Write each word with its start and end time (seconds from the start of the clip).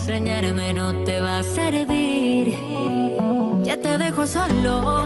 extrañarme 0.00 0.72
no 0.72 0.94
te 1.04 1.20
va 1.20 1.40
a 1.40 1.42
servir. 1.42 2.56
Ya 3.62 3.76
te 3.76 3.98
dejo 3.98 4.26
solo, 4.26 5.04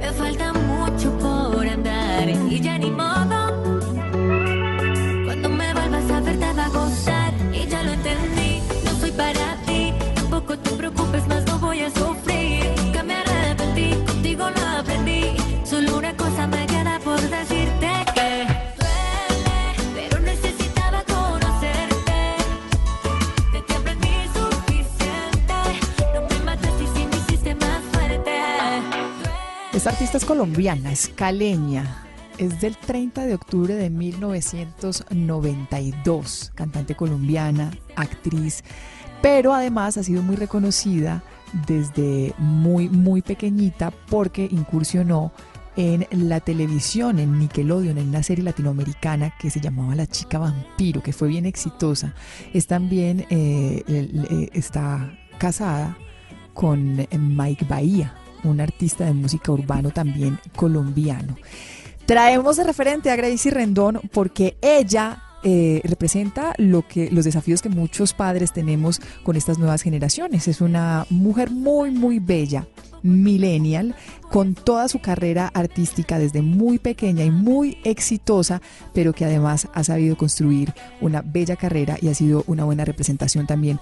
me 0.00 0.10
falta 0.12 0.52
mucho 0.54 1.10
por 1.18 1.68
andar 1.68 2.26
y 2.48 2.58
ya 2.60 2.78
ni 2.78 2.90
modo. 2.90 3.38
Cuando 5.26 5.48
me 5.50 5.74
vuelvas 5.74 6.10
a 6.10 6.20
ver 6.20 6.38
te 6.38 6.52
va 6.54 6.64
a 6.64 6.68
gustar 6.70 7.23
colombiana, 30.24 30.92
es 30.92 31.08
caleña. 31.08 32.02
Es 32.38 32.60
del 32.60 32.76
30 32.76 33.26
de 33.26 33.34
octubre 33.34 33.74
de 33.74 33.90
1992. 33.90 36.52
Cantante 36.54 36.94
colombiana, 36.96 37.70
actriz, 37.94 38.64
pero 39.22 39.54
además 39.54 39.96
ha 39.98 40.02
sido 40.02 40.22
muy 40.22 40.36
reconocida 40.36 41.22
desde 41.68 42.34
muy, 42.38 42.88
muy 42.88 43.22
pequeñita 43.22 43.92
porque 44.08 44.48
incursionó 44.50 45.32
en 45.76 46.06
la 46.10 46.40
televisión, 46.40 47.18
en 47.18 47.38
Nickelodeon, 47.38 47.98
en 47.98 48.08
una 48.08 48.22
serie 48.22 48.44
latinoamericana 48.44 49.34
que 49.38 49.50
se 49.50 49.60
llamaba 49.60 49.94
La 49.94 50.06
Chica 50.06 50.38
Vampiro, 50.38 51.02
que 51.02 51.12
fue 51.12 51.28
bien 51.28 51.44
exitosa. 51.46 52.14
Es 52.52 52.66
también, 52.66 53.26
eh, 53.30 53.82
eh, 53.86 54.50
está 54.52 55.16
casada 55.38 55.96
con 56.52 57.06
Mike 57.10 57.66
Bahía, 57.68 58.14
un 58.44 58.60
artista 58.60 59.04
de 59.04 59.12
música 59.12 59.52
urbano 59.52 59.90
también 59.90 60.38
colombiano. 60.56 61.36
Traemos 62.06 62.56
de 62.56 62.64
referente 62.64 63.10
a 63.10 63.16
Gracie 63.16 63.50
Rendón 63.50 64.00
porque 64.12 64.56
ella 64.60 65.22
eh, 65.46 65.82
representa 65.84 66.54
lo 66.56 66.88
que 66.88 67.10
los 67.10 67.26
desafíos 67.26 67.60
que 67.60 67.68
muchos 67.68 68.14
padres 68.14 68.52
tenemos 68.52 69.00
con 69.22 69.36
estas 69.36 69.58
nuevas 69.58 69.82
generaciones. 69.82 70.48
Es 70.48 70.62
una 70.62 71.06
mujer 71.10 71.50
muy 71.50 71.90
muy 71.90 72.18
bella, 72.18 72.66
millennial, 73.02 73.94
con 74.30 74.54
toda 74.54 74.88
su 74.88 75.00
carrera 75.00 75.50
artística 75.52 76.18
desde 76.18 76.40
muy 76.40 76.78
pequeña 76.78 77.24
y 77.24 77.30
muy 77.30 77.76
exitosa, 77.84 78.62
pero 78.94 79.12
que 79.12 79.26
además 79.26 79.68
ha 79.74 79.84
sabido 79.84 80.16
construir 80.16 80.72
una 81.02 81.20
bella 81.20 81.56
carrera 81.56 81.98
y 82.00 82.08
ha 82.08 82.14
sido 82.14 82.44
una 82.46 82.64
buena 82.64 82.86
representación 82.86 83.46
también 83.46 83.78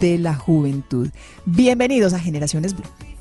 de 0.00 0.18
la 0.18 0.34
juventud. 0.34 1.08
Bienvenidos 1.46 2.12
a 2.12 2.18
Generaciones 2.18 2.74
Blue. 2.74 3.15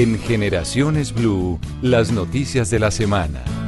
En 0.00 0.18
Generaciones 0.18 1.12
Blue, 1.12 1.60
las 1.82 2.10
noticias 2.10 2.70
de 2.70 2.78
la 2.78 2.90
semana. 2.90 3.59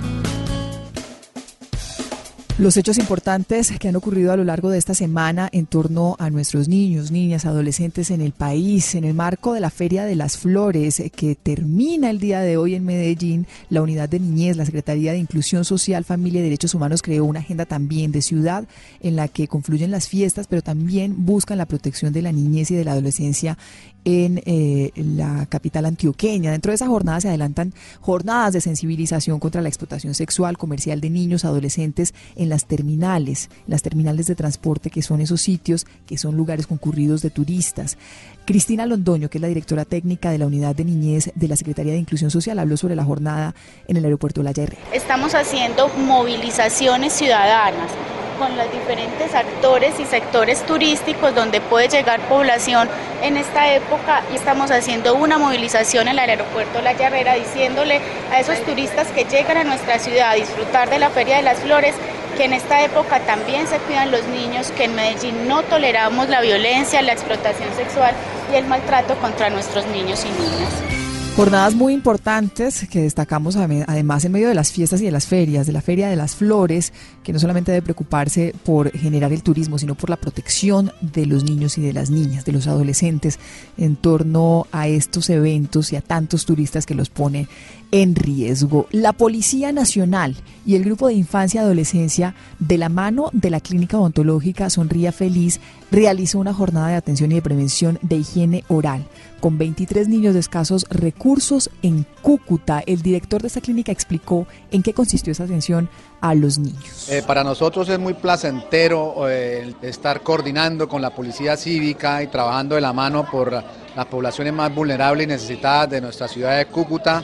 Los 2.59 2.77
hechos 2.77 2.99
importantes 2.99 3.73
que 3.79 3.89
han 3.89 3.97
ocurrido 3.97 4.31
a 4.31 4.37
lo 4.37 4.45
largo 4.45 4.69
de 4.69 4.77
esta 4.77 4.93
semana 4.93 5.49
en 5.53 5.65
torno 5.65 6.17
a 6.19 6.29
nuestros 6.29 6.69
niños, 6.69 7.11
niñas, 7.11 7.47
adolescentes 7.47 8.11
en 8.11 8.21
el 8.21 8.33
país, 8.33 8.95
en 8.95 9.05
el 9.05 9.15
marco 9.15 9.55
de 9.55 9.61
la 9.61 9.71
Feria 9.71 10.05
de 10.05 10.17
las 10.17 10.37
Flores, 10.37 11.01
eh, 11.01 11.09
que 11.09 11.35
termina 11.35 12.11
el 12.11 12.21
día 12.21 12.41
de 12.41 12.59
hoy 12.59 12.75
en 12.75 12.85
Medellín, 12.85 13.47
la 13.71 13.81
Unidad 13.81 14.11
de 14.11 14.21
Niñez, 14.21 14.59
la 14.59 14.67
Secretaría 14.67 15.13
de 15.13 15.19
Inclusión 15.19 15.65
Social, 15.65 16.05
Familia 16.05 16.41
y 16.41 16.45
Derechos 16.45 16.75
Humanos 16.75 17.01
creó 17.01 17.25
una 17.25 17.41
agenda 17.41 17.65
también 17.65 18.13
de 18.13 18.21
ciudad 18.21 18.65
en 19.01 19.17
la 19.17 19.29
que 19.29 19.49
confluyen 19.49 19.91
las 19.91 20.09
fiestas, 20.09 20.47
pero 20.47 20.61
también 20.61 21.25
buscan 21.25 21.57
la 21.57 21.67
protección 21.67 22.13
de 22.13 22.21
la 22.21 22.33
niñez 22.33 22.71
y 22.71 22.75
de 22.75 22.85
la 22.85 22.93
adolescencia 22.93 23.57
en 24.05 24.43
eh, 24.47 24.93
la 24.97 25.47
capital 25.47 25.87
antioqueña. 25.87 26.51
Dentro 26.53 26.71
de 26.71 26.77
esa 26.77 26.87
jornada 26.87 27.21
se 27.21 27.29
adelantan 27.29 27.73
jornadas 28.01 28.53
de 28.53 28.61
sensibilización 28.61 29.39
contra 29.39 29.63
la 29.63 29.69
explotación 29.69 30.15
sexual 30.15 30.59
comercial 30.59 31.01
de 31.01 31.11
niños, 31.11 31.45
adolescentes 31.45 32.15
en 32.37 32.49
las 32.49 32.67
terminales, 32.67 33.51
las 33.67 33.83
terminales 33.83 34.27
de 34.27 34.35
transporte 34.35 34.91
que 34.91 35.03
son 35.03 35.21
esos 35.21 35.41
sitios 35.41 35.87
que 36.07 36.19
son 36.19 36.37
lugares 36.37 36.67
concurridos 36.67 37.23
de 37.23 37.31
turistas. 37.31 37.97
Cristina 38.45 38.87
Londoño, 38.87 39.31
que 39.31 39.39
es 39.39 39.43
la 39.43 39.49
directora 39.49 39.85
técnica 39.85 40.31
de 40.31 40.39
la 40.39 40.47
Unidad 40.47 40.75
de 40.75 40.85
Niñez 40.85 41.31
de 41.35 41.49
la 41.49 41.57
Secretaría 41.57 41.93
de 41.93 41.99
Inclusión 41.99 42.31
Social, 42.31 42.59
habló 42.59 42.77
sobre 42.77 42.97
la 42.97 43.05
jornada 43.05 43.55
en 43.87 43.97
el 43.97 44.05
aeropuerto 44.05 44.43
La 44.43 44.51
Herrera. 44.51 44.79
Estamos 44.93 45.35
haciendo 45.35 45.89
movilizaciones 45.97 47.13
ciudadanas 47.13 47.91
con 48.39 48.57
los 48.57 48.71
diferentes 48.73 49.35
actores 49.35 49.99
y 50.01 50.05
sectores 50.05 50.65
turísticos 50.67 51.35
donde 51.35 51.61
puede 51.61 51.89
llegar 51.89 52.21
población 52.29 52.89
en 53.23 53.37
esta 53.37 53.73
época 53.73 54.23
y 54.33 54.37
estamos 54.37 54.71
haciendo 54.71 55.15
una 55.15 55.39
movilización 55.39 56.09
en 56.09 56.19
el 56.19 56.31
aeropuerto 56.31 56.81
La 56.83 56.93
Herrera 56.93 57.35
diciéndole 57.35 58.01
a 58.33 58.41
esos 58.41 58.61
turistas 58.63 59.09
que 59.09 59.25
llegan 59.25 59.57
a 59.57 59.65
nuestra 59.65 59.99
ciudad 59.99 60.31
a 60.31 60.35
disfrutar 60.35 60.91
de 60.91 60.99
la 60.99 61.11
Feria 61.11 61.37
de 61.37 61.43
las 61.43 61.61
Flores 61.61 61.95
que 62.37 62.45
en 62.45 62.55
esta 62.55 62.83
época 62.83 63.21
también 63.21 63.67
se 63.67 63.77
cuidan 63.79 64.11
los 64.11 64.25
niños, 64.25 64.73
que 64.73 64.85
en 64.85 64.95
Medellín 64.95 65.49
no 65.49 65.63
toleramos 65.63 66.29
la 66.29 66.41
violencia, 66.41 67.03
la 67.03 67.13
explotación 67.13 67.69
sexual 67.75 68.15
y 68.53 68.57
el 68.57 68.65
maltrato 68.67 69.17
contra 69.17 69.51
nuestros 69.51 69.87
niños 69.87 70.25
y 70.25 70.31
niñas. 70.31 71.02
Jornadas 71.35 71.75
muy 71.75 71.95
importantes 71.95 72.87
que 72.91 73.01
destacamos 73.01 73.57
además 73.57 74.25
en 74.27 74.33
medio 74.33 74.49
de 74.49 74.55
las 74.55 74.71
fiestas 74.71 75.01
y 75.01 75.07
de 75.07 75.11
las 75.11 75.27
ferias, 75.27 75.67
de 75.67 75.73
la 75.73 75.81
Feria 75.81 76.11
de 76.11 76.15
las 76.15 76.37
Flores, 76.37 76.93
que 77.23 77.33
no 77.33 77.39
solamente 77.39 77.73
debe 77.73 77.83
preocuparse 77.83 78.55
por 78.65 78.91
generar 78.91 79.33
el 79.33 79.43
turismo, 79.43 79.79
sino 79.79 79.95
por 79.95 80.11
la 80.11 80.19
protección 80.19 80.93
de 81.01 81.25
los 81.25 81.45
niños 81.45 81.79
y 81.79 81.81
de 81.81 81.95
las 81.95 82.11
niñas, 82.11 82.45
de 82.45 82.53
los 82.53 82.67
adolescentes, 82.67 83.39
en 83.79 83.97
torno 83.97 84.67
a 84.73 84.89
estos 84.89 85.31
eventos 85.31 85.95
y 85.95 85.97
a 85.97 86.03
tantos 86.03 86.45
turistas 86.45 86.85
que 86.85 86.95
los 86.95 87.09
pone 87.09 87.49
en 87.93 88.17
riesgo. 88.17 88.89
La 88.91 89.13
Policía 89.13 89.71
Nacional 89.71 90.35
y 90.67 90.77
el 90.77 90.85
Grupo 90.85 91.09
de 91.09 91.15
Infancia 91.15 91.61
y 91.61 91.65
Adolescencia, 91.65 92.35
de 92.59 92.79
la 92.79 92.89
mano 92.89 93.29
de 93.33 93.51
la 93.51 93.61
Clínica 93.61 93.99
Odontológica 93.99 94.71
Sonría 94.71 95.13
Feliz, 95.13 95.61
realizó 95.91 96.39
una 96.39 96.55
jornada 96.55 96.89
de 96.89 96.97
atención 96.97 97.31
y 97.31 97.37
de 97.37 97.43
prevención 97.43 97.99
de 98.03 98.17
higiene 98.17 98.65
oral 98.69 99.05
con 99.41 99.59
23 99.59 100.09
niños 100.09 100.35
de 100.35 100.41
escasos 100.41 100.87
recursos 100.89 101.69
en 101.83 102.07
Cúcuta. 102.23 102.83
El 102.87 103.03
director 103.03 103.43
de 103.43 103.49
esta 103.49 103.61
clínica 103.61 103.93
explicó 103.93 104.47
en 104.71 104.83
qué 104.83 104.95
consistió 104.95 105.33
esa 105.33 105.45
atención 105.45 105.91
a 106.21 106.35
los 106.35 106.59
niños. 106.59 107.09
Eh, 107.11 107.23
para 107.27 107.45
nosotros 107.45 107.89
es 107.89 107.99
muy 107.99 108.15
placentero 108.15 109.29
eh, 109.29 109.75
estar 109.83 110.23
coordinando 110.23 110.89
con 110.89 111.03
la 111.03 111.11
policía 111.11 111.57
cívica 111.57 112.23
y 112.23 112.29
trabajando 112.29 112.77
de 112.77 112.81
la 112.81 112.93
mano 112.93 113.27
por 113.31 113.53
las 113.53 114.07
poblaciones 114.07 114.55
más 114.55 114.75
vulnerables 114.75 115.25
y 115.25 115.29
necesitadas 115.29 115.91
de 115.91 116.01
nuestra 116.01 116.29
ciudad 116.29 116.57
de 116.57 116.67
Cúcuta. 116.67 117.23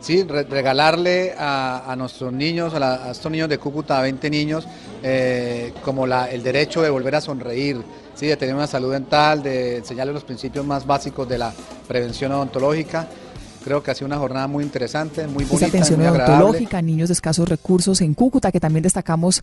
Sí, 0.00 0.22
regalarle 0.22 1.34
a, 1.36 1.94
nuestros 1.96 2.32
niños, 2.32 2.72
a, 2.74 3.10
estos 3.10 3.30
niños 3.30 3.50
de 3.50 3.58
Cúcuta, 3.58 3.98
a 3.98 4.02
20 4.02 4.30
niños, 4.30 4.66
eh, 5.02 5.74
como 5.84 6.06
el 6.06 6.42
derecho 6.42 6.80
de 6.80 6.88
volver 6.88 7.16
a 7.16 7.20
sonreír, 7.20 7.82
¿sí? 8.14 8.26
de 8.26 8.36
tener 8.36 8.54
una 8.54 8.66
salud 8.66 8.92
dental, 8.92 9.42
de 9.42 9.76
enseñarles 9.76 10.14
los 10.14 10.24
principios 10.24 10.64
más 10.64 10.86
básicos 10.86 11.28
de 11.28 11.36
la 11.36 11.52
prevención 11.86 12.32
odontológica 12.32 13.06
Creo 13.62 13.82
que 13.82 13.90
ha 13.90 13.94
sido 13.94 14.06
una 14.06 14.16
jornada 14.16 14.46
muy 14.46 14.64
interesante, 14.64 15.26
muy 15.26 15.44
bonita. 15.44 15.66
Esa 15.66 15.66
atención 15.66 16.00
odontológica, 16.00 16.80
niños 16.80 17.10
de 17.10 17.12
escasos 17.12 17.46
recursos 17.48 18.00
en 18.00 18.14
Cúcuta, 18.14 18.50
que 18.50 18.60
también 18.60 18.82
destacamos 18.82 19.42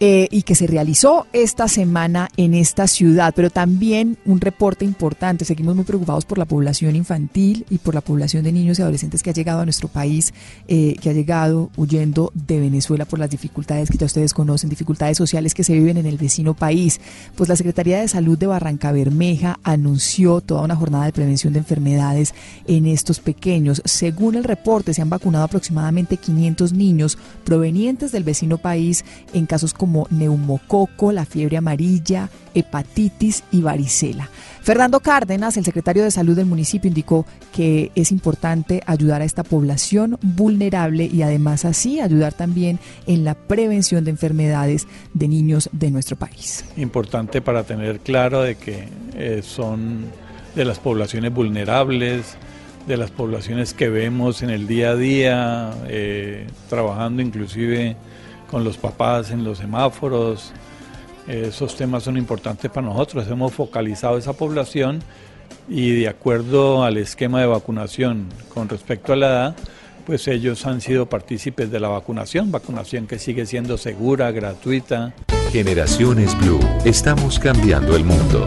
eh, 0.00 0.26
y 0.30 0.42
que 0.42 0.54
se 0.54 0.66
realizó 0.66 1.26
esta 1.34 1.68
semana 1.68 2.30
en 2.38 2.54
esta 2.54 2.86
ciudad, 2.86 3.34
pero 3.36 3.50
también 3.50 4.16
un 4.24 4.40
reporte 4.40 4.86
importante. 4.86 5.44
Seguimos 5.44 5.76
muy 5.76 5.84
preocupados 5.84 6.24
por 6.24 6.38
la 6.38 6.46
población 6.46 6.96
infantil 6.96 7.66
y 7.68 7.78
por 7.78 7.94
la 7.94 8.00
población 8.00 8.42
de 8.42 8.52
niños 8.52 8.78
y 8.78 8.82
adolescentes 8.82 9.22
que 9.22 9.30
ha 9.30 9.34
llegado 9.34 9.60
a 9.60 9.64
nuestro 9.64 9.88
país, 9.88 10.32
eh, 10.66 10.96
que 11.00 11.10
ha 11.10 11.12
llegado 11.12 11.70
huyendo 11.76 12.32
de 12.34 12.60
Venezuela 12.60 13.04
por 13.04 13.18
las 13.18 13.28
dificultades 13.28 13.90
que 13.90 13.98
ya 13.98 14.06
ustedes 14.06 14.32
conocen, 14.32 14.70
dificultades 14.70 15.18
sociales 15.18 15.52
que 15.52 15.64
se 15.64 15.74
viven 15.74 15.98
en 15.98 16.06
el 16.06 16.16
vecino 16.16 16.54
país. 16.54 17.00
Pues 17.36 17.50
la 17.50 17.56
Secretaría 17.56 18.00
de 18.00 18.08
Salud 18.08 18.38
de 18.38 18.46
Barranca 18.46 18.92
Bermeja 18.92 19.58
anunció 19.62 20.40
toda 20.40 20.62
una 20.62 20.76
jornada 20.76 21.04
de 21.04 21.12
prevención 21.12 21.52
de 21.52 21.58
enfermedades 21.58 22.34
en 22.66 22.86
estos 22.86 23.20
pequeños 23.20 23.57
según 23.84 24.34
el 24.34 24.44
reporte, 24.44 24.94
se 24.94 25.02
han 25.02 25.10
vacunado 25.10 25.44
aproximadamente 25.44 26.16
500 26.16 26.72
niños 26.72 27.18
provenientes 27.44 28.12
del 28.12 28.24
vecino 28.24 28.58
país 28.58 29.04
en 29.32 29.46
casos 29.46 29.74
como 29.74 30.06
neumococo, 30.10 31.12
la 31.12 31.24
fiebre 31.24 31.56
amarilla, 31.56 32.30
hepatitis 32.54 33.44
y 33.52 33.62
varicela. 33.62 34.28
Fernando 34.62 35.00
Cárdenas, 35.00 35.56
el 35.56 35.64
secretario 35.64 36.04
de 36.04 36.10
Salud 36.10 36.36
del 36.36 36.46
municipio, 36.46 36.88
indicó 36.88 37.24
que 37.52 37.90
es 37.94 38.12
importante 38.12 38.82
ayudar 38.86 39.22
a 39.22 39.24
esta 39.24 39.42
población 39.42 40.18
vulnerable 40.20 41.04
y 41.06 41.22
además 41.22 41.64
así 41.64 42.00
ayudar 42.00 42.34
también 42.34 42.78
en 43.06 43.24
la 43.24 43.34
prevención 43.34 44.04
de 44.04 44.10
enfermedades 44.10 44.86
de 45.14 45.28
niños 45.28 45.70
de 45.72 45.90
nuestro 45.90 46.16
país. 46.16 46.64
Importante 46.76 47.40
para 47.40 47.64
tener 47.64 48.00
claro 48.00 48.42
de 48.42 48.56
que 48.56 48.88
eh, 49.14 49.40
son 49.42 50.04
de 50.54 50.64
las 50.64 50.78
poblaciones 50.78 51.32
vulnerables, 51.32 52.36
de 52.88 52.96
las 52.96 53.10
poblaciones 53.10 53.74
que 53.74 53.90
vemos 53.90 54.42
en 54.42 54.48
el 54.48 54.66
día 54.66 54.90
a 54.90 54.96
día, 54.96 55.74
eh, 55.88 56.46
trabajando 56.70 57.20
inclusive 57.20 57.96
con 58.50 58.64
los 58.64 58.78
papás 58.78 59.30
en 59.30 59.44
los 59.44 59.58
semáforos. 59.58 60.52
esos 61.26 61.76
temas 61.76 62.04
son 62.04 62.16
importantes 62.16 62.70
para 62.70 62.86
nosotros. 62.86 63.28
Hemos 63.28 63.52
focalizado 63.52 64.16
esa 64.16 64.32
población 64.32 65.02
y 65.68 65.90
de 66.00 66.08
acuerdo 66.08 66.82
al 66.82 66.96
esquema 66.96 67.40
de 67.40 67.46
vacunación 67.46 68.28
con 68.48 68.70
respecto 68.70 69.12
a 69.12 69.16
la 69.16 69.26
edad, 69.26 69.56
pues 70.06 70.26
ellos 70.26 70.64
han 70.64 70.80
sido 70.80 71.04
partícipes 71.04 71.70
de 71.70 71.80
la 71.80 71.88
vacunación, 71.88 72.50
vacunación 72.50 73.06
que 73.06 73.18
sigue 73.18 73.44
siendo 73.44 73.76
segura, 73.76 74.30
gratuita. 74.30 75.12
Generaciones 75.52 76.34
Blue, 76.38 76.60
estamos 76.86 77.38
cambiando 77.38 77.94
el 77.94 78.04
mundo. 78.04 78.46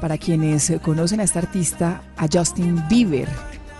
Para 0.00 0.16
quienes 0.16 0.72
conocen 0.80 1.18
a 1.18 1.24
este 1.24 1.40
artista, 1.40 2.02
a 2.16 2.28
Justin 2.32 2.80
Bieber. 2.88 3.28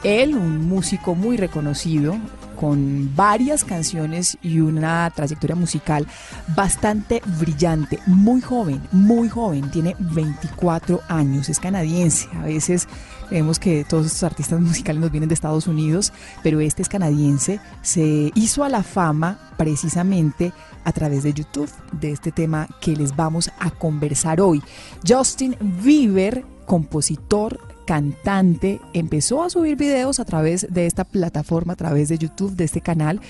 Él, 0.03 0.35
un 0.35 0.67
músico 0.67 1.15
muy 1.15 1.37
reconocido, 1.37 2.17
con 2.59 3.15
varias 3.15 3.63
canciones 3.63 4.37
y 4.43 4.59
una 4.59 5.09
trayectoria 5.15 5.55
musical 5.55 6.09
bastante 6.49 7.23
brillante, 7.39 7.99
muy 8.07 8.41
joven, 8.41 8.81
muy 8.93 9.29
joven, 9.29 9.71
tiene 9.71 9.97
24 9.99 11.01
años, 11.09 11.49
es 11.49 11.59
canadiense, 11.59 12.29
a 12.35 12.43
veces 12.43 12.87
vemos 13.31 13.59
que 13.59 13.85
todos 13.85 14.07
estos 14.07 14.23
artistas 14.23 14.61
musicales 14.63 15.01
nos 15.01 15.11
vienen 15.11 15.29
de 15.29 15.35
Estados 15.35 15.67
Unidos, 15.67 16.13
pero 16.43 16.61
este 16.61 16.83
es 16.83 16.89
canadiense, 16.89 17.61
se 17.83 18.31
hizo 18.35 18.65
a 18.65 18.69
la 18.69 18.83
fama 18.83 19.39
precisamente 19.57 20.53
a 20.85 20.93
través 20.93 21.23
de 21.23 21.33
YouTube 21.33 21.71
de 21.93 22.13
este 22.13 22.31
tema 22.31 22.69
que 22.81 22.95
les 22.95 23.17
vamos 23.17 23.51
a 23.59 23.71
conversar 23.71 24.41
hoy. 24.41 24.63
Justin 25.07 25.57
Bieber, 25.83 26.45
compositor, 26.67 27.59
cantante, 27.87 28.81
empezó 28.93 29.43
a 29.43 29.51
subir 29.51 29.77
videos 29.77 30.21
a 30.21 30.25
través 30.25 30.67
de 30.71 30.87
esta 30.87 31.05
plataforma, 31.05 31.75
a 31.75 31.77
través 31.77 32.09
de 32.09 32.19
YouTube, 32.19 32.55
de 32.55 32.65
este 32.65 32.81
canal, 32.81 33.21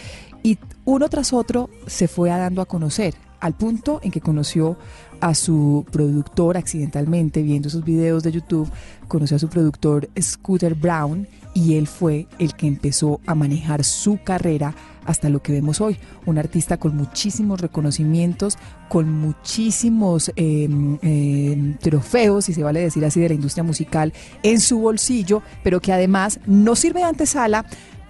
y 0.44 0.58
uno 0.84 1.08
tras 1.08 1.32
otro 1.32 1.70
se 1.86 2.06
fue 2.06 2.28
dando 2.28 2.60
a 2.60 2.66
conocer, 2.66 3.14
al 3.40 3.54
punto 3.54 3.98
en 4.02 4.10
que 4.10 4.20
conoció 4.20 4.76
a 5.20 5.34
su 5.34 5.86
productor 5.90 6.58
accidentalmente, 6.58 7.42
viendo 7.42 7.70
sus 7.70 7.82
videos 7.82 8.22
de 8.22 8.32
YouTube, 8.32 8.70
conoció 9.08 9.36
a 9.36 9.40
su 9.40 9.48
productor 9.48 10.08
Scooter 10.20 10.74
Brown, 10.74 11.26
y 11.54 11.76
él 11.76 11.86
fue 11.86 12.26
el 12.38 12.54
que 12.54 12.66
empezó 12.66 13.20
a 13.26 13.34
manejar 13.34 13.84
su 13.84 14.18
carrera 14.22 14.74
hasta 15.06 15.28
lo 15.28 15.40
que 15.40 15.52
vemos 15.52 15.80
hoy. 15.80 15.96
Un 16.26 16.38
artista 16.38 16.76
con 16.76 16.96
muchísimos 16.96 17.60
reconocimientos, 17.60 18.58
con 18.88 19.10
muchísimos 19.10 20.32
em, 20.36 20.98
em, 21.02 21.78
trofeos, 21.78 22.46
si 22.46 22.54
se 22.54 22.62
vale 22.62 22.80
decir 22.80 23.04
así, 23.04 23.20
de 23.20 23.28
la 23.28 23.34
industria 23.34 23.62
musical 23.62 24.12
en 24.42 24.60
su 24.60 24.80
bolsillo, 24.80 25.42
pero 25.62 25.80
que 25.80 25.92
además 25.92 26.40
no 26.46 26.74
sirve 26.74 27.00
de 27.00 27.06
antesala 27.06 27.64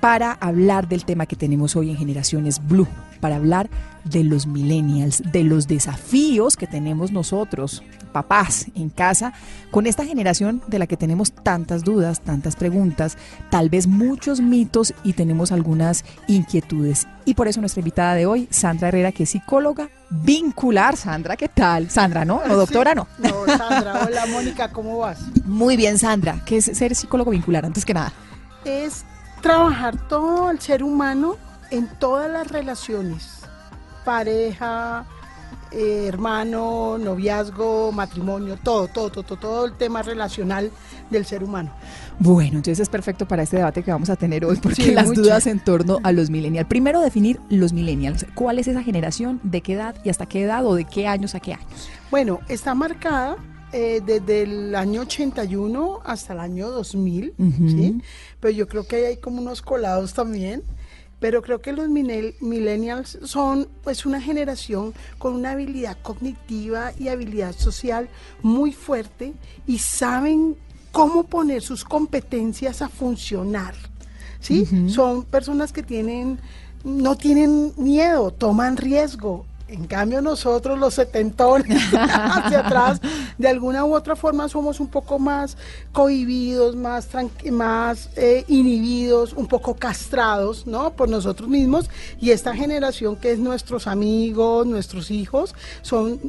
para 0.04 0.32
hablar 0.32 0.86
del 0.86 1.06
tema 1.06 1.24
que 1.24 1.34
tenemos 1.34 1.76
hoy 1.76 1.88
en 1.88 1.96
Generaciones 1.96 2.60
Blue, 2.68 2.86
para 3.20 3.36
hablar 3.36 3.70
de 4.04 4.22
los 4.22 4.46
millennials, 4.46 5.22
de 5.32 5.44
los 5.44 5.66
desafíos 5.66 6.58
que 6.58 6.66
tenemos 6.66 7.10
nosotros, 7.10 7.82
papás, 8.12 8.66
en 8.74 8.90
casa, 8.90 9.32
con 9.70 9.86
esta 9.86 10.04
generación 10.04 10.60
de 10.66 10.78
la 10.78 10.86
que 10.86 10.98
tenemos 10.98 11.32
tantas 11.32 11.84
dudas, 11.84 12.20
tantas 12.20 12.54
preguntas, 12.54 13.16
tal 13.50 13.70
vez 13.70 13.86
muchos 13.86 14.42
mitos 14.42 14.92
y 15.04 15.14
tenemos 15.14 15.52
algunas 15.52 16.04
inquietudes. 16.28 17.08
Y 17.24 17.32
por 17.32 17.48
eso 17.48 17.60
nuestra 17.60 17.80
invitada 17.80 18.14
de 18.14 18.26
hoy, 18.26 18.46
Sandra 18.50 18.88
Herrera, 18.88 19.10
que 19.10 19.22
es 19.22 19.30
psicóloga 19.30 19.88
vincular. 20.10 20.98
Sandra, 20.98 21.34
¿qué 21.34 21.48
tal? 21.48 21.88
Sandra, 21.88 22.26
¿no? 22.26 22.42
No, 22.46 22.56
doctora, 22.58 22.94
no. 22.94 23.08
No, 23.20 23.46
Sandra. 23.46 24.04
Hola, 24.06 24.26
Mónica, 24.26 24.70
¿cómo 24.70 24.98
vas? 24.98 25.20
Muy 25.46 25.78
bien, 25.78 25.96
Sandra. 25.96 26.42
¿Qué 26.44 26.58
es 26.58 26.66
ser 26.66 26.94
psicólogo 26.94 27.30
vincular, 27.30 27.64
antes 27.64 27.86
que 27.86 27.94
nada? 27.94 28.12
Es 28.66 29.06
trabajar 29.44 30.08
todo 30.08 30.50
el 30.50 30.58
ser 30.58 30.82
humano 30.82 31.36
en 31.70 31.86
todas 31.98 32.30
las 32.30 32.50
relaciones, 32.50 33.42
pareja, 34.02 35.04
eh, 35.70 36.06
hermano, 36.08 36.96
noviazgo, 36.96 37.92
matrimonio, 37.92 38.56
todo, 38.62 38.88
todo, 38.88 39.10
todo, 39.10 39.36
todo 39.36 39.66
el 39.66 39.74
tema 39.74 40.00
relacional 40.00 40.70
del 41.10 41.26
ser 41.26 41.44
humano. 41.44 41.70
Bueno, 42.18 42.56
entonces 42.56 42.80
es 42.80 42.88
perfecto 42.88 43.28
para 43.28 43.42
este 43.42 43.58
debate 43.58 43.82
que 43.82 43.90
vamos 43.90 44.08
a 44.08 44.16
tener 44.16 44.46
hoy, 44.46 44.56
porque 44.62 44.92
las 44.92 45.12
dudas 45.12 45.46
en 45.46 45.60
torno 45.60 45.98
a 46.02 46.12
los 46.12 46.30
millennials. 46.30 46.66
Primero, 46.66 47.02
definir 47.02 47.38
los 47.50 47.74
millennials. 47.74 48.24
¿Cuál 48.34 48.58
es 48.58 48.66
esa 48.66 48.82
generación? 48.82 49.40
¿De 49.42 49.60
qué 49.60 49.74
edad 49.74 49.94
y 50.04 50.08
hasta 50.08 50.24
qué 50.24 50.44
edad 50.44 50.64
o 50.64 50.74
de 50.74 50.86
qué 50.86 51.06
años 51.06 51.34
a 51.34 51.40
qué 51.40 51.52
años? 51.52 51.90
Bueno, 52.10 52.40
está 52.48 52.74
marcada 52.74 53.36
eh, 53.76 54.00
desde 54.06 54.42
el 54.42 54.74
año 54.76 55.00
81 55.00 55.98
hasta 56.04 56.32
el 56.32 56.38
año 56.38 56.70
2000, 56.70 57.34
¿sí? 57.66 58.00
Pero 58.38 58.54
yo 58.54 58.68
creo 58.68 58.86
que 58.86 59.04
hay 59.04 59.16
como 59.16 59.42
unos 59.42 59.62
colados 59.62 60.14
también. 60.14 60.62
Pero 61.18 61.42
creo 61.42 61.60
que 61.60 61.72
los 61.72 61.88
millennials 61.88 63.18
son 63.24 63.66
pues 63.82 64.06
una 64.06 64.20
generación 64.20 64.94
con 65.18 65.34
una 65.34 65.52
habilidad 65.52 65.98
cognitiva 66.02 66.92
y 66.96 67.08
habilidad 67.08 67.52
social 67.56 68.08
muy 68.42 68.72
fuerte 68.72 69.32
y 69.66 69.78
saben 69.78 70.54
cómo 70.92 71.24
poner 71.24 71.60
sus 71.60 71.82
competencias 71.82 72.80
a 72.80 72.88
funcionar. 72.88 73.74
¿Sí? 74.38 74.68
Son 74.88 75.24
personas 75.24 75.72
que 75.72 75.82
tienen 75.82 76.38
no 76.84 77.16
tienen 77.16 77.72
miedo, 77.76 78.30
toman 78.30 78.76
riesgo, 78.76 79.46
en 79.68 79.86
cambio 79.86 80.20
nosotros 80.20 80.78
los 80.78 80.94
setentones 80.94 81.82
hacia 81.94 82.60
atrás, 82.60 83.00
de 83.38 83.48
alguna 83.48 83.84
u 83.84 83.94
otra 83.94 84.14
forma 84.16 84.48
somos 84.48 84.80
un 84.80 84.88
poco 84.88 85.18
más 85.18 85.56
cohibidos, 85.92 86.76
más, 86.76 87.08
más 87.50 88.10
eh, 88.16 88.44
inhibidos, 88.48 89.32
un 89.32 89.46
poco 89.46 89.74
castrados, 89.74 90.66
¿no? 90.66 90.92
Por 90.92 91.08
nosotros 91.08 91.48
mismos. 91.48 91.88
Y 92.20 92.30
esta 92.30 92.54
generación 92.54 93.16
que 93.16 93.32
es 93.32 93.38
nuestros 93.38 93.86
amigos, 93.86 94.66
nuestros 94.66 95.10
hijos, 95.10 95.54
son 95.82 96.20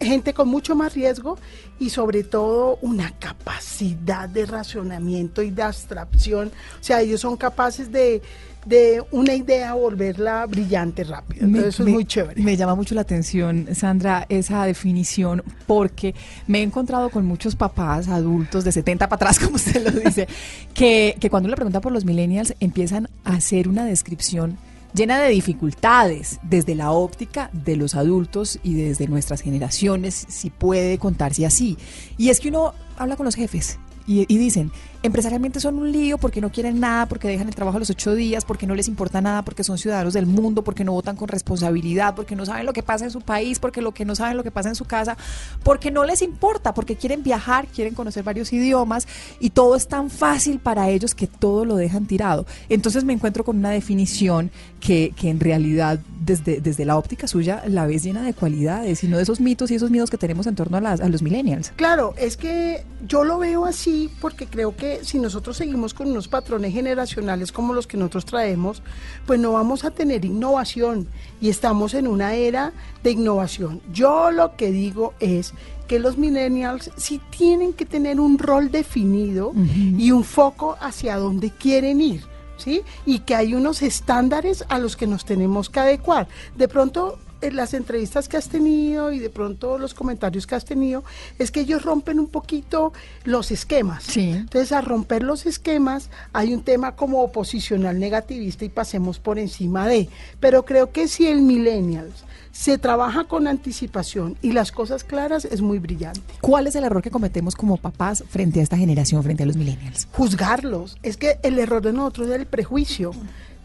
gente 0.00 0.32
con 0.32 0.48
mucho 0.48 0.74
más 0.74 0.94
riesgo 0.94 1.38
y 1.78 1.90
sobre 1.90 2.24
todo 2.24 2.78
una 2.80 3.12
capacidad 3.18 4.28
de 4.28 4.46
racionamiento 4.46 5.42
y 5.42 5.50
de 5.50 5.62
abstracción. 5.62 6.48
O 6.80 6.84
sea, 6.84 7.00
ellos 7.00 7.20
son 7.20 7.36
capaces 7.36 7.92
de 7.92 8.22
de 8.66 9.02
una 9.10 9.34
idea 9.34 9.74
volverla 9.74 10.46
brillante 10.46 11.04
rápido. 11.04 11.46
Entonces 11.46 11.74
eso 11.74 11.84
es 11.84 11.88
muy 11.88 12.04
chévere. 12.04 12.42
Me 12.42 12.56
llama 12.56 12.74
mucho 12.74 12.94
la 12.94 13.00
atención, 13.02 13.68
Sandra, 13.74 14.26
esa 14.28 14.64
definición, 14.64 15.42
porque 15.66 16.14
me 16.46 16.60
he 16.60 16.62
encontrado 16.62 17.10
con 17.10 17.24
muchos 17.24 17.56
papás 17.56 18.08
adultos 18.08 18.64
de 18.64 18.72
70 18.72 19.08
para 19.08 19.16
atrás, 19.16 19.38
como 19.44 19.56
usted 19.56 19.82
lo 19.84 19.90
dice, 19.90 20.28
que, 20.74 21.16
que 21.18 21.30
cuando 21.30 21.48
le 21.48 21.56
pregunta 21.56 21.80
por 21.80 21.92
los 21.92 22.04
millennials 22.04 22.54
empiezan 22.60 23.08
a 23.24 23.34
hacer 23.34 23.68
una 23.68 23.84
descripción 23.84 24.58
llena 24.94 25.20
de 25.20 25.28
dificultades 25.30 26.40
desde 26.42 26.74
la 26.74 26.90
óptica 26.90 27.50
de 27.52 27.76
los 27.76 27.94
adultos 27.94 28.58
y 28.62 28.74
desde 28.74 29.06
nuestras 29.06 29.40
generaciones, 29.40 30.26
si 30.28 30.50
puede 30.50 30.98
contarse 30.98 31.46
así. 31.46 31.78
Y 32.18 32.30
es 32.30 32.40
que 32.40 32.48
uno 32.48 32.74
habla 32.96 33.16
con 33.16 33.24
los 33.24 33.36
jefes 33.36 33.78
y, 34.10 34.26
y 34.26 34.38
dicen, 34.38 34.72
empresarialmente 35.04 35.60
son 35.60 35.78
un 35.78 35.92
lío 35.92 36.18
porque 36.18 36.40
no 36.40 36.50
quieren 36.50 36.80
nada, 36.80 37.06
porque 37.06 37.28
dejan 37.28 37.46
el 37.46 37.54
trabajo 37.54 37.76
a 37.76 37.78
los 37.78 37.90
ocho 37.90 38.14
días, 38.14 38.44
porque 38.44 38.66
no 38.66 38.74
les 38.74 38.88
importa 38.88 39.20
nada, 39.20 39.42
porque 39.42 39.62
son 39.62 39.78
ciudadanos 39.78 40.14
del 40.14 40.26
mundo, 40.26 40.64
porque 40.64 40.82
no 40.82 40.92
votan 40.92 41.14
con 41.14 41.28
responsabilidad, 41.28 42.16
porque 42.16 42.34
no 42.34 42.44
saben 42.44 42.66
lo 42.66 42.72
que 42.72 42.82
pasa 42.82 43.04
en 43.04 43.12
su 43.12 43.20
país, 43.20 43.60
porque 43.60 43.80
lo 43.80 43.92
que 43.92 44.04
no 44.04 44.16
saben 44.16 44.36
lo 44.36 44.42
que 44.42 44.50
pasa 44.50 44.68
en 44.68 44.74
su 44.74 44.84
casa, 44.84 45.16
porque 45.62 45.92
no 45.92 46.04
les 46.04 46.22
importa, 46.22 46.74
porque 46.74 46.96
quieren 46.96 47.22
viajar, 47.22 47.68
quieren 47.68 47.94
conocer 47.94 48.24
varios 48.24 48.52
idiomas 48.52 49.06
y 49.38 49.50
todo 49.50 49.76
es 49.76 49.86
tan 49.86 50.10
fácil 50.10 50.58
para 50.58 50.90
ellos 50.90 51.14
que 51.14 51.26
todo 51.26 51.64
lo 51.64 51.76
dejan 51.76 52.06
tirado. 52.06 52.46
Entonces 52.68 53.04
me 53.04 53.12
encuentro 53.12 53.44
con 53.44 53.58
una 53.58 53.70
definición 53.70 54.50
que, 54.80 55.14
que 55.16 55.30
en 55.30 55.38
realidad 55.40 56.00
desde, 56.20 56.60
desde 56.60 56.84
la 56.84 56.96
óptica 56.96 57.26
suya 57.26 57.62
la 57.66 57.86
ves 57.86 58.02
llena 58.02 58.22
de 58.22 58.34
cualidades 58.34 59.02
y 59.04 59.08
no 59.08 59.16
de 59.16 59.22
esos 59.22 59.40
mitos 59.40 59.70
y 59.70 59.76
esos 59.76 59.90
miedos 59.90 60.10
que 60.10 60.18
tenemos 60.18 60.46
en 60.46 60.54
torno 60.54 60.76
a, 60.76 60.80
las, 60.80 61.00
a 61.00 61.08
los 61.08 61.22
millennials. 61.22 61.72
Claro, 61.76 62.14
es 62.18 62.36
que 62.36 62.84
yo 63.06 63.24
lo 63.24 63.38
veo 63.38 63.64
así 63.64 63.99
porque 64.08 64.46
creo 64.46 64.76
que 64.76 65.04
si 65.04 65.18
nosotros 65.18 65.56
seguimos 65.56 65.94
con 65.94 66.10
unos 66.10 66.28
patrones 66.28 66.72
generacionales 66.72 67.52
como 67.52 67.74
los 67.74 67.86
que 67.86 67.96
nosotros 67.96 68.24
traemos, 68.24 68.82
pues 69.26 69.40
no 69.40 69.52
vamos 69.52 69.84
a 69.84 69.90
tener 69.90 70.24
innovación 70.24 71.08
y 71.40 71.48
estamos 71.48 71.94
en 71.94 72.06
una 72.06 72.34
era 72.34 72.72
de 73.02 73.12
innovación. 73.12 73.80
Yo 73.92 74.30
lo 74.30 74.56
que 74.56 74.70
digo 74.70 75.14
es 75.20 75.52
que 75.88 75.98
los 75.98 76.16
millennials 76.16 76.90
sí 76.96 77.20
tienen 77.36 77.72
que 77.72 77.84
tener 77.84 78.20
un 78.20 78.38
rol 78.38 78.70
definido 78.70 79.52
y 79.54 80.12
un 80.12 80.24
foco 80.24 80.76
hacia 80.80 81.16
dónde 81.16 81.50
quieren 81.50 82.00
ir. 82.00 82.22
¿Sí? 82.56 82.82
Y 83.06 83.20
que 83.20 83.34
hay 83.34 83.54
unos 83.54 83.80
estándares 83.80 84.66
a 84.68 84.78
los 84.78 84.94
que 84.94 85.06
nos 85.06 85.24
tenemos 85.24 85.70
que 85.70 85.80
adecuar. 85.80 86.28
De 86.58 86.68
pronto 86.68 87.18
en 87.40 87.56
las 87.56 87.74
entrevistas 87.74 88.28
que 88.28 88.36
has 88.36 88.48
tenido 88.48 89.12
y 89.12 89.18
de 89.18 89.30
pronto 89.30 89.78
los 89.78 89.94
comentarios 89.94 90.46
que 90.46 90.54
has 90.54 90.64
tenido, 90.64 91.04
es 91.38 91.50
que 91.50 91.60
ellos 91.60 91.82
rompen 91.82 92.20
un 92.20 92.28
poquito 92.28 92.92
los 93.24 93.50
esquemas. 93.50 94.04
Sí. 94.04 94.30
Entonces, 94.30 94.72
al 94.72 94.84
romper 94.84 95.22
los 95.22 95.46
esquemas, 95.46 96.10
hay 96.32 96.54
un 96.54 96.62
tema 96.62 96.96
como 96.96 97.22
oposicional 97.22 97.98
negativista 97.98 98.64
y 98.64 98.68
pasemos 98.68 99.18
por 99.18 99.38
encima 99.38 99.86
de. 99.86 100.08
Pero 100.38 100.64
creo 100.64 100.92
que 100.92 101.08
si 101.08 101.26
el 101.26 101.42
millennials 101.42 102.24
se 102.52 102.78
trabaja 102.78 103.24
con 103.24 103.46
anticipación 103.46 104.36
y 104.42 104.52
las 104.52 104.72
cosas 104.72 105.04
claras, 105.04 105.44
es 105.44 105.60
muy 105.60 105.78
brillante. 105.78 106.20
¿Cuál 106.40 106.66
es 106.66 106.74
el 106.74 106.84
error 106.84 107.02
que 107.02 107.10
cometemos 107.10 107.54
como 107.54 107.76
papás 107.76 108.24
frente 108.28 108.60
a 108.60 108.62
esta 108.62 108.76
generación, 108.76 109.22
frente 109.22 109.44
a 109.44 109.46
los 109.46 109.56
millennials? 109.56 110.08
Juzgarlos. 110.12 110.98
Es 111.02 111.16
que 111.16 111.38
el 111.42 111.58
error 111.58 111.82
de 111.82 111.92
nosotros 111.92 112.28
es 112.28 112.34
el 112.34 112.46
prejuicio. 112.46 113.12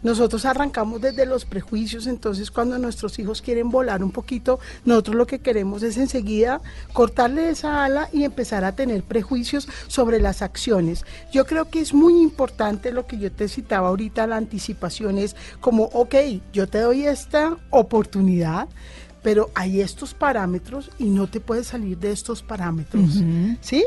Nosotros 0.06 0.44
arrancamos 0.44 1.00
desde 1.00 1.26
los 1.26 1.44
prejuicios, 1.44 2.06
entonces 2.06 2.52
cuando 2.52 2.78
nuestros 2.78 3.18
hijos 3.18 3.42
quieren 3.42 3.70
volar 3.70 4.04
un 4.04 4.12
poquito, 4.12 4.60
nosotros 4.84 5.16
lo 5.16 5.26
que 5.26 5.40
queremos 5.40 5.82
es 5.82 5.96
enseguida 5.96 6.60
cortarle 6.92 7.50
esa 7.50 7.84
ala 7.84 8.08
y 8.12 8.22
empezar 8.22 8.64
a 8.64 8.76
tener 8.76 9.02
prejuicios 9.02 9.68
sobre 9.88 10.20
las 10.20 10.42
acciones. 10.42 11.04
Yo 11.32 11.44
creo 11.44 11.70
que 11.70 11.80
es 11.80 11.92
muy 11.92 12.22
importante 12.22 12.92
lo 12.92 13.08
que 13.08 13.18
yo 13.18 13.32
te 13.32 13.48
citaba 13.48 13.88
ahorita, 13.88 14.28
la 14.28 14.36
anticipación 14.36 15.18
es 15.18 15.34
como, 15.58 15.86
ok, 15.86 16.14
yo 16.52 16.68
te 16.68 16.78
doy 16.78 17.04
esta 17.04 17.56
oportunidad, 17.70 18.68
pero 19.24 19.50
hay 19.56 19.80
estos 19.80 20.14
parámetros 20.14 20.88
y 21.00 21.06
no 21.06 21.26
te 21.26 21.40
puedes 21.40 21.66
salir 21.66 21.98
de 21.98 22.12
estos 22.12 22.44
parámetros, 22.44 23.24
¿sí? 23.60 23.84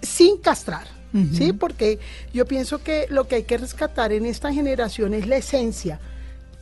Sin 0.00 0.38
castrar. 0.38 0.97
¿Sí? 1.32 1.52
Porque 1.52 1.98
yo 2.32 2.46
pienso 2.46 2.82
que 2.82 3.06
lo 3.08 3.26
que 3.26 3.36
hay 3.36 3.42
que 3.44 3.58
rescatar 3.58 4.12
en 4.12 4.26
esta 4.26 4.52
generación 4.52 5.14
es 5.14 5.26
la 5.26 5.36
esencia. 5.36 6.00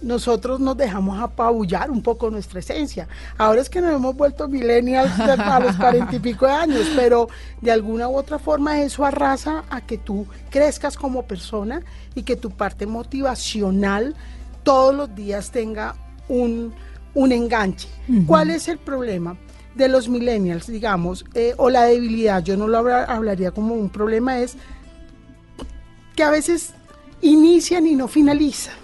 Nosotros 0.02 0.60
nos 0.60 0.76
dejamos 0.76 1.18
apabullar 1.18 1.90
un 1.90 2.02
poco 2.02 2.30
nuestra 2.30 2.60
esencia. 2.60 3.08
Ahora 3.38 3.62
es 3.62 3.70
que 3.70 3.80
nos 3.80 3.94
hemos 3.94 4.14
vuelto 4.14 4.46
millennials 4.46 5.18
a 5.18 5.60
los 5.60 5.76
cuarenta 5.76 6.14
y 6.14 6.18
pico 6.18 6.46
de 6.46 6.52
años, 6.52 6.86
pero 6.94 7.28
de 7.62 7.72
alguna 7.72 8.08
u 8.08 8.16
otra 8.16 8.38
forma 8.38 8.82
eso 8.82 9.04
arrasa 9.04 9.64
a 9.70 9.80
que 9.80 9.96
tú 9.96 10.26
crezcas 10.50 10.96
como 10.96 11.22
persona 11.22 11.80
y 12.14 12.22
que 12.22 12.36
tu 12.36 12.50
parte 12.50 12.86
motivacional 12.86 14.14
todos 14.62 14.94
los 14.94 15.14
días 15.14 15.50
tenga 15.50 15.94
un, 16.28 16.74
enganche. 17.14 17.88
¿Cuál 18.26 18.50
es 18.50 18.68
el 18.68 18.78
problema? 18.78 19.36
De 19.76 19.88
los 19.88 20.08
millennials, 20.08 20.66
digamos, 20.66 21.24
eh, 21.34 21.54
o 21.58 21.68
la 21.70 21.84
debilidad, 21.84 22.42
yo 22.42 22.56
no 22.56 22.66
lo 22.66 22.78
hablaría 22.78 23.50
como 23.50 23.74
un 23.74 23.90
problema, 23.90 24.40
es 24.40 24.56
que 26.14 26.22
a 26.22 26.30
veces 26.30 26.72
inician 27.20 27.86
y 27.86 27.94
no 27.94 28.08
finalizan. 28.08 28.74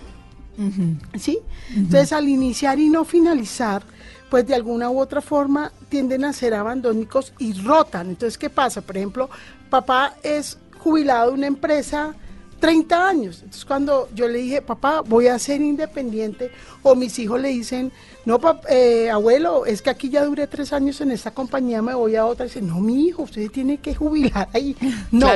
¿Sí? 1.18 1.38
Entonces, 1.74 2.12
al 2.12 2.28
iniciar 2.28 2.78
y 2.78 2.88
no 2.88 3.04
finalizar, 3.04 3.82
pues 4.30 4.46
de 4.46 4.54
alguna 4.54 4.90
u 4.90 5.00
otra 5.00 5.20
forma 5.20 5.72
tienden 5.88 6.24
a 6.24 6.32
ser 6.32 6.54
abandónicos 6.54 7.32
y 7.38 7.54
rotan. 7.54 8.10
Entonces, 8.10 8.38
¿qué 8.38 8.50
pasa? 8.50 8.82
Por 8.82 8.96
ejemplo, 8.96 9.30
papá 9.70 10.14
es 10.22 10.58
jubilado 10.78 11.30
de 11.30 11.34
una 11.34 11.46
empresa 11.46 12.14
30 12.62 13.08
años. 13.08 13.38
Entonces, 13.38 13.64
cuando 13.64 14.08
yo 14.14 14.28
le 14.28 14.38
dije, 14.38 14.62
papá, 14.62 15.00
voy 15.00 15.26
a 15.26 15.36
ser 15.40 15.60
independiente, 15.60 16.52
o 16.84 16.94
mis 16.94 17.18
hijos 17.18 17.40
le 17.40 17.48
dicen, 17.48 17.90
no, 18.24 18.38
eh, 18.70 19.10
abuelo, 19.10 19.66
es 19.66 19.82
que 19.82 19.90
aquí 19.90 20.10
ya 20.10 20.24
duré 20.24 20.46
tres 20.46 20.72
años 20.72 21.00
en 21.00 21.10
esta 21.10 21.32
compañía, 21.32 21.82
me 21.82 21.92
voy 21.92 22.14
a 22.14 22.24
otra. 22.24 22.46
Y 22.46 22.50
dice, 22.50 22.62
no, 22.62 22.78
mi 22.78 23.08
hijo, 23.08 23.24
usted 23.24 23.50
tiene 23.50 23.78
que 23.78 23.96
jubilar 23.96 24.48
ahí. 24.52 24.76
No, 25.10 25.28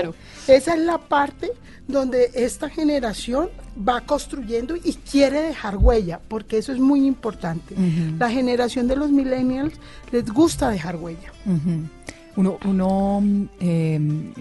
esa 0.46 0.74
es 0.74 0.80
la 0.80 0.98
parte 0.98 1.50
donde 1.88 2.30
esta 2.34 2.68
generación 2.68 3.48
va 3.76 4.02
construyendo 4.02 4.76
y 4.76 4.92
quiere 4.92 5.42
dejar 5.42 5.78
huella, 5.78 6.20
porque 6.28 6.58
eso 6.58 6.72
es 6.72 6.78
muy 6.78 7.04
importante. 7.06 7.74
La 8.20 8.30
generación 8.30 8.86
de 8.86 8.94
los 8.94 9.10
millennials 9.10 9.74
les 10.12 10.30
gusta 10.30 10.70
dejar 10.70 10.94
huella. 10.94 11.32
Uno, 12.36 12.58
uno 12.64 13.20
em, 13.58 14.32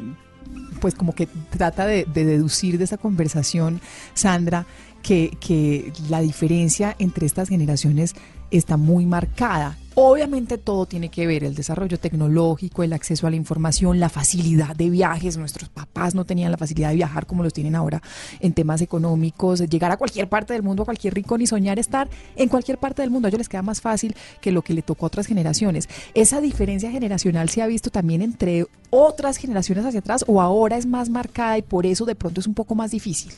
pues 0.80 0.96
como 0.96 1.14
que 1.14 1.28
trata 1.50 1.86
de, 1.86 2.06
deducir 2.06 2.78
de 2.78 2.84
esa 2.84 2.98
conversación, 2.98 3.82
Sandra, 4.14 4.66
que, 5.02 5.38
que 5.40 5.92
la 6.10 6.22
diferencia 6.22 6.96
entre 7.00 7.26
estas 7.26 7.50
generaciones 7.50 8.16
está 8.52 8.78
muy 8.78 9.06
marcada. 9.06 9.78
Obviamente 9.98 10.58
todo 10.58 10.86
tiene 10.86 11.08
que 11.08 11.26
ver, 11.26 11.46
el 11.46 11.56
desarrollo 11.56 11.98
tecnológico, 11.98 12.84
el 12.84 12.92
acceso 12.92 13.28
a 13.28 13.30
la 13.30 13.38
información, 13.38 14.02
la 14.02 14.10
facilidad 14.10 14.76
de 14.76 14.90
viajes. 14.90 15.38
Nuestros 15.38 15.70
papás 15.70 16.14
no 16.14 16.26
tenían 16.26 16.52
la 16.52 16.58
facilidad 16.58 16.90
de 16.90 16.96
viajar 16.96 17.26
como 17.26 17.44
los 17.44 17.54
tienen 17.54 17.76
ahora 17.76 18.02
en 18.42 18.52
temas 18.52 18.82
económicos, 18.82 19.62
llegar 19.62 19.94
a 19.94 19.98
cualquier 19.98 20.28
parte 20.28 20.52
del 20.52 20.64
mundo, 20.64 20.82
a 20.82 20.86
cualquier 20.86 21.14
rincón 21.14 21.40
y 21.40 21.48
soñar 21.48 21.80
estar 21.80 22.10
en 22.36 22.50
cualquier 22.50 22.78
parte 22.78 23.04
del 23.04 23.10
mundo. 23.10 23.28
A 23.28 23.30
ellos 23.30 23.38
les 23.38 23.48
queda 23.48 23.62
más 23.62 23.80
fácil 23.80 24.18
que 24.42 24.52
lo 24.52 24.64
que 24.64 24.74
le 24.74 24.82
tocó 24.82 25.06
a 25.06 25.08
otras 25.08 25.28
generaciones. 25.28 25.88
Esa 26.14 26.42
diferencia 26.42 26.92
generacional 26.92 27.48
se 27.48 27.62
ha 27.62 27.68
visto 27.68 27.90
también 27.90 28.22
entre 28.22 28.66
otras 28.90 29.38
generaciones 29.38 29.86
hacia 29.86 30.02
atrás 30.02 30.26
o 30.28 30.42
ahora 30.42 30.76
es 30.76 30.86
más 30.86 31.08
marcada 31.08 31.58
y 31.58 31.62
por 31.62 31.86
eso 31.86 32.04
de 32.04 32.16
pronto 32.16 32.42
es 32.42 32.48
un 32.48 32.54
poco 32.54 32.76
más 32.76 32.92
difícil. 32.92 33.32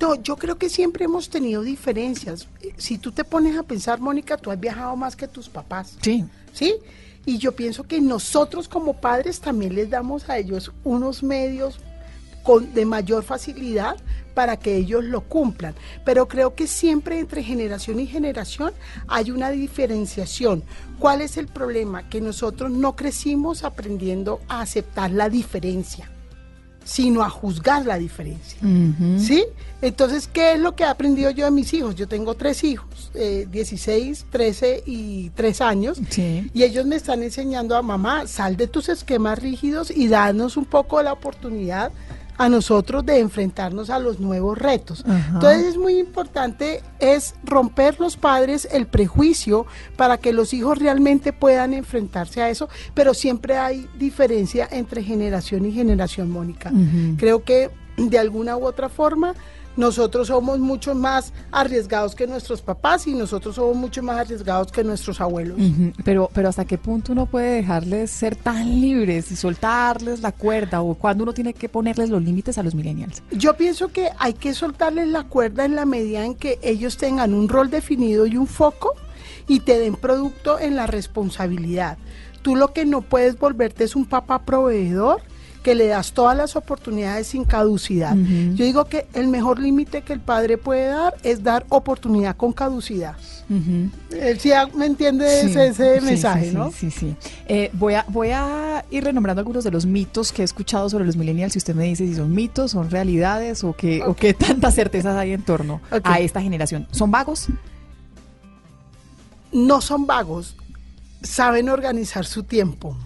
No, 0.00 0.14
yo 0.14 0.36
creo 0.36 0.56
que 0.56 0.70
siempre 0.70 1.04
hemos 1.04 1.28
tenido 1.28 1.62
diferencias. 1.62 2.48
Si 2.78 2.96
tú 2.96 3.12
te 3.12 3.22
pones 3.22 3.58
a 3.58 3.62
pensar, 3.62 4.00
Mónica, 4.00 4.38
tú 4.38 4.50
has 4.50 4.58
viajado 4.58 4.96
más 4.96 5.14
que 5.14 5.28
tus 5.28 5.50
papás. 5.50 5.96
Sí. 6.00 6.24
¿Sí? 6.54 6.76
Y 7.26 7.36
yo 7.36 7.52
pienso 7.52 7.84
que 7.84 8.00
nosotros 8.00 8.66
como 8.66 8.94
padres 8.94 9.40
también 9.40 9.74
les 9.74 9.90
damos 9.90 10.30
a 10.30 10.38
ellos 10.38 10.72
unos 10.84 11.22
medios 11.22 11.80
con, 12.42 12.72
de 12.72 12.86
mayor 12.86 13.22
facilidad 13.24 13.96
para 14.32 14.56
que 14.56 14.74
ellos 14.74 15.04
lo 15.04 15.20
cumplan. 15.20 15.74
Pero 16.02 16.28
creo 16.28 16.54
que 16.54 16.66
siempre 16.66 17.18
entre 17.18 17.42
generación 17.42 18.00
y 18.00 18.06
generación 18.06 18.72
hay 19.06 19.30
una 19.30 19.50
diferenciación. 19.50 20.64
¿Cuál 20.98 21.20
es 21.20 21.36
el 21.36 21.46
problema? 21.46 22.08
Que 22.08 22.22
nosotros 22.22 22.70
no 22.70 22.96
crecimos 22.96 23.64
aprendiendo 23.64 24.40
a 24.48 24.62
aceptar 24.62 25.10
la 25.10 25.28
diferencia 25.28 26.10
sino 26.84 27.22
a 27.22 27.30
juzgar 27.30 27.86
la 27.86 27.98
diferencia. 27.98 28.58
¿Sí? 29.18 29.44
Entonces, 29.82 30.28
¿qué 30.30 30.52
es 30.52 30.60
lo 30.60 30.76
que 30.76 30.82
he 30.82 30.86
aprendido 30.86 31.30
yo 31.30 31.46
de 31.46 31.50
mis 31.50 31.72
hijos? 31.72 31.94
Yo 31.94 32.06
tengo 32.06 32.34
tres 32.34 32.64
hijos, 32.64 33.10
eh, 33.14 33.46
16, 33.50 34.26
13 34.30 34.82
y 34.84 35.30
3 35.30 35.60
años, 35.62 36.00
y 36.52 36.62
ellos 36.62 36.84
me 36.86 36.96
están 36.96 37.22
enseñando 37.22 37.76
a 37.76 37.82
mamá, 37.82 38.26
sal 38.26 38.56
de 38.56 38.66
tus 38.66 38.88
esquemas 38.88 39.38
rígidos 39.38 39.90
y 39.90 40.08
danos 40.08 40.56
un 40.56 40.66
poco 40.66 41.02
la 41.02 41.12
oportunidad 41.12 41.92
a 42.40 42.48
nosotros 42.48 43.04
de 43.04 43.18
enfrentarnos 43.18 43.90
a 43.90 43.98
los 43.98 44.18
nuevos 44.18 44.56
retos. 44.56 45.04
Entonces 45.06 45.66
es 45.66 45.76
muy 45.76 45.98
importante 45.98 46.82
es 46.98 47.34
romper 47.44 48.00
los 48.00 48.16
padres 48.16 48.66
el 48.72 48.86
prejuicio 48.86 49.66
para 49.98 50.16
que 50.16 50.32
los 50.32 50.54
hijos 50.54 50.78
realmente 50.78 51.34
puedan 51.34 51.74
enfrentarse 51.74 52.40
a 52.40 52.48
eso, 52.48 52.70
pero 52.94 53.12
siempre 53.12 53.58
hay 53.58 53.86
diferencia 53.98 54.66
entre 54.70 55.02
generación 55.02 55.66
y 55.66 55.72
generación, 55.72 56.30
Mónica. 56.30 56.72
Creo 57.18 57.44
que 57.44 57.68
de 57.98 58.18
alguna 58.18 58.56
u 58.56 58.64
otra 58.64 58.88
forma 58.88 59.34
nosotros 59.76 60.28
somos 60.28 60.58
mucho 60.58 60.94
más 60.94 61.32
arriesgados 61.52 62.14
que 62.14 62.26
nuestros 62.26 62.60
papás 62.60 63.06
y 63.06 63.14
nosotros 63.14 63.54
somos 63.54 63.76
mucho 63.76 64.02
más 64.02 64.18
arriesgados 64.18 64.72
que 64.72 64.84
nuestros 64.84 65.20
abuelos. 65.20 65.58
Pero, 66.04 66.28
pero 66.32 66.48
hasta 66.48 66.64
qué 66.64 66.78
punto 66.78 67.12
uno 67.12 67.26
puede 67.26 67.56
dejarles 67.56 68.10
ser 68.10 68.36
tan 68.36 68.80
libres 68.80 69.30
y 69.30 69.36
soltarles 69.36 70.20
la 70.20 70.32
cuerda 70.32 70.82
o 70.82 70.94
cuando 70.94 71.24
uno 71.24 71.32
tiene 71.32 71.54
que 71.54 71.68
ponerles 71.68 72.10
los 72.10 72.22
límites 72.22 72.58
a 72.58 72.62
los 72.62 72.74
millennials. 72.74 73.22
Yo 73.30 73.54
pienso 73.54 73.88
que 73.88 74.10
hay 74.18 74.34
que 74.34 74.54
soltarles 74.54 75.08
la 75.08 75.24
cuerda 75.24 75.64
en 75.64 75.76
la 75.76 75.84
medida 75.84 76.24
en 76.24 76.34
que 76.34 76.58
ellos 76.62 76.96
tengan 76.96 77.34
un 77.34 77.48
rol 77.48 77.70
definido 77.70 78.26
y 78.26 78.36
un 78.36 78.46
foco 78.46 78.94
y 79.46 79.60
te 79.60 79.78
den 79.78 79.94
producto 79.96 80.58
en 80.58 80.76
la 80.76 80.86
responsabilidad. 80.86 81.98
Tú 82.42 82.56
lo 82.56 82.72
que 82.72 82.86
no 82.86 83.02
puedes 83.02 83.38
volverte 83.38 83.84
es 83.84 83.96
un 83.96 84.06
papá 84.06 84.44
proveedor 84.44 85.22
que 85.62 85.74
le 85.74 85.86
das 85.86 86.12
todas 86.12 86.36
las 86.36 86.56
oportunidades 86.56 87.28
sin 87.28 87.44
caducidad. 87.44 88.16
Yo 88.16 88.64
digo 88.64 88.86
que 88.86 89.06
el 89.14 89.28
mejor 89.28 89.58
límite 89.58 90.02
que 90.02 90.12
el 90.12 90.20
padre 90.20 90.58
puede 90.58 90.86
dar 90.86 91.14
es 91.22 91.42
dar 91.42 91.66
oportunidad 91.68 92.36
con 92.36 92.52
caducidad. 92.52 93.16
Él 94.10 94.38
sí 94.38 94.50
me 94.74 94.86
entiende 94.86 95.40
ese, 95.42 96.00
mensaje, 96.00 96.52
¿no? 96.52 96.70
Sí, 96.70 96.90
sí, 96.90 97.16
eh, 97.46 97.70
voy, 97.72 97.94
a, 97.94 98.04
voy 98.08 98.30
a 98.30 98.84
ir 98.90 99.04
renombrando 99.04 99.40
algunos 99.40 99.64
de 99.64 99.72
los 99.72 99.86
mitos 99.86 100.32
que 100.32 100.42
he 100.42 100.44
escuchado 100.44 100.88
sobre 100.88 101.04
los 101.04 101.16
millennials. 101.16 101.52
Si 101.52 101.58
usted 101.58 101.74
me 101.74 101.84
dice 101.84 102.06
si 102.06 102.14
son 102.14 102.32
mitos, 102.32 102.70
son 102.70 102.90
realidades 102.90 103.64
o 103.64 103.74
qué, 103.74 104.02
o 104.04 104.14
qué 104.14 104.34
tantas 104.34 104.74
certezas 104.74 105.16
hay 105.16 105.32
en 105.32 105.42
torno 105.42 105.80
a 106.04 106.20
esta 106.20 106.40
generación. 106.40 106.86
¿Son 106.92 107.10
vagos? 107.10 107.48
No 109.52 109.80
son 109.80 110.06
vagos, 110.06 110.56
saben 111.22 111.68
organizar 111.68 112.24
su 112.24 112.44
tiempo. 112.44 112.96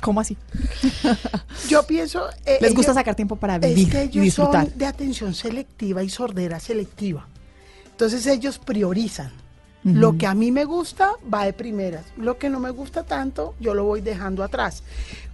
¿Cómo 0.00 0.20
así? 0.20 0.36
Yo 1.68 1.82
pienso... 1.84 2.28
Eh, 2.44 2.58
Les 2.60 2.74
gusta 2.74 2.94
sacar 2.94 3.14
tiempo 3.14 3.36
para 3.36 3.58
vivir 3.58 3.90
que 3.90 4.02
ellos 4.02 4.16
y 4.16 4.20
disfrutar. 4.20 4.68
Son 4.68 4.78
de 4.78 4.86
atención 4.86 5.34
selectiva 5.34 6.02
y 6.02 6.08
sordera 6.08 6.60
selectiva. 6.60 7.26
Entonces 7.90 8.26
ellos 8.26 8.58
priorizan. 8.58 9.32
Lo 9.84 10.16
que 10.16 10.26
a 10.26 10.34
mí 10.34 10.50
me 10.50 10.64
gusta 10.64 11.12
va 11.32 11.44
de 11.44 11.52
primeras. 11.52 12.06
Lo 12.16 12.38
que 12.38 12.48
no 12.48 12.58
me 12.58 12.70
gusta 12.70 13.02
tanto, 13.02 13.54
yo 13.60 13.74
lo 13.74 13.84
voy 13.84 14.00
dejando 14.00 14.42
atrás. 14.42 14.82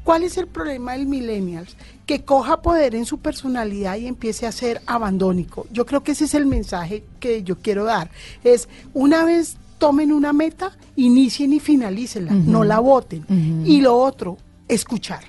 ¿Cuál 0.03 0.25
es 0.25 0.37
el 0.39 0.49
problema 0.49 0.93
del 0.95 1.07
millennials? 1.07 1.77
Que 2.05 2.25
coja 2.25 2.61
poder 2.61 2.97
en 2.97 3.07
su 3.07 3.19
personalidad 3.19 3.97
y 3.97 4.09
empiece 4.09 4.49
a 4.49 4.53
ser 4.53 4.83
abandónico. 4.87 5.69
Yo 5.71 5.87
creo 5.87 6.03
que 6.03 6.13
ese 6.13 6.25
es 6.25 6.35
el 6.35 6.47
mensaje 6.47 7.05
que 7.21 7.45
yo 7.45 7.59
quiero 7.59 7.85
dar. 7.85 8.11
Es 8.43 8.69
una 8.93 9.25
vez 9.25 9.57
tomen 9.79 10.13
una 10.13 10.33
meta, 10.33 10.77
inicien 10.97 11.53
y 11.53 11.61
finalicen 11.61 12.51
no 12.51 12.65
la 12.65 12.81
voten. 12.81 13.25
Y 13.67 13.81
lo 13.81 13.97
otro, 13.97 14.37
escuchar. 14.75 15.25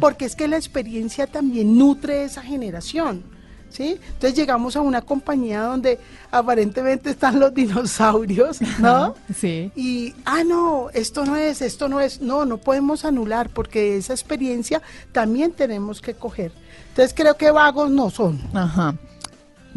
Porque 0.00 0.24
es 0.24 0.34
que 0.36 0.48
la 0.48 0.56
experiencia 0.56 1.26
también 1.26 1.76
nutre 1.76 2.24
esa 2.24 2.42
generación. 2.42 3.22
¿Sí? 3.68 4.00
Entonces 4.14 4.34
llegamos 4.34 4.74
a 4.74 4.80
una 4.80 5.00
compañía 5.00 5.62
donde 5.62 6.00
aparentemente 6.32 7.10
están 7.10 7.38
los 7.38 7.54
dinosaurios, 7.54 8.58
¿no? 8.80 9.14
Sí. 9.32 9.70
Y, 9.76 10.12
ah, 10.24 10.42
no, 10.42 10.88
esto 10.92 11.24
no 11.24 11.36
es, 11.36 11.62
esto 11.62 11.88
no 11.88 12.00
es, 12.00 12.20
no, 12.20 12.44
no 12.44 12.58
podemos 12.58 13.04
anular 13.04 13.48
porque 13.48 13.96
esa 13.96 14.12
experiencia 14.12 14.82
también 15.12 15.52
tenemos 15.52 16.00
que 16.00 16.14
coger. 16.14 16.50
Entonces 16.88 17.14
creo 17.14 17.36
que 17.36 17.52
vagos 17.52 17.92
no 17.92 18.10
son. 18.10 18.40
Ajá 18.54 18.96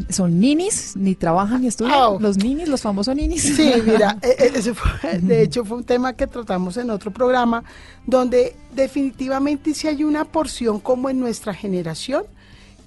son 0.10 0.40
ninis, 0.40 0.96
ni 0.96 1.16
trabajan 1.16 1.62
ni 1.62 1.68
estudian. 1.68 1.96
Oh. 1.96 2.18
Los 2.20 2.38
ninis, 2.38 2.68
los 2.68 2.82
famosos 2.82 3.16
ninis. 3.16 3.44
Sí, 3.56 3.74
mira, 3.86 4.18
e, 4.22 4.30
e, 4.30 4.58
ese 4.58 4.74
fue, 4.74 5.20
de 5.20 5.42
hecho 5.42 5.64
fue 5.64 5.78
un 5.78 5.84
tema 5.84 6.14
que 6.14 6.28
tratamos 6.28 6.78
en 6.78 6.90
otro 6.90 7.12
programa, 7.12 7.64
donde 8.06 8.56
definitivamente 8.74 9.74
si 9.74 9.88
hay 9.88 10.04
una 10.04 10.26
porción 10.26 10.80
como 10.80 11.10
en 11.10 11.20
nuestra 11.20 11.54
generación, 11.54 12.24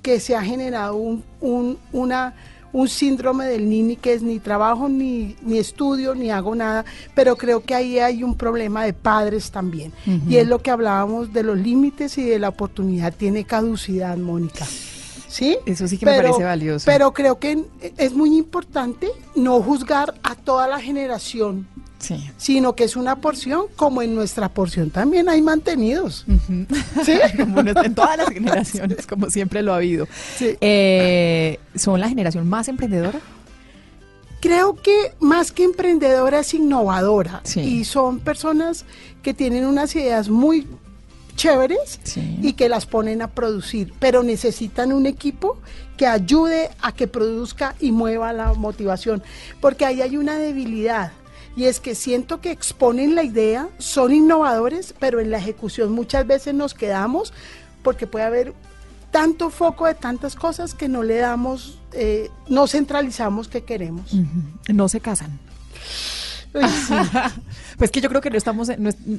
que 0.03 0.21
se 0.21 0.37
ha 0.37 0.42
generado 0.42 0.95
un, 0.97 1.25
un, 1.40 1.79
una, 1.92 2.35
un 2.73 2.88
síndrome 2.88 3.47
del 3.47 3.69
nini 3.69 3.97
que 3.97 4.12
es 4.12 4.23
ni 4.23 4.38
trabajo, 4.38 4.88
ni, 4.88 5.37
ni 5.42 5.59
estudio, 5.59 6.14
ni 6.14 6.31
hago 6.31 6.55
nada, 6.55 6.85
pero 7.14 7.37
creo 7.37 7.61
que 7.64 7.75
ahí 7.75 7.99
hay 7.99 8.23
un 8.23 8.37
problema 8.37 8.85
de 8.85 8.92
padres 8.92 9.51
también. 9.51 9.92
Y 10.29 10.37
es 10.37 10.47
lo 10.47 10.61
que 10.61 10.71
hablábamos 10.71 11.33
de 11.33 11.42
los 11.42 11.59
límites 11.59 12.19
y 12.19 12.25
de 12.25 12.38
la 12.38 12.51
oportunidad. 12.51 13.14
Tiene 13.14 13.45
caducidad, 13.45 14.16
Mónica. 14.16 14.64
¿Sí? 15.28 15.58
Eso 15.66 15.88
sí 15.88 15.98
que 15.98 16.06
me 16.06 16.16
parece 16.16 16.44
valioso. 16.44 16.84
Pero 16.86 17.12
creo 17.12 17.38
que 17.38 17.64
es 17.96 18.12
muy 18.14 18.36
importante 18.36 19.08
no 19.34 19.60
juzgar 19.62 20.14
a 20.22 20.34
toda 20.34 20.66
la 20.66 20.80
generación. 20.80 21.66
Sino 22.36 22.76
que 22.76 22.84
es 22.84 22.94
una 22.94 23.16
porción, 23.16 23.64
como 23.74 24.02
en 24.02 24.14
nuestra 24.14 24.48
porción 24.48 24.90
también 24.90 25.28
hay 25.28 25.42
mantenidos. 25.42 26.24
¿Sí? 27.04 27.18
en 27.38 27.94
todas 27.94 28.18
las 28.18 28.28
generaciones, 28.28 29.06
como 29.08 29.30
siempre 29.30 29.62
lo 29.62 29.72
ha 29.72 29.76
habido. 29.76 30.06
Eh, 30.40 31.58
¿Son 31.74 32.00
la 32.00 32.08
generación 32.08 32.48
más 32.48 32.68
emprendedora? 32.68 33.18
Creo 34.40 34.76
que 34.76 35.14
más 35.18 35.50
que 35.50 35.64
emprendedora 35.64 36.40
es 36.40 36.54
innovadora. 36.54 37.42
Y 37.56 37.84
son 37.84 38.20
personas 38.20 38.84
que 39.22 39.34
tienen 39.34 39.64
unas 39.64 39.96
ideas 39.96 40.28
muy 40.28 40.68
chéveres 41.37 42.01
y 42.42 42.55
que 42.55 42.68
las 42.68 42.87
ponen 42.87 43.22
a 43.22 43.29
producir, 43.29 43.92
pero 43.99 44.22
necesitan 44.22 44.92
un 44.92 45.07
equipo 45.07 45.59
que 45.96 46.07
ayude 46.07 46.70
a 46.81 46.92
que 46.92 47.07
produzca 47.07 47.75
y 47.79 47.92
mueva 47.92 48.33
la 48.33 48.53
motivación, 48.55 49.22
porque 49.61 49.85
ahí 49.87 50.03
hay 50.03 50.16
una 50.16 50.38
debilidad. 50.38 51.12
Y 51.57 51.64
es 51.64 51.81
que 51.81 51.94
siento 51.94 52.40
que 52.40 52.51
exponen 52.51 53.14
la 53.14 53.22
idea, 53.22 53.68
son 53.79 54.12
innovadores, 54.12 54.94
pero 54.99 55.20
en 55.20 55.31
la 55.31 55.38
ejecución 55.38 55.92
muchas 55.92 56.27
veces 56.27 56.53
nos 56.55 56.75
quedamos 56.75 57.33
porque 57.83 58.07
puede 58.07 58.27
haber 58.27 58.55
tanto 59.11 59.49
foco 59.49 59.87
de 59.87 59.94
tantas 59.94 60.35
cosas 60.35 60.75
que 60.75 60.88
no 60.88 61.03
le 61.03 61.16
damos, 61.16 61.79
eh, 61.92 62.31
no 62.49 62.66
centralizamos 62.66 63.49
que 63.49 63.64
queremos. 63.64 64.12
No 64.68 64.88
se 64.88 65.01
casan. 65.01 65.38
pues 67.76 67.90
que 67.90 68.00
yo 68.00 68.08
creo 68.08 68.20
que 68.20 68.30
no 68.30 68.36
estamos, 68.36 68.70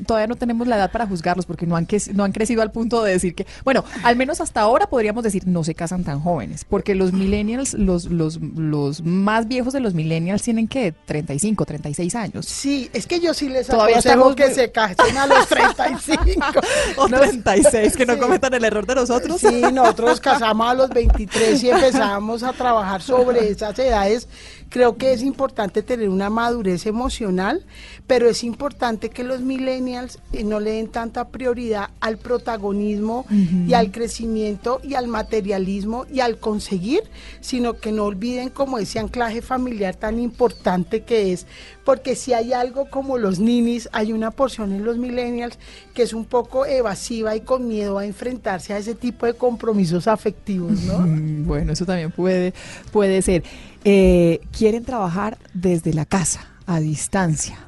todavía 0.05 0.27
no 0.27 0.35
tenemos 0.35 0.67
la 0.67 0.77
edad 0.77 0.91
para 0.91 1.07
juzgarlos 1.07 1.45
porque 1.45 1.65
no 1.65 1.75
han, 1.75 1.87
no 2.13 2.23
han 2.23 2.31
crecido 2.31 2.61
al 2.61 2.71
punto 2.71 3.03
de 3.03 3.13
decir 3.13 3.35
que, 3.35 3.45
bueno, 3.63 3.83
al 4.03 4.15
menos 4.15 4.41
hasta 4.41 4.61
ahora 4.61 4.87
podríamos 4.87 5.23
decir 5.23 5.47
no 5.47 5.63
se 5.63 5.75
casan 5.75 6.03
tan 6.03 6.19
jóvenes, 6.19 6.65
porque 6.65 6.95
los 6.95 7.13
millennials, 7.13 7.73
los, 7.73 8.05
los, 8.05 8.39
los 8.39 9.01
más 9.03 9.47
viejos 9.47 9.73
de 9.73 9.79
los 9.79 9.93
millennials 9.93 10.41
tienen 10.41 10.67
que 10.67 10.93
35, 11.05 11.65
36 11.65 12.15
años. 12.15 12.45
Sí, 12.45 12.89
es 12.93 13.07
que 13.07 13.19
yo 13.19 13.33
sí 13.33 13.49
les 13.49 13.67
todavía 13.67 13.99
aconsejo 13.99 14.35
que 14.35 14.53
se 14.53 14.71
casen 14.71 15.17
a 15.17 15.27
los 15.27 15.47
35. 15.47 16.45
o 16.97 17.07
36, 17.07 17.95
que 17.95 18.05
no 18.05 18.17
cometan 18.17 18.53
el 18.53 18.63
error 18.63 18.85
de 18.85 18.95
nosotros. 18.95 19.39
Sí, 19.39 19.61
nosotros 19.73 20.19
casamos 20.19 20.69
a 20.69 20.73
los 20.73 20.89
23 20.89 21.63
y 21.63 21.69
empezamos 21.69 22.43
a 22.43 22.53
trabajar 22.53 23.01
sobre 23.01 23.49
esas 23.49 23.77
edades 23.79 24.27
Creo 24.69 24.97
que 24.97 25.13
es 25.13 25.21
importante 25.21 25.81
tener 25.81 26.09
una 26.09 26.29
madurez 26.29 26.85
emocional, 26.85 27.65
pero 28.05 28.27
es 28.27 28.43
importante 28.47 29.09
que 29.09 29.23
los 29.23 29.41
millennials 29.41 30.19
eh, 30.33 30.43
no 30.43 30.59
le 30.59 30.71
den 30.71 30.87
tanta 30.87 31.27
prioridad 31.27 31.91
al 31.99 32.17
protagonismo 32.17 33.25
y 33.29 33.73
al 33.73 33.91
crecimiento 33.91 34.79
y 34.83 34.95
al 34.95 35.07
materialismo 35.07 36.05
y 36.11 36.21
al 36.21 36.39
conseguir, 36.39 37.01
sino 37.41 37.75
que 37.75 37.91
no 37.91 38.05
olviden 38.05 38.49
como 38.49 38.79
ese 38.79 38.97
anclaje 38.99 39.41
familiar 39.41 39.95
tan 39.95 40.19
importante 40.19 41.03
que 41.03 41.33
es, 41.33 41.45
porque 41.85 42.15
si 42.15 42.33
hay 42.33 42.53
algo 42.53 42.89
como 42.89 43.17
los 43.17 43.39
ninis, 43.39 43.87
hay 43.91 44.13
una 44.13 44.31
porción 44.31 44.73
en 44.73 44.83
los 44.83 44.97
millennials 44.97 45.59
que 45.93 46.03
es 46.03 46.13
un 46.13 46.25
poco 46.25 46.65
evasiva 46.65 47.35
y 47.35 47.41
con 47.41 47.67
miedo 47.67 47.97
a 47.97 48.05
enfrentarse 48.05 48.73
a 48.73 48.77
ese 48.77 48.95
tipo 48.95 49.25
de 49.25 49.33
compromisos 49.33 50.07
afectivos, 50.07 50.81
¿no? 50.83 51.05
Bueno, 51.45 51.73
eso 51.73 51.85
también 51.85 52.11
puede, 52.11 52.53
puede 52.91 53.21
ser. 53.21 53.43
Eh, 53.83 54.41
quieren 54.51 54.83
trabajar 54.83 55.37
desde 55.53 55.93
la 55.93 56.05
casa, 56.05 56.47
a 56.65 56.79
distancia. 56.79 57.66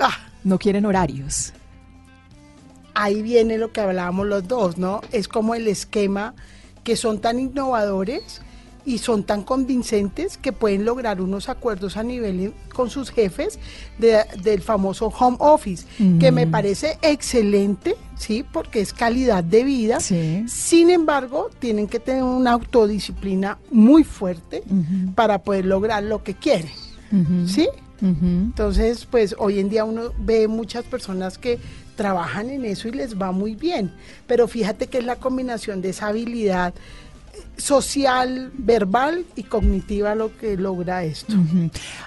Ah. 0.00 0.18
No 0.42 0.58
quieren 0.58 0.86
horarios. 0.86 1.52
Ahí 2.94 3.22
viene 3.22 3.58
lo 3.58 3.72
que 3.72 3.80
hablábamos 3.80 4.26
los 4.26 4.48
dos, 4.48 4.78
¿no? 4.78 5.00
Es 5.12 5.28
como 5.28 5.54
el 5.54 5.68
esquema 5.68 6.34
que 6.82 6.96
son 6.96 7.20
tan 7.20 7.38
innovadores 7.38 8.40
y 8.86 8.98
son 8.98 9.24
tan 9.24 9.42
convincentes 9.42 10.38
que 10.38 10.52
pueden 10.52 10.86
lograr 10.86 11.20
unos 11.20 11.50
acuerdos 11.50 11.98
a 11.98 12.02
nivel 12.02 12.54
con 12.74 12.88
sus 12.88 13.10
jefes 13.10 13.58
del 13.98 14.62
famoso 14.62 15.08
home 15.08 15.36
office, 15.38 15.86
que 16.18 16.32
me 16.32 16.46
parece 16.46 16.98
excelente, 17.02 17.94
¿sí? 18.16 18.42
Porque 18.50 18.80
es 18.80 18.94
calidad 18.94 19.44
de 19.44 19.64
vida. 19.64 20.00
Sin 20.00 20.88
embargo, 20.88 21.50
tienen 21.58 21.86
que 21.86 22.00
tener 22.00 22.22
una 22.22 22.52
autodisciplina 22.52 23.58
muy 23.70 24.02
fuerte 24.02 24.62
para 25.14 25.42
poder 25.42 25.66
lograr 25.66 26.02
lo 26.02 26.24
que 26.24 26.34
quieren, 26.34 26.72
¿sí? 27.46 27.68
Entonces, 28.00 29.06
pues 29.10 29.34
hoy 29.38 29.58
en 29.58 29.68
día 29.68 29.84
uno 29.84 30.12
ve 30.18 30.48
muchas 30.48 30.84
personas 30.84 31.38
que 31.38 31.58
trabajan 31.96 32.48
en 32.48 32.64
eso 32.64 32.88
y 32.88 32.92
les 32.92 33.20
va 33.20 33.30
muy 33.30 33.54
bien, 33.54 33.92
pero 34.26 34.48
fíjate 34.48 34.86
que 34.86 34.98
es 34.98 35.04
la 35.04 35.16
combinación 35.16 35.82
de 35.82 35.90
esa 35.90 36.08
habilidad 36.08 36.72
social, 37.56 38.50
verbal 38.56 39.26
y 39.36 39.42
cognitiva 39.42 40.14
lo 40.14 40.36
que 40.36 40.56
logra 40.56 41.04
esto. 41.04 41.34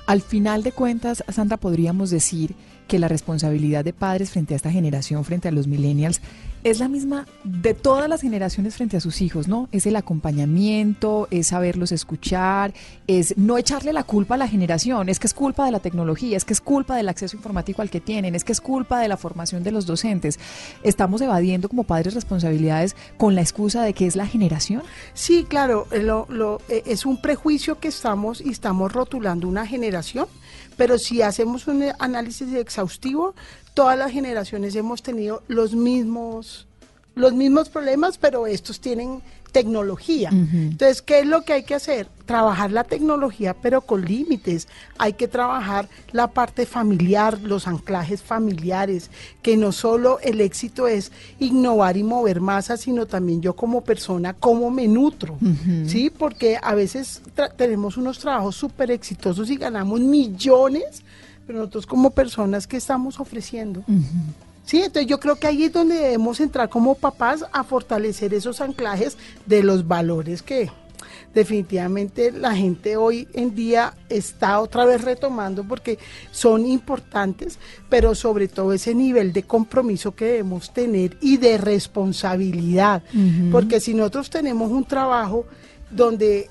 Al 0.08 0.22
final 0.22 0.64
de 0.64 0.72
cuentas, 0.72 1.24
Sandra, 1.30 1.58
podríamos 1.58 2.10
decir 2.10 2.56
que 2.88 3.00
la 3.00 3.08
responsabilidad 3.08 3.86
de 3.86 3.94
padres 3.94 4.32
frente 4.32 4.54
a 4.54 4.58
esta 4.58 4.72
generación, 4.72 5.24
frente 5.24 5.48
a 5.48 5.52
los 5.52 5.68
millennials, 5.68 6.22
es 6.64 6.80
la 6.80 6.88
misma 6.88 7.28
de 7.44 7.74
todas 7.74 8.08
las 8.08 8.22
generaciones 8.22 8.76
frente 8.76 8.98
a 8.98 9.02
sus 9.02 9.22
hijos, 9.22 9.48
¿no? 9.48 9.68
Es 9.72 9.86
el 9.86 9.96
acompañamiento, 9.96 11.28
es 11.30 11.48
saberlos 11.48 11.92
escuchar, 11.92 12.74
es 13.08 13.38
no 13.38 13.58
echarle 13.58 13.92
la 13.92 14.04
culpa 14.04 14.36
a 14.36 14.38
la 14.38 14.48
generación, 14.48 15.10
es 15.10 15.20
que 15.20 15.28
es 15.28 15.34
culpa 15.34 15.66
de 15.66 15.72
la 15.72 15.80
tecnología, 15.80 16.38
es 16.38 16.46
que 16.46 16.54
es 16.54 16.62
culpa 16.62 16.96
del 16.96 17.10
acceso 17.10 17.36
informático 17.36 17.82
al 17.82 17.90
que 17.90 18.00
tienen, 18.00 18.36
es 18.36 18.44
que 18.44 18.54
es 18.54 18.62
culpa 18.62 19.00
de 19.00 19.08
la 19.08 19.18
formación 19.18 19.64
de 19.64 19.72
los 19.72 19.86
docentes. 19.86 20.40
¿Estamos 20.84 21.22
evadiendo 21.22 21.68
como 21.68 21.84
padres 21.84 22.14
responsabilidades 22.14 22.96
con 23.18 23.36
la 23.36 23.42
excusa 23.42 23.84
de 23.84 23.94
que 23.94 24.06
es 24.06 24.16
la 24.16 24.26
generación? 24.26 24.84
Sí, 25.14 25.46
claro, 25.48 25.88
eh, 25.92 26.02
lo, 26.02 26.62
eh, 26.70 26.84
es 26.86 27.06
un 27.06 27.22
prejuicio 27.22 27.80
que 27.80 27.90
estamos 27.90 28.40
y 28.40 28.50
estamos 28.50 28.92
rotulando 28.92 29.48
una 29.48 29.68
generación 29.68 30.28
pero 30.78 30.98
si 30.98 31.22
hacemos 31.22 31.68
un 31.68 31.84
análisis 32.00 32.54
exhaustivo, 32.54 33.36
todas 33.74 33.98
las 33.98 34.12
generaciones 34.12 34.76
hemos 34.76 35.02
tenido 35.02 35.44
los 35.48 35.74
mismos 35.74 36.68
los 37.16 37.34
mismos 37.34 37.70
problemas, 37.70 38.18
pero 38.18 38.48
estos 38.48 38.80
tienen 38.80 39.22
tecnología. 39.52 40.30
Entonces, 40.32 41.04
¿qué 41.04 41.20
es 41.20 41.28
lo 41.28 41.44
que 41.44 41.54
hay 41.54 41.64
que 41.64 41.76
hacer? 41.76 42.08
Trabajar 42.26 42.72
la 42.72 42.84
tecnología, 42.84 43.54
pero 43.54 43.82
con 43.82 44.04
límites. 44.04 44.68
Hay 44.98 45.14
que 45.14 45.28
trabajar 45.28 45.88
la 46.12 46.32
parte 46.32 46.66
familiar, 46.66 47.40
los 47.40 47.68
anclajes 47.68 48.24
familiares, 48.24 49.12
que 49.44 49.56
no 49.56 49.72
solo 49.72 50.18
el 50.24 50.42
éxito 50.42 50.88
es 50.88 51.12
innovar 51.40 51.98
y 51.98 52.04
mover 52.04 52.42
masas, 52.42 52.82
sino 52.82 53.06
también 53.06 53.44
yo 53.44 53.56
como 53.56 53.82
persona, 53.82 54.34
cómo 54.34 54.72
me 54.72 54.88
nutro, 54.88 55.38
¿sí? 55.86 56.10
Porque 56.10 56.58
a 56.60 56.74
veces 56.74 57.22
tenemos 57.56 57.96
unos 57.96 58.18
trabajos 58.18 58.56
súper 58.56 58.90
exitosos 58.90 59.52
y 59.52 59.58
ganamos 59.58 60.00
millones, 60.00 61.04
pero 61.46 61.60
nosotros 61.60 61.86
como 61.86 62.12
personas, 62.12 62.68
¿qué 62.68 62.78
estamos 62.78 63.20
ofreciendo? 63.20 63.84
Sí, 64.66 64.78
entonces 64.78 65.08
yo 65.08 65.20
creo 65.20 65.36
que 65.36 65.48
ahí 65.48 65.64
es 65.64 65.74
donde 65.74 65.96
debemos 65.96 66.40
entrar 66.40 66.70
como 66.70 66.96
papás 66.96 67.46
a 67.52 67.64
fortalecer 67.64 68.34
esos 68.34 68.62
anclajes 68.62 69.18
de 69.46 69.62
los 69.62 69.88
valores 69.88 70.42
que 70.42 70.72
definitivamente 71.34 72.32
la 72.32 72.56
gente 72.56 72.96
hoy 72.96 73.28
en 73.34 73.56
día 73.56 73.96
está 74.08 74.60
otra 74.62 74.86
vez 74.86 75.02
retomando 75.02 75.64
porque 75.64 75.98
son 76.32 76.66
importantes, 76.66 77.58
pero 77.90 78.16
sobre 78.16 78.48
todo 78.48 78.72
ese 78.72 78.94
nivel 78.94 79.34
de 79.34 79.44
compromiso 79.44 80.16
que 80.16 80.26
debemos 80.26 80.72
tener 80.72 81.18
y 81.22 81.38
de 81.38 81.58
responsabilidad, 81.58 83.04
porque 83.52 83.80
si 83.80 83.94
nosotros 83.94 84.30
tenemos 84.30 84.72
un 84.72 84.86
trabajo 84.86 85.46
donde 85.90 86.50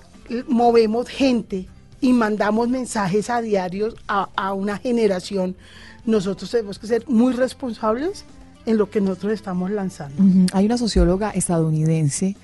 movemos 0.48 1.08
gente 1.08 1.68
y 2.02 2.12
mandamos 2.12 2.68
mensajes 2.68 3.30
a 3.30 3.40
diarios 3.40 3.96
a, 4.08 4.28
a 4.36 4.52
una 4.52 4.76
generación, 4.76 5.56
nosotros 6.04 6.50
tenemos 6.50 6.78
que 6.78 6.86
ser 6.86 7.04
muy 7.08 7.32
responsables 7.32 8.26
en 8.66 8.76
lo 8.76 8.90
que 8.90 9.00
nosotros 9.00 9.32
estamos 9.32 9.70
lanzando. 9.70 10.22
Hay 10.52 10.66
una 10.66 10.76
socióloga 10.76 11.30
estadounidense 11.30 12.36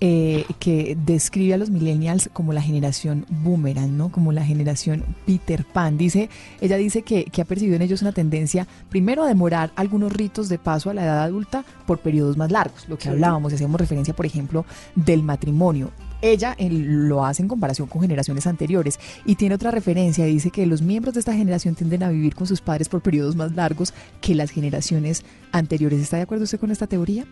eh, 0.00 0.44
que 0.58 0.98
describe 1.06 1.54
a 1.54 1.56
los 1.56 1.70
millennials 1.70 2.28
como 2.32 2.52
la 2.52 2.60
generación 2.60 3.24
boomerang, 3.28 3.96
¿no? 3.96 4.10
Como 4.10 4.32
la 4.32 4.44
generación 4.44 5.04
Peter 5.24 5.64
Pan. 5.64 5.96
Dice, 5.96 6.28
ella 6.60 6.76
dice 6.76 7.02
que, 7.02 7.24
que, 7.24 7.40
ha 7.40 7.44
percibido 7.44 7.76
en 7.76 7.82
ellos 7.82 8.02
una 8.02 8.12
tendencia, 8.12 8.66
primero, 8.88 9.22
a 9.22 9.28
demorar 9.28 9.70
algunos 9.76 10.12
ritos 10.12 10.48
de 10.48 10.58
paso 10.58 10.90
a 10.90 10.94
la 10.94 11.04
edad 11.04 11.22
adulta 11.22 11.64
por 11.86 12.00
periodos 12.00 12.36
más 12.36 12.50
largos, 12.50 12.88
lo 12.88 12.98
que 12.98 13.08
hablábamos, 13.08 13.52
hacíamos 13.52 13.80
referencia, 13.80 14.14
por 14.14 14.26
ejemplo, 14.26 14.66
del 14.96 15.22
matrimonio 15.22 15.92
ella 16.24 16.56
lo 16.58 17.24
hace 17.24 17.42
en 17.42 17.48
comparación 17.48 17.86
con 17.86 18.00
generaciones 18.00 18.46
anteriores 18.46 18.98
y 19.26 19.34
tiene 19.34 19.54
otra 19.56 19.70
referencia, 19.70 20.24
dice 20.24 20.50
que 20.50 20.64
los 20.64 20.80
miembros 20.80 21.14
de 21.14 21.20
esta 21.20 21.34
generación 21.34 21.74
tienden 21.74 22.02
a 22.02 22.08
vivir 22.08 22.34
con 22.34 22.46
sus 22.46 22.62
padres 22.62 22.88
por 22.88 23.02
periodos 23.02 23.36
más 23.36 23.54
largos 23.54 23.92
que 24.22 24.34
las 24.34 24.50
generaciones 24.50 25.22
anteriores. 25.52 26.00
¿Está 26.00 26.16
de 26.16 26.22
acuerdo 26.22 26.44
usted 26.44 26.58
con 26.58 26.70
esta 26.70 26.86
teoría? 26.86 27.26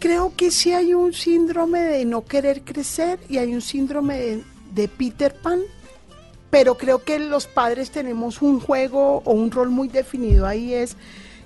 Creo 0.00 0.32
que 0.36 0.50
sí 0.50 0.72
hay 0.72 0.94
un 0.94 1.12
síndrome 1.12 1.80
de 1.80 2.04
no 2.04 2.24
querer 2.24 2.62
crecer 2.62 3.20
y 3.28 3.38
hay 3.38 3.54
un 3.54 3.60
síndrome 3.60 4.18
de, 4.18 4.42
de 4.74 4.88
Peter 4.88 5.32
Pan, 5.40 5.60
pero 6.50 6.76
creo 6.76 7.04
que 7.04 7.20
los 7.20 7.46
padres 7.46 7.92
tenemos 7.92 8.42
un 8.42 8.58
juego 8.58 9.22
o 9.24 9.32
un 9.32 9.52
rol 9.52 9.70
muy 9.70 9.86
definido 9.86 10.46
ahí 10.46 10.74
es 10.74 10.96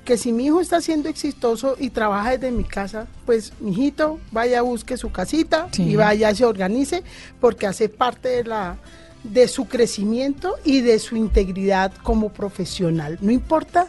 que 0.07 0.17
si 0.17 0.33
mi 0.33 0.47
hijo 0.47 0.63
está 0.63 0.81
siendo 0.81 1.11
exitoso 1.11 1.77
y 1.79 1.91
trabaja 1.91 2.31
desde 2.31 2.51
mi 2.53 2.65
casa, 2.65 3.09
pues 3.27 3.53
mi 3.61 3.73
hijito 3.73 4.19
vaya 4.31 4.63
busque 4.63 4.97
su 4.97 5.11
casita 5.11 5.69
y 5.77 5.97
vaya 5.97 6.35
se 6.35 6.47
organice 6.47 7.03
porque 7.41 7.67
hace 7.67 7.91
parte 7.91 8.29
de 8.29 8.45
la 8.45 8.79
de 9.25 9.49
su 9.49 9.67
crecimiento 9.67 10.55
y 10.65 10.83
de 10.83 11.01
su 11.01 11.17
integridad 11.17 11.93
como 12.05 12.29
profesional. 12.29 13.19
No 13.21 13.33
importa 13.33 13.89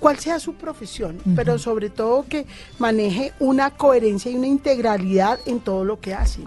cuál 0.00 0.18
sea 0.18 0.40
su 0.40 0.54
profesión, 0.54 1.18
pero 1.36 1.58
sobre 1.58 1.88
todo 1.88 2.26
que 2.28 2.44
maneje 2.78 3.32
una 3.38 3.70
coherencia 3.70 4.30
y 4.30 4.34
una 4.34 4.48
integralidad 4.48 5.38
en 5.46 5.60
todo 5.60 5.84
lo 5.84 6.00
que 6.00 6.12
hace. 6.12 6.42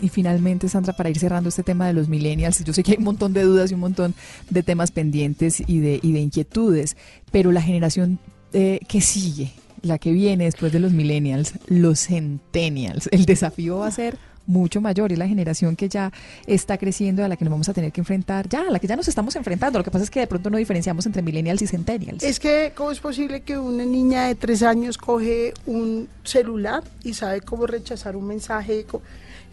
Y 0.00 0.08
finalmente, 0.08 0.68
Sandra, 0.68 0.94
para 0.94 1.10
ir 1.10 1.18
cerrando 1.18 1.48
este 1.48 1.64
tema 1.64 1.86
de 1.88 1.92
los 1.92 2.08
millennials, 2.08 2.64
yo 2.64 2.72
sé 2.72 2.82
que 2.82 2.92
hay 2.92 2.98
un 2.98 3.04
montón 3.04 3.32
de 3.32 3.42
dudas 3.42 3.70
y 3.70 3.74
un 3.74 3.80
montón 3.80 4.14
de 4.48 4.62
temas 4.62 4.92
pendientes 4.92 5.62
y 5.66 5.80
de, 5.80 5.98
y 6.00 6.12
de 6.12 6.20
inquietudes, 6.20 6.96
pero 7.32 7.52
la 7.52 7.60
generación 7.60 8.20
eh, 8.52 8.80
que 8.88 9.00
sigue, 9.00 9.52
la 9.82 9.98
que 9.98 10.12
viene 10.12 10.44
después 10.44 10.72
de 10.72 10.80
los 10.80 10.92
millennials, 10.92 11.54
los 11.66 12.06
centennials. 12.06 13.08
El 13.12 13.24
desafío 13.24 13.78
va 13.78 13.88
a 13.88 13.90
ser 13.90 14.18
mucho 14.46 14.80
mayor, 14.80 15.12
es 15.12 15.18
la 15.18 15.28
generación 15.28 15.76
que 15.76 15.88
ya 15.88 16.12
está 16.46 16.78
creciendo, 16.78 17.24
a 17.24 17.28
la 17.28 17.36
que 17.36 17.44
nos 17.44 17.52
vamos 17.52 17.68
a 17.68 17.72
tener 17.74 17.92
que 17.92 18.00
enfrentar, 18.00 18.48
ya, 18.48 18.62
a 18.62 18.70
la 18.70 18.78
que 18.78 18.86
ya 18.86 18.96
nos 18.96 19.08
estamos 19.08 19.36
enfrentando. 19.36 19.78
Lo 19.78 19.84
que 19.84 19.90
pasa 19.90 20.04
es 20.04 20.10
que 20.10 20.20
de 20.20 20.26
pronto 20.26 20.50
no 20.50 20.58
diferenciamos 20.58 21.06
entre 21.06 21.22
millennials 21.22 21.62
y 21.62 21.66
centennials. 21.66 22.22
Es 22.22 22.40
que, 22.40 22.72
¿cómo 22.74 22.90
es 22.90 23.00
posible 23.00 23.42
que 23.42 23.58
una 23.58 23.84
niña 23.84 24.26
de 24.26 24.34
tres 24.34 24.62
años 24.62 24.98
coge 24.98 25.54
un 25.66 26.08
celular 26.24 26.82
y 27.04 27.14
sabe 27.14 27.40
cómo 27.40 27.66
rechazar 27.66 28.16
un 28.16 28.26
mensaje? 28.26 28.84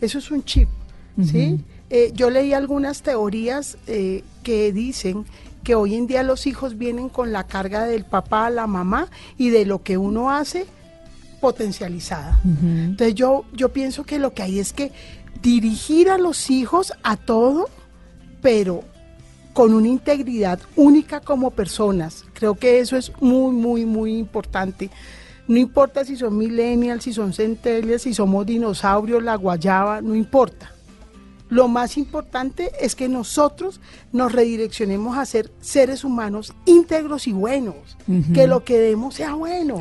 Eso 0.02 0.18
es 0.18 0.32
un 0.32 0.44
chip, 0.44 0.70
¿sí? 1.24 1.60
Eh, 1.92 2.12
yo 2.14 2.30
leí 2.30 2.54
algunas 2.54 3.02
teorías 3.02 3.78
eh, 3.88 4.24
que 4.44 4.72
dicen 4.72 5.26
que 5.64 5.76
hoy 5.76 5.96
en 5.96 6.08
día 6.08 6.24
los 6.24 6.48
hijos 6.48 6.78
vienen 6.78 7.10
con 7.10 7.32
la 7.32 7.46
carga 7.46 7.86
del 7.86 8.06
papá, 8.06 8.50
la 8.50 8.68
mamá 8.68 9.10
y 9.38 9.50
de 9.50 9.66
lo 9.66 9.84
que 9.84 9.98
uno 9.98 10.32
hace 10.32 10.66
potencializada. 11.40 12.40
Entonces 12.44 13.16
yo, 13.16 13.46
yo 13.54 13.70
pienso 13.70 14.04
que 14.04 14.20
lo 14.20 14.34
que 14.34 14.44
hay 14.44 14.60
es 14.60 14.74
que 14.74 14.92
dirigir 15.42 16.10
a 16.10 16.18
los 16.18 16.50
hijos 16.50 16.94
a 17.04 17.16
todo, 17.18 17.70
pero 18.42 18.84
con 19.54 19.74
una 19.74 19.88
integridad 19.88 20.60
única 20.76 21.20
como 21.22 21.52
personas. 21.52 22.26
Creo 22.34 22.56
que 22.56 22.80
eso 22.80 22.98
es 22.98 23.12
muy, 23.20 23.54
muy, 23.54 23.86
muy 23.86 24.18
importante. 24.18 24.90
No 25.48 25.58
importa 25.58 26.06
si 26.06 26.16
son 26.16 26.38
millennials, 26.38 27.04
si 27.04 27.14
son 27.14 27.34
centellas, 27.34 28.04
si 28.04 28.14
somos 28.14 28.46
dinosaurios, 28.46 29.24
la 29.24 29.36
guayaba, 29.36 30.02
no 30.02 30.16
importa. 30.16 30.72
Lo 31.50 31.68
más 31.68 31.98
importante 31.98 32.72
es 32.80 32.96
que 32.96 33.10
nosotros 33.10 33.82
nos 34.12 34.32
redireccionemos 34.32 35.18
a 35.18 35.26
ser 35.26 35.52
seres 35.62 36.04
humanos 36.04 36.54
íntegros 36.66 37.28
y 37.28 37.32
buenos, 37.32 37.76
que 38.34 38.48
lo 38.48 38.64
que 38.64 38.78
demos 38.78 39.16
sea 39.16 39.34
bueno. 39.34 39.80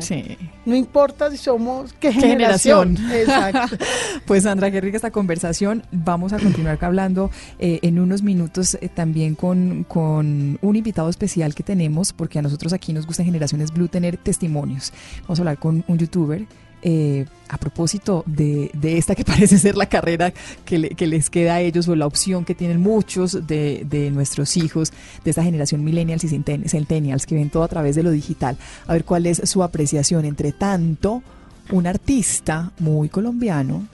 No 0.65 0.75
importa 0.75 1.29
si 1.29 1.37
somos 1.37 1.93
qué 1.93 2.11
generación. 2.11 2.97
Exacto. 3.11 3.77
pues 4.25 4.43
Sandra, 4.43 4.71
qué 4.71 4.81
rica 4.81 4.97
esta 4.97 5.11
conversación. 5.11 5.83
Vamos 5.91 6.33
a 6.33 6.39
continuar 6.39 6.77
hablando 6.81 7.29
eh, 7.59 7.79
en 7.83 7.99
unos 7.99 8.23
minutos 8.23 8.77
eh, 8.81 8.89
también 8.89 9.35
con, 9.35 9.83
con 9.83 10.57
un 10.61 10.75
invitado 10.75 11.09
especial 11.09 11.53
que 11.53 11.63
tenemos, 11.63 12.13
porque 12.13 12.39
a 12.39 12.41
nosotros 12.41 12.73
aquí 12.73 12.93
nos 12.93 13.05
gusta 13.05 13.21
en 13.21 13.27
Generaciones 13.27 13.71
Blue 13.71 13.87
tener 13.87 14.17
testimonios. 14.17 14.91
Vamos 15.23 15.39
a 15.39 15.41
hablar 15.43 15.59
con 15.59 15.83
un 15.87 15.97
youtuber 15.97 16.47
eh, 16.81 17.25
a 17.49 17.57
propósito 17.57 18.23
de, 18.25 18.71
esta 18.81 19.15
que 19.15 19.25
parece 19.25 19.57
ser 19.57 19.75
la 19.75 19.87
carrera 19.87 20.33
que, 20.65 20.77
les 20.77 21.29
queda 21.29 21.55
a 21.55 21.61
ellos 21.61 21.87
o 21.87 21.95
la 21.95 22.05
opción 22.05 22.45
que 22.45 22.55
tienen 22.55 22.79
muchos 22.79 23.47
de, 23.47 24.09
nuestros 24.13 24.55
hijos 24.55 24.93
de 25.23 25.31
esta 25.31 25.43
generación 25.43 25.83
millennials 25.83 26.23
y 26.23 26.29
centennials 26.29 27.25
que 27.25 27.35
ven 27.35 27.49
todo 27.49 27.63
a 27.63 27.67
través 27.67 27.95
de 27.95 28.03
lo 28.03 28.11
digital, 28.11 28.57
a 28.87 28.93
ver 28.93 29.03
cuál 29.03 29.25
es 29.25 29.41
su 29.43 29.63
apreciación. 29.63 30.25
Entre 30.25 30.51
tanto, 30.51 31.23
un 31.71 31.87
artista 31.87 32.71
muy 32.79 33.09
colombiano, 33.09 33.87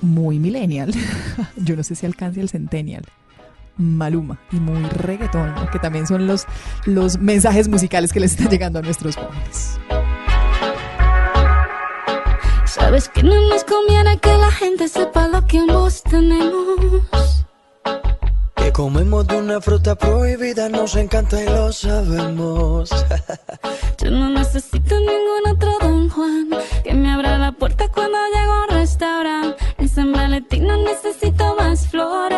muy 0.00 0.38
millennial, 0.38 0.92
yo 1.56 1.76
no 1.76 1.82
sé 1.82 1.94
si 1.94 2.06
alcance 2.06 2.40
el 2.40 2.48
centennial. 2.48 3.04
Maluma 3.76 4.38
y 4.52 4.56
muy 4.56 4.82
reggaetón, 4.84 5.52
que 5.72 5.80
también 5.80 6.06
son 6.06 6.26
los, 6.26 6.46
los 6.86 7.18
mensajes 7.18 7.68
musicales 7.68 8.12
que 8.12 8.20
les 8.20 8.32
están 8.32 8.48
llegando 8.48 8.78
a 8.78 8.82
nuestros 8.82 9.16
jóvenes. 9.16 9.78
Sabes 12.74 13.08
que 13.08 13.22
no 13.22 13.40
nos 13.50 13.62
conviene 13.62 14.18
que 14.18 14.36
la 14.36 14.50
gente 14.50 14.88
sepa 14.88 15.28
lo 15.28 15.46
que 15.46 15.58
ambos 15.58 16.02
tenemos. 16.02 17.46
Que 18.56 18.72
comemos 18.72 19.28
de 19.28 19.36
una 19.36 19.60
fruta 19.60 19.94
prohibida, 19.94 20.68
nos 20.68 20.96
encanta 20.96 21.40
y 21.40 21.46
lo 21.46 21.72
sabemos. 21.72 22.90
Yo 24.02 24.10
no 24.10 24.28
necesito 24.28 24.98
ningún 24.98 25.52
otro 25.52 25.70
Don 25.82 26.08
Juan 26.08 26.48
que 26.82 26.94
me 26.94 27.12
abra 27.12 27.38
la 27.38 27.52
puerta 27.52 27.86
cuando 27.92 28.18
llego 28.34 28.52
a 28.52 28.62
un 28.64 28.70
restaurante. 28.70 29.64
San 29.86 30.10
Valentín 30.12 30.66
no 30.66 30.76
necesito 30.76 31.54
más 31.54 31.86
flores. 31.86 32.33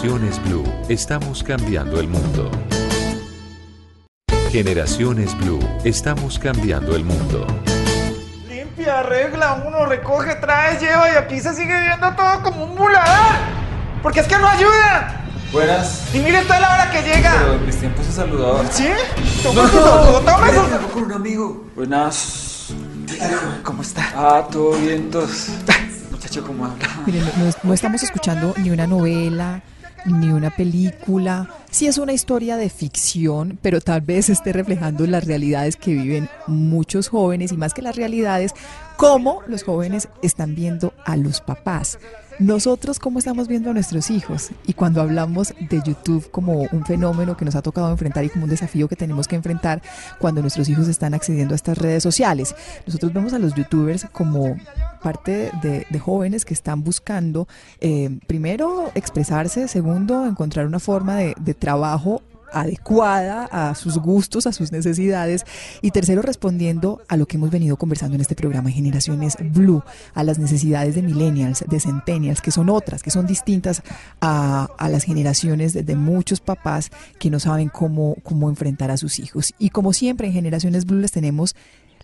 Generaciones 0.00 0.42
Blue, 0.44 0.64
estamos 0.88 1.42
cambiando 1.42 2.00
el 2.00 2.08
mundo. 2.08 2.50
Generaciones 4.50 5.36
Blue, 5.38 5.60
estamos 5.84 6.38
cambiando 6.38 6.96
el 6.96 7.04
mundo. 7.04 7.46
Limpia, 8.48 9.00
arregla, 9.00 9.62
uno 9.66 9.84
recoge, 9.86 10.36
trae, 10.36 10.78
lleva 10.78 11.12
y 11.12 11.16
aquí 11.16 11.38
se 11.40 11.54
sigue 11.54 11.78
viendo 11.82 12.10
todo 12.14 12.42
como 12.42 12.64
un 12.64 12.74
muladar. 12.76 13.40
Porque 14.02 14.20
es 14.20 14.26
que 14.26 14.38
no 14.38 14.48
ayuda. 14.48 15.22
Buenas. 15.52 16.04
Y 16.14 16.18
mire 16.20 16.42
toda 16.44 16.60
la 16.60 16.74
hora 16.74 16.90
que 16.90 17.02
llega. 17.02 17.34
Pero 17.38 17.54
en 17.54 17.66
mis 17.66 17.76
tiempos 17.78 18.06
se 18.06 18.12
saludaba. 18.12 18.64
¿Sí? 18.70 18.88
No, 19.44 19.50
Toma 19.52 20.50
eso. 20.50 20.88
con 20.94 21.02
un 21.04 21.12
amigo. 21.12 21.66
Buenas. 21.76 22.68
¿Cómo 23.64 23.82
está? 23.82 24.10
Ah, 24.16 24.46
todo 24.50 24.72
bien, 24.78 25.10
todos. 25.10 25.48
Muchacho, 26.10 26.42
¿cómo 26.46 26.64
habla? 26.64 26.88
Miren, 27.06 27.24
no, 27.36 27.44
no- 27.44 27.52
no 27.64 27.74
estamos 27.74 28.02
escuchando 28.02 28.54
ni 28.58 28.70
una 28.70 28.86
novela, 28.86 29.62
ni 30.06 30.30
una 30.30 30.50
película. 30.50 31.48
Sí 31.70 31.86
es 31.86 31.98
una 31.98 32.12
historia 32.12 32.56
de 32.56 32.70
ficción, 32.70 33.58
pero 33.62 33.80
tal 33.80 34.00
vez 34.00 34.28
esté 34.28 34.52
reflejando 34.52 35.06
las 35.06 35.24
realidades 35.24 35.76
que 35.76 35.92
viven 35.92 36.28
muchos 36.46 37.08
jóvenes 37.08 37.52
y 37.52 37.56
más 37.56 37.74
que 37.74 37.82
las 37.82 37.96
realidades, 37.96 38.52
cómo 38.96 39.42
los 39.46 39.62
jóvenes 39.62 40.08
están 40.22 40.54
viendo 40.54 40.92
a 41.04 41.16
los 41.16 41.40
papás. 41.40 41.98
Nosotros 42.40 42.98
cómo 42.98 43.18
estamos 43.18 43.48
viendo 43.48 43.68
a 43.68 43.74
nuestros 43.74 44.10
hijos 44.10 44.48
y 44.66 44.72
cuando 44.72 45.02
hablamos 45.02 45.52
de 45.60 45.82
YouTube 45.84 46.30
como 46.30 46.62
un 46.72 46.86
fenómeno 46.86 47.36
que 47.36 47.44
nos 47.44 47.54
ha 47.54 47.60
tocado 47.60 47.90
enfrentar 47.90 48.24
y 48.24 48.30
como 48.30 48.44
un 48.44 48.50
desafío 48.50 48.88
que 48.88 48.96
tenemos 48.96 49.28
que 49.28 49.36
enfrentar 49.36 49.82
cuando 50.18 50.40
nuestros 50.40 50.70
hijos 50.70 50.88
están 50.88 51.12
accediendo 51.12 51.52
a 51.52 51.56
estas 51.56 51.76
redes 51.76 52.02
sociales. 52.02 52.54
Nosotros 52.86 53.12
vemos 53.12 53.34
a 53.34 53.38
los 53.38 53.54
youtubers 53.54 54.06
como 54.06 54.56
parte 55.02 55.50
de, 55.60 55.98
jóvenes 55.98 56.46
que 56.46 56.54
están 56.54 56.82
buscando, 56.82 57.46
eh, 57.78 58.18
primero, 58.26 58.90
expresarse, 58.94 59.68
segundo, 59.68 60.24
encontrar 60.24 60.66
una 60.66 60.78
forma 60.78 61.16
de 61.16 61.54
trabajo 61.54 62.22
adecuada 62.52 63.44
a 63.44 63.74
sus 63.74 63.98
gustos, 63.98 64.46
a 64.46 64.52
sus 64.52 64.72
necesidades 64.72 65.44
y 65.82 65.90
tercero 65.90 66.22
respondiendo 66.22 67.02
a 67.08 67.16
lo 67.16 67.26
que 67.26 67.36
hemos 67.36 67.50
venido 67.50 67.76
conversando 67.76 68.14
en 68.14 68.20
este 68.20 68.34
programa 68.34 68.70
Generaciones 68.70 69.36
Blue, 69.40 69.82
a 70.14 70.24
las 70.24 70.38
necesidades 70.38 70.94
de 70.94 71.02
millennials, 71.02 71.64
de 71.68 71.80
centennials, 71.80 72.40
que 72.40 72.50
son 72.50 72.68
otras, 72.68 73.02
que 73.02 73.10
son 73.10 73.26
distintas 73.26 73.82
a, 74.20 74.68
a 74.78 74.88
las 74.88 75.04
generaciones 75.04 75.72
de, 75.72 75.96
muchos 75.96 76.40
papás 76.40 76.90
que 77.18 77.30
no 77.30 77.40
saben 77.40 77.68
cómo, 77.68 78.16
cómo 78.22 78.48
enfrentar 78.48 78.90
a 78.90 78.96
sus 78.96 79.18
hijos. 79.18 79.54
Y 79.58 79.70
como 79.70 79.92
siempre 79.92 80.28
en 80.28 80.32
Generaciones 80.32 80.86
Blue 80.86 81.00
les 81.00 81.12
tenemos 81.12 81.54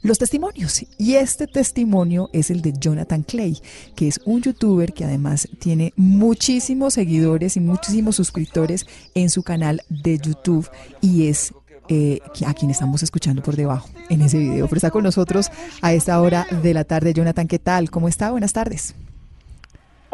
los 0.07 0.19
testimonios. 0.19 0.85
Y 0.99 1.15
este 1.15 1.47
testimonio 1.47 2.31
es 2.33 2.51
el 2.51 2.63
de 2.63 2.73
Jonathan 2.79 3.23
Clay, 3.23 3.61
que 3.95 4.09
es 4.09 4.21
un 4.25 4.43
youtuber 4.43 4.93
que 4.93 5.05
además 5.05 5.49
tiene 5.59 5.93
muchísimos 5.97 6.95
seguidores 6.95 7.57
y 7.57 7.61
muchísimos 7.61 8.17
suscriptores 8.17 8.87
en 9.15 9.31
su 9.31 9.43
canal 9.43 9.83
de 9.89 10.19
YouTube 10.19 10.69
y 11.01 11.29
es 11.29 11.53
eh, 11.89 12.21
a 12.45 12.55
quien 12.55 12.71
estamos 12.71 13.03
escuchando 13.03 13.43
por 13.43 13.57
debajo 13.57 13.89
en 14.09 14.23
ese 14.23 14.39
video. 14.39 14.67
Pero 14.67 14.77
está 14.77 14.91
con 14.91 15.05
nosotros 15.05 15.51
a 15.83 15.93
esta 15.93 16.21
hora 16.21 16.47
de 16.63 16.75
la 16.75 16.85
tarde. 16.85 17.13
Jonathan, 17.13 17.47
¿qué 17.47 17.59
tal? 17.59 17.91
¿Cómo 17.91 18.09
está? 18.09 18.31
Buenas 18.31 18.53
tardes. 18.53 18.95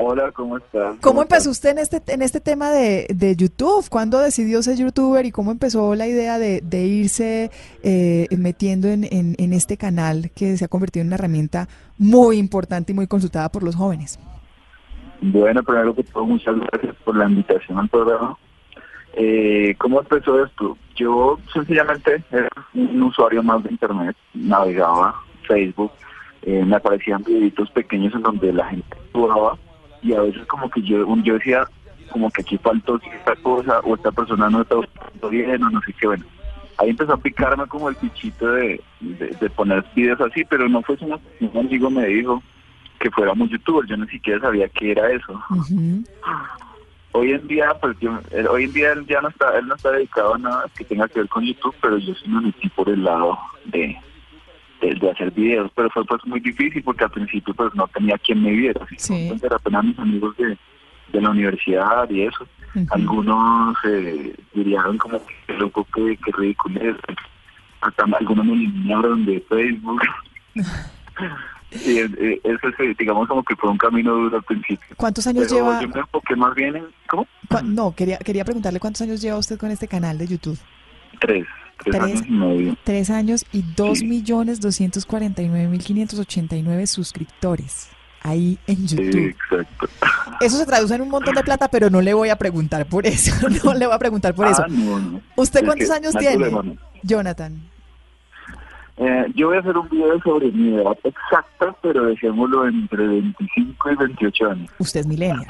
Hola, 0.05 0.33
¿cómo 0.33 0.57
estás? 0.57 0.97
¿Cómo 1.01 1.23
empezó 1.23 1.51
usted 1.51 1.71
en 1.71 1.79
este, 1.79 2.03
en 2.09 2.23
este 2.23 2.41
tema 2.41 2.73
de, 2.73 3.07
de 3.09 3.37
YouTube? 3.37 3.89
¿Cuándo 3.89 4.19
decidió 4.19 4.61
ser 4.61 4.77
youtuber 4.77 5.25
y 5.25 5.31
cómo 5.31 5.53
empezó 5.53 5.95
la 5.95 6.09
idea 6.09 6.41
de, 6.41 6.61
de 6.61 6.83
irse 6.83 7.53
eh, 7.85 8.27
metiendo 8.37 8.89
en, 8.89 9.05
en, 9.05 9.37
en 9.39 9.53
este 9.53 9.77
canal 9.77 10.33
que 10.35 10.57
se 10.57 10.65
ha 10.65 10.69
convertido 10.69 11.03
en 11.03 11.07
una 11.07 11.15
herramienta 11.15 11.69
muy 11.99 12.39
importante 12.39 12.91
y 12.91 12.97
muy 12.97 13.07
consultada 13.07 13.49
por 13.51 13.63
los 13.63 13.77
jóvenes? 13.77 14.19
Bueno, 15.21 15.63
primero 15.63 15.95
que 15.95 16.03
todo, 16.03 16.25
muchas 16.25 16.57
gracias 16.59 16.97
por 17.05 17.17
la 17.17 17.29
invitación 17.29 17.79
al 17.79 17.89
programa. 17.89 18.37
Eh, 19.15 19.77
¿Cómo 19.79 20.01
empezó 20.01 20.45
esto? 20.45 20.77
Yo 20.97 21.39
sencillamente 21.53 22.25
era 22.33 22.49
un 22.75 23.01
usuario 23.05 23.41
más 23.45 23.63
de 23.63 23.71
Internet, 23.71 24.17
navegaba 24.35 25.15
Facebook, 25.47 25.93
eh, 26.43 26.65
me 26.65 26.75
aparecían 26.75 27.23
videitos 27.23 27.71
pequeños 27.71 28.13
en 28.15 28.23
donde 28.23 28.53
la 28.53 28.67
gente 28.67 28.97
jugaba 29.13 29.57
y 30.03 30.13
a 30.15 30.21
veces 30.21 30.47
como 30.47 30.69
que 30.71 30.83
yo, 30.83 31.05
yo 31.23 31.35
decía 31.35 31.65
como 32.11 32.31
que 32.31 32.43
aquí 32.43 32.59
faltó 32.59 33.01
esta 33.03 33.35
cosa 33.37 33.81
o 33.81 33.95
esta 33.95 34.13
persona 34.13 34.51
no 34.51 34.63
está 34.63 34.77
bien 35.31 35.63
o 35.63 35.71
no 35.71 35.81
sé 35.83 35.93
qué, 35.95 36.07
bueno. 36.09 36.25
Ahí 36.79 36.91
empezó 36.91 37.13
a 37.15 37.17
picarme 37.19 37.67
como 37.69 37.89
el 37.89 37.97
pichito 37.97 38.47
de, 38.53 38.81
de, 39.01 39.29
de 39.29 39.51
poner 39.51 39.85
videos 39.95 40.21
así, 40.21 40.45
pero 40.45 40.69
no 40.69 40.83
fue 40.83 40.97
sino 40.99 41.21
que 41.39 41.45
un 41.47 41.67
amigo 41.67 41.91
me 41.91 42.07
dijo 42.07 42.43
que 42.99 43.11
fuéramos 43.11 43.49
youtubers, 43.51 43.89
yo 43.89 43.97
ni 43.97 44.07
siquiera 44.09 44.41
sabía 44.41 44.69
qué 44.69 44.93
era 44.93 45.11
eso. 45.13 45.41
Hoy 47.13 47.33
en 47.33 47.47
día, 47.47 47.75
pues 47.81 47.97
yo, 48.01 48.19
él- 48.31 48.47
hoy 48.49 48.65
en 48.65 48.73
día 48.73 48.93
él 48.93 49.07
ya 49.07 49.21
no 49.21 49.29
está, 49.29 49.57
él 49.59 49.67
no 49.69 49.75
está 49.75 49.91
dedicado 49.91 50.35
a 50.35 50.39
nada 50.39 50.65
que 50.77 50.85
tenga 50.85 51.09
que 51.09 51.21
ver 51.21 51.29
con 51.29 51.45
YouTube, 51.45 51.75
pero 51.83 51.99
yo 51.99 52.15
sí 52.15 52.29
me 52.29 52.41
metí 52.41 52.69
por 52.71 52.89
el 52.89 53.05
lado 53.05 53.39
de, 53.65 53.97
de, 54.83 54.95
de 54.95 55.11
hacer 55.11 55.31
videos, 55.31 55.71
pero 55.75 55.89
fue 55.91 56.05
pues 56.05 56.21
muy 56.27 56.41
difícil 56.41 56.83
porque 56.83 57.05
al 57.05 57.11
principio 57.11 57.55
pues 57.55 57.75
no 57.75 57.87
tenía 57.89 58.19
quien 58.19 58.43
me 58.43 58.51
viera, 58.51 58.87
Sí. 58.99 59.33
era 59.43 59.57
apenas 59.57 59.85
mis 59.85 59.99
amigos 59.99 60.37
de, 60.37 60.59
de 61.13 61.21
la 61.21 61.31
universidad 61.31 62.11
y 62.11 62.23
eso. 62.23 62.47
Algunos 62.91 63.77
eh, 63.85 64.35
dirían 64.55 64.99
como 64.99 65.21
que 65.47 65.53
loco, 65.55 65.87
que, 65.95 66.17
que 66.17 66.33
ridículo 66.33 66.81
es. 66.81 66.97
Hasta 67.83 68.05
algunos 68.05 68.45
me 68.47 68.53
eliminaron 68.53 69.25
de 69.27 69.41
Facebook. 69.49 70.03
Y 71.87 72.01
eh, 72.01 72.41
eso 72.45 72.69
es, 72.69 72.97
digamos, 72.99 73.27
como 73.29 73.43
que 73.43 73.57
fue 73.57 73.71
un 73.71 73.79
camino 73.79 74.13
duro 74.13 74.37
al 74.37 74.43
principio. 74.43 74.95
¿Cuántos 74.97 75.27
años 75.27 75.47
Pero 75.49 75.57
lleva? 75.57 75.81
Yo 75.81 75.89
me 75.89 76.01
enfoqué 76.01 76.37
más 76.37 76.55
bien 76.55 76.77
en, 76.77 76.85
¿cómo? 77.09 77.27
No, 77.65 77.95
quería, 77.95 78.19
quería 78.19 78.45
preguntarle 78.45 78.79
cuántos 78.79 79.01
años 79.01 79.23
lleva 79.23 79.39
usted 79.39 79.59
con 79.59 79.71
este 79.71 79.89
canal 79.89 80.19
de 80.19 80.27
YouTube. 80.27 80.59
Tres, 81.21 81.47
tres, 81.79 81.97
Tres. 81.97 82.03
años 82.03 82.23
y 82.27 82.31
medio. 82.33 82.77
Tres 82.85 83.11
años 83.11 83.45
y 83.53 83.63
dos 83.77 84.03
millones 84.03 84.61
doscientos 84.61 85.05
cuarenta 85.07 85.43
y 85.43 85.49
nueve 85.49 85.69
mil 85.69 85.83
quinientos 85.83 86.19
ochenta 86.19 86.57
y 86.57 86.63
nueve 86.63 86.87
suscriptores 86.87 87.89
ahí 88.23 88.57
en 88.69 88.89
Sí, 88.89 88.97
YouTube. 88.97 89.27
exacto. 89.31 89.89
Eso 90.41 90.57
se 90.57 90.65
traduce 90.67 90.95
en 90.95 91.01
un 91.03 91.09
montón 91.11 91.35
de 91.35 91.43
plata, 91.43 91.67
pero 91.69 91.91
no 91.91 92.01
le 92.01 92.15
voy 92.15 92.29
a 92.29 92.37
preguntar 92.37 92.87
por 92.87 93.05
eso. 93.07 93.35
No 93.65 93.75
le 93.75 93.87
voy 93.87 93.95
a 93.95 93.99
preguntar 93.99 94.35
por 94.35 94.47
eso. 94.47 94.63
Ah, 94.65 94.69
no, 94.69 94.99
no. 95.01 95.21
¿Usted 95.37 95.61
Es 95.61 95.67
cuántos 95.67 95.91
años 95.91 96.15
tiene, 96.17 96.37
problema. 96.49 96.75
Jonathan? 97.03 97.61
Eh, 98.99 99.25
yo 99.35 99.49
voy 99.49 99.57
a 99.57 99.61
hacer 99.61 99.77
un 99.77 99.89
video 99.89 100.21
sobre 100.23 100.53
mi 100.53 100.75
edad 100.77 100.97
exacta, 101.03 101.75
pero 101.83 102.05
dejémoslo 102.05 102.69
entre 102.69 103.07
25 103.09 103.91
y 103.91 103.97
28 103.97 104.51
años. 104.51 104.71
Usted 104.79 105.01
es 105.01 105.07
millennial. 105.07 105.47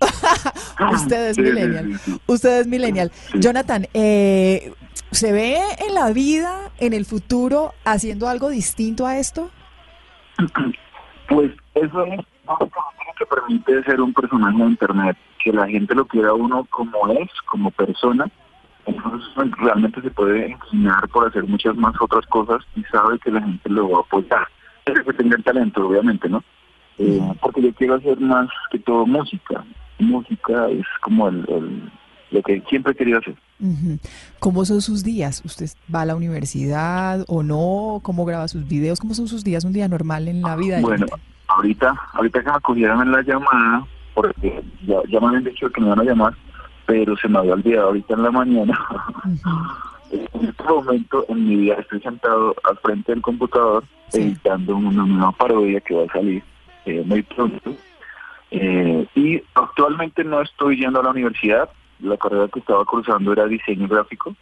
Usted 0.92 1.28
es 1.28 1.36
Sí, 1.36 1.42
sí, 1.42 1.48
millennial. 1.52 1.98
sí, 2.00 2.10
sí. 2.12 2.20
Usted 2.26 2.60
es 2.60 2.66
millennial. 2.66 3.12
Jonathan, 3.34 3.86
eh, 3.94 4.72
¿se 5.16 5.32
ve 5.32 5.58
en 5.86 5.94
la 5.94 6.10
vida, 6.12 6.70
en 6.78 6.92
el 6.92 7.04
futuro, 7.04 7.72
haciendo 7.84 8.28
algo 8.28 8.50
distinto 8.50 9.06
a 9.06 9.18
esto? 9.18 9.50
Pues 11.28 11.50
eso 11.74 12.04
es 12.04 12.20
lo 12.46 12.58
que 13.18 13.26
permite 13.26 13.82
ser 13.82 14.00
un 14.00 14.12
personaje 14.14 14.56
de 14.58 14.64
Internet, 14.64 15.16
que 15.42 15.52
la 15.52 15.66
gente 15.66 15.92
lo 15.92 16.04
quiera 16.06 16.32
uno 16.34 16.64
como 16.70 17.08
es, 17.08 17.28
como 17.46 17.72
persona. 17.72 18.30
Entonces 18.86 19.28
pues, 19.34 19.50
realmente 19.58 20.00
se 20.02 20.10
puede 20.12 20.50
inclinar 20.50 21.08
por 21.08 21.26
hacer 21.26 21.42
muchas 21.42 21.74
más 21.74 21.94
otras 22.00 22.24
cosas 22.26 22.62
y 22.76 22.84
sabe 22.84 23.18
que 23.18 23.32
la 23.32 23.40
gente 23.40 23.68
lo 23.70 23.90
va 23.90 23.98
a 23.98 24.00
apoyar. 24.02 24.46
Es 24.84 25.00
que 25.00 25.12
tenga 25.14 25.34
el 25.36 25.42
talento, 25.42 25.84
obviamente, 25.84 26.28
¿no? 26.28 26.44
Eh, 26.98 27.20
porque 27.40 27.62
yo 27.62 27.74
quiero 27.74 27.94
hacer 27.96 28.20
más 28.20 28.48
que 28.70 28.78
todo 28.78 29.04
música. 29.04 29.64
Música 29.98 30.68
es 30.68 30.86
como 31.02 31.26
el, 31.26 31.44
el- 31.48 31.90
lo 32.30 32.42
que 32.42 32.60
siempre 32.68 32.92
he 32.92 32.96
querido 32.96 33.18
hacer. 33.18 33.34
¿Cómo 34.38 34.64
son 34.64 34.80
sus 34.80 35.04
días? 35.04 35.42
¿Usted 35.44 35.68
va 35.92 36.02
a 36.02 36.06
la 36.06 36.16
universidad 36.16 37.24
o 37.28 37.42
no? 37.42 38.00
¿Cómo 38.02 38.24
graba 38.24 38.48
sus 38.48 38.66
videos? 38.66 39.00
¿Cómo 39.00 39.14
son 39.14 39.28
sus 39.28 39.44
días? 39.44 39.64
Un 39.64 39.72
día 39.72 39.88
normal 39.88 40.28
en 40.28 40.42
la 40.42 40.56
vida. 40.56 40.80
Bueno, 40.80 41.06
ahorita, 41.48 41.94
ahorita 42.12 42.42
que 42.42 42.50
me 42.50 42.60
cogieron 42.60 43.02
en 43.02 43.12
la 43.12 43.22
llamada, 43.22 43.86
porque 44.14 44.62
ya, 44.86 44.96
ya 45.08 45.20
me 45.20 45.28
habían 45.28 45.44
dicho 45.44 45.70
que 45.70 45.80
me 45.80 45.86
iban 45.86 46.00
a 46.00 46.04
llamar, 46.04 46.34
pero 46.86 47.16
se 47.16 47.28
me 47.28 47.38
había 47.38 47.54
olvidado 47.54 47.88
ahorita 47.88 48.14
en 48.14 48.22
la 48.22 48.30
mañana. 48.30 48.86
en 50.10 50.48
este 50.48 50.64
momento 50.64 51.24
en 51.28 51.48
mi 51.48 51.56
vida 51.56 51.74
estoy 51.74 52.00
sentado 52.00 52.54
al 52.64 52.76
frente 52.78 53.12
del 53.12 53.22
computador 53.22 53.84
editando 54.12 54.76
una 54.76 55.04
nueva 55.04 55.32
parodia 55.32 55.80
que 55.80 55.94
va 55.94 56.04
a 56.04 56.12
salir 56.12 56.42
eh, 56.84 57.02
muy 57.04 57.22
pronto. 57.22 57.74
Eh, 58.50 59.06
y 59.14 59.42
actualmente 59.54 60.22
no 60.24 60.40
estoy 60.40 60.78
yendo 60.78 61.00
a 61.00 61.02
la 61.02 61.10
universidad. 61.10 61.68
La 62.00 62.16
carrera 62.16 62.48
que 62.52 62.60
estaba 62.60 62.84
cursando 62.84 63.32
era 63.32 63.46
diseño 63.46 63.88
gráfico 63.88 64.34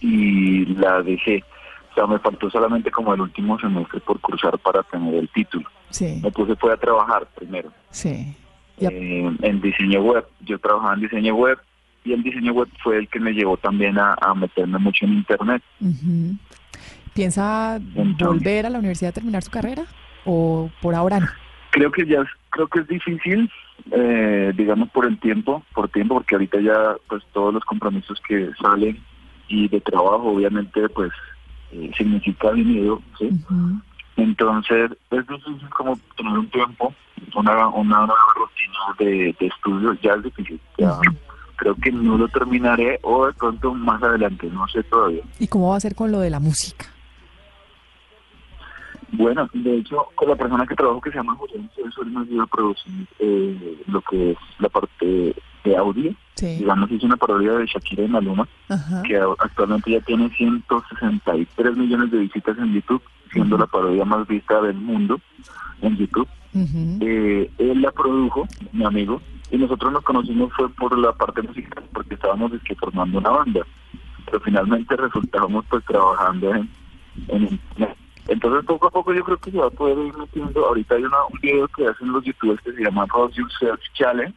y 0.00 0.64
la 0.74 1.02
dejé. 1.02 1.42
O 1.90 1.94
sea, 1.94 2.06
me 2.06 2.18
faltó 2.18 2.50
solamente 2.50 2.90
como 2.90 3.14
el 3.14 3.20
último 3.22 3.58
semestre 3.58 4.00
por 4.00 4.20
cursar 4.20 4.58
para 4.58 4.82
tener 4.84 5.14
el 5.14 5.28
título. 5.30 5.68
Sí, 5.90 6.20
Me 6.22 6.30
puse 6.30 6.54
fue 6.56 6.72
a 6.72 6.76
trabajar 6.76 7.26
primero 7.34 7.70
sí. 7.90 8.34
eh, 8.78 9.36
en 9.42 9.60
diseño 9.60 10.02
web. 10.02 10.26
Yo 10.40 10.58
trabajaba 10.58 10.94
en 10.94 11.00
diseño 11.00 11.34
web 11.34 11.58
y 12.04 12.12
el 12.12 12.22
diseño 12.22 12.52
web 12.52 12.68
fue 12.82 12.98
el 12.98 13.08
que 13.08 13.18
me 13.20 13.32
llevó 13.32 13.56
también 13.56 13.98
a, 13.98 14.14
a 14.20 14.34
meterme 14.34 14.78
mucho 14.78 15.06
en 15.06 15.14
internet. 15.14 15.62
Ujú. 15.80 16.36
¿Piensa 17.14 17.78
volver 18.18 18.66
a 18.66 18.70
la 18.70 18.78
universidad 18.78 19.10
a 19.10 19.14
terminar 19.14 19.42
su 19.42 19.50
carrera? 19.50 19.84
¿O 20.26 20.70
por 20.82 20.94
ahora 20.94 21.20
no? 21.20 21.26
Creo 21.70 21.90
que 21.90 22.04
ya 22.06 22.20
es, 22.20 22.28
creo 22.50 22.66
que 22.68 22.80
es 22.80 22.88
difícil, 22.88 23.50
eh, 23.90 24.52
digamos 24.56 24.90
por 24.90 25.06
el 25.06 25.18
tiempo, 25.18 25.62
por 25.74 25.88
tiempo, 25.88 26.14
porque 26.14 26.34
ahorita 26.34 26.60
ya 26.60 26.96
pues 27.08 27.22
todos 27.32 27.54
los 27.54 27.64
compromisos 27.64 28.20
que 28.28 28.50
salen 28.60 29.02
y 29.48 29.68
de 29.68 29.80
trabajo 29.80 30.32
obviamente 30.32 30.88
pues 30.88 31.12
eh, 31.72 31.90
significa 31.96 32.52
dinero, 32.52 33.02
¿sí? 33.18 33.30
Entonces 34.16 34.90
es 35.10 35.26
difícil 35.26 35.68
como 35.70 35.98
tener 36.16 36.38
un 36.38 36.48
tiempo, 36.48 36.94
una, 37.34 37.68
una 37.68 37.98
nueva 37.98 38.14
rutina 38.34 38.78
de, 38.98 39.36
de 39.38 39.46
estudio, 39.46 39.92
ya 40.02 40.14
es 40.14 40.22
difícil. 40.22 40.60
Ya 40.78 40.98
creo 41.56 41.74
que 41.74 41.90
no 41.90 42.16
lo 42.16 42.28
terminaré 42.28 42.98
o 43.02 43.26
de 43.26 43.32
pronto 43.32 43.74
más 43.74 44.02
adelante, 44.02 44.48
no 44.52 44.68
sé 44.68 44.82
todavía. 44.84 45.22
¿Y 45.38 45.48
cómo 45.48 45.70
va 45.70 45.76
a 45.76 45.80
ser 45.80 45.94
con 45.94 46.12
lo 46.12 46.20
de 46.20 46.30
la 46.30 46.40
música? 46.40 46.86
Bueno, 49.12 49.48
de 49.52 49.78
hecho, 49.78 50.08
con 50.14 50.28
la 50.28 50.36
persona 50.36 50.66
que 50.66 50.74
trabajo 50.74 51.00
que 51.00 51.10
se 51.10 51.16
llama 51.16 51.36
José 51.36 51.60
eso 51.86 52.02
él 52.02 52.10
me 52.10 52.20
ayuda 52.20 52.42
a 52.42 52.46
producir 52.46 53.06
eh, 53.18 53.82
lo 53.86 54.00
que 54.02 54.32
es 54.32 54.38
la 54.58 54.68
parte 54.68 55.34
de 55.64 55.76
audio. 55.76 56.12
Sí. 56.34 56.56
Digamos, 56.58 56.90
hice 56.90 57.06
una 57.06 57.16
parodia 57.16 57.52
de 57.52 57.66
Shakira 57.66 58.04
y 58.04 58.08
Maluma, 58.08 58.46
Ajá. 58.68 59.02
que 59.02 59.16
actualmente 59.16 59.92
ya 59.92 60.00
tiene 60.00 60.28
163 60.30 61.76
millones 61.76 62.10
de 62.10 62.18
visitas 62.18 62.58
en 62.58 62.74
YouTube, 62.74 63.02
siendo 63.32 63.56
la 63.56 63.66
parodia 63.66 64.04
más 64.04 64.26
vista 64.26 64.60
del 64.60 64.76
mundo 64.76 65.20
en 65.82 65.96
YouTube. 65.96 66.28
Eh, 67.00 67.50
él 67.58 67.82
la 67.82 67.90
produjo, 67.90 68.46
mi 68.72 68.84
amigo, 68.84 69.20
y 69.50 69.58
nosotros 69.58 69.92
nos 69.92 70.02
conocimos 70.02 70.52
fue 70.54 70.68
por 70.70 70.98
la 70.98 71.12
parte 71.12 71.42
musical, 71.42 71.84
porque 71.92 72.14
estábamos 72.14 72.52
es 72.52 72.62
que, 72.62 72.74
formando 72.74 73.18
una 73.18 73.30
banda, 73.30 73.60
pero 74.24 74.40
finalmente 74.40 74.96
resultábamos 74.96 75.64
pues 75.68 75.84
trabajando 75.84 76.54
en, 76.54 76.68
en 77.28 77.42
internet. 77.42 77.96
Entonces 78.28 78.64
poco 78.64 78.88
a 78.88 78.90
poco 78.90 79.12
yo 79.12 79.24
creo 79.24 79.36
que 79.36 79.50
se 79.50 79.58
va 79.58 79.66
a 79.66 79.70
poder 79.70 79.98
ir 79.98 80.16
metiendo, 80.16 80.66
ahorita 80.66 80.96
hay 80.96 81.04
una, 81.04 81.24
un 81.32 81.40
video 81.40 81.68
que 81.68 81.86
hacen 81.86 82.12
los 82.12 82.24
youtubers 82.24 82.60
que 82.62 82.72
se 82.72 82.82
llama 82.82 83.06
House 83.08 83.34
Yourself 83.34 83.80
Challenge, 83.94 84.36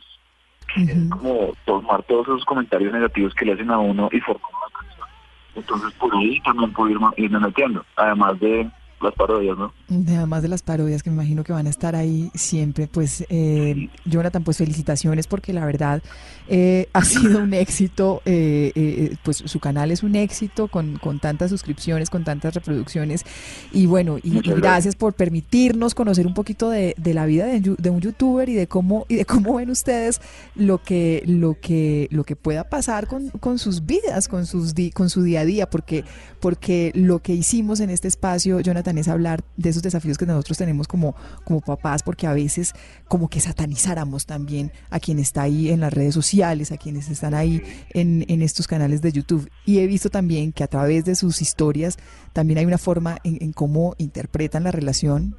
que 0.74 0.84
es 0.84 1.10
como 1.10 1.54
tomar 1.66 2.04
todos 2.04 2.28
esos 2.28 2.46
comentarios 2.46 2.94
negativos 2.94 3.34
que 3.34 3.46
le 3.46 3.54
hacen 3.54 3.72
a 3.72 3.80
uno 3.80 4.10
y 4.12 4.20
formar 4.20 4.52
una 4.52 4.80
canción. 4.80 5.08
Entonces 5.56 5.92
por 5.94 6.16
ahí 6.16 6.40
también 6.42 6.72
puedo 6.74 6.92
irme, 6.92 7.08
irme 7.18 7.40
metiendo, 7.40 7.84
además 7.96 8.40
de 8.40 8.70
las 9.02 9.14
parodias, 9.16 9.58
¿no? 9.58 9.72
De- 9.88 10.16
Además 10.18 10.42
de 10.42 10.50
las 10.50 10.62
parodias 10.62 11.04
que 11.04 11.10
me 11.10 11.16
imagino 11.16 11.44
que 11.44 11.54
van 11.54 11.68
a 11.68 11.70
estar 11.70 11.96
ahí 11.96 12.30
siempre, 12.36 12.88
pues 12.88 13.26
eh, 13.30 13.90
Jonathan, 14.06 14.44
pues 14.44 14.58
felicitaciones 14.58 15.28
porque 15.28 15.54
la 15.54 15.66
verdad 15.66 16.02
eh, 16.50 16.88
ha 16.94 17.04
sido 17.06 17.40
un 17.40 17.54
éxito, 17.54 18.22
eh, 18.26 18.72
eh, 18.76 19.16
pues 19.24 19.38
su 19.38 19.60
canal 19.60 19.92
es 19.92 20.04
un 20.04 20.16
éxito 20.16 20.68
con, 20.68 20.98
con 20.98 21.20
tantas 21.20 21.50
suscripciones, 21.50 22.10
con 22.10 22.24
tantas 22.24 22.54
reproducciones 22.56 23.24
y 23.72 23.86
bueno, 23.86 24.18
y, 24.22 24.32
gracias. 24.32 24.56
gracias. 24.58 24.96
por 24.96 25.14
permitirnos 25.14 25.96
conocer 25.96 26.28
un 26.28 26.34
poquito 26.34 26.70
de, 26.70 26.94
de 26.98 27.14
la 27.14 27.26
vida 27.26 27.46
de, 27.46 27.62
de 27.78 27.90
un 27.90 28.02
youtuber 28.02 28.50
y 28.50 28.54
de 28.56 28.68
cómo 28.68 29.06
y 29.08 29.16
de 29.16 29.26
cómo 29.26 29.56
ven 29.56 29.70
ustedes 29.70 30.20
lo 30.56 30.80
que 30.84 31.24
lo 31.26 31.58
que 31.60 32.08
lo 32.12 32.24
que 32.26 32.36
pueda 32.36 32.66
pasar 32.70 33.08
con, 33.08 33.30
con 33.30 33.60
sus 33.60 33.86
vidas, 33.86 34.28
con 34.28 34.46
sus 34.46 34.76
di- 34.76 34.92
con 34.92 35.10
su 35.10 35.22
día 35.24 35.42
a 35.42 35.46
día, 35.46 35.70
porque 35.70 36.04
porque 36.40 36.92
lo 36.96 37.20
que 37.20 37.34
hicimos 37.34 37.80
en 37.80 37.90
este 37.90 38.08
espacio, 38.08 38.60
Jonathan, 38.60 38.89
es 38.98 39.08
hablar 39.08 39.44
de 39.58 39.70
esos 39.70 39.84
desafíos 39.84 40.18
que 40.18 40.26
nosotros 40.26 40.58
tenemos 40.58 40.88
como, 40.88 41.16
como 41.44 41.62
papás, 41.62 42.04
porque 42.04 42.28
a 42.28 42.34
veces 42.34 42.74
como 43.08 43.30
que 43.30 43.40
satanizáramos 43.40 44.26
también 44.26 44.72
a 44.90 45.00
quien 45.00 45.20
está 45.20 45.44
ahí 45.44 45.70
en 45.70 45.80
las 45.80 45.94
redes 45.94 46.14
sociales, 46.14 46.72
a 46.72 46.78
quienes 46.78 47.10
están 47.10 47.34
ahí 47.34 47.62
en, 47.94 48.26
en 48.28 48.42
estos 48.42 48.68
canales 48.68 49.02
de 49.02 49.12
YouTube. 49.12 49.50
Y 49.66 49.80
he 49.80 49.88
visto 49.88 50.10
también 50.10 50.52
que 50.52 50.64
a 50.64 50.68
través 50.68 51.06
de 51.06 51.16
sus 51.16 51.42
historias 51.42 51.98
también 52.34 52.60
hay 52.60 52.66
una 52.66 52.78
forma 52.78 53.18
en, 53.24 53.38
en 53.42 53.54
cómo 53.54 53.96
interpretan 53.98 54.64
la 54.64 54.72
relación 54.72 55.36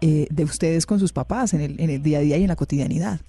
eh, 0.00 0.26
de 0.30 0.44
ustedes 0.44 0.86
con 0.86 0.98
sus 0.98 1.12
papás 1.12 1.52
en 1.52 1.60
el, 1.60 1.80
en 1.80 1.90
el 1.90 2.02
día 2.02 2.18
a 2.18 2.22
día 2.22 2.38
y 2.38 2.42
en 2.42 2.48
la 2.48 2.56
cotidianidad. 2.56 3.20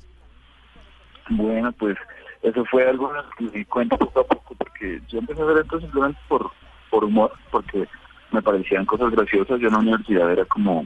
Bueno, 1.30 1.72
pues 1.74 1.98
eso 2.42 2.64
fue 2.66 2.88
algo 2.88 3.12
que 3.38 3.44
me 3.46 3.52
di 3.52 3.66
cuenta 3.66 3.98
poco 3.98 4.22
a 4.22 4.24
poco, 4.24 4.56
porque 4.56 5.02
yo 5.10 5.20
empecé 5.20 5.42
a 5.42 5.46
hacer 5.46 5.58
esto 5.64 5.80
simplemente 5.80 6.20
por, 6.28 6.50
por 6.90 7.04
humor, 7.04 7.32
porque 7.52 7.88
me 8.32 8.42
parecían 8.42 8.86
cosas 8.86 9.12
graciosas. 9.12 9.60
Yo 9.60 9.68
en 9.68 9.74
la 9.74 9.80
universidad 9.80 10.32
era 10.32 10.46
como, 10.46 10.86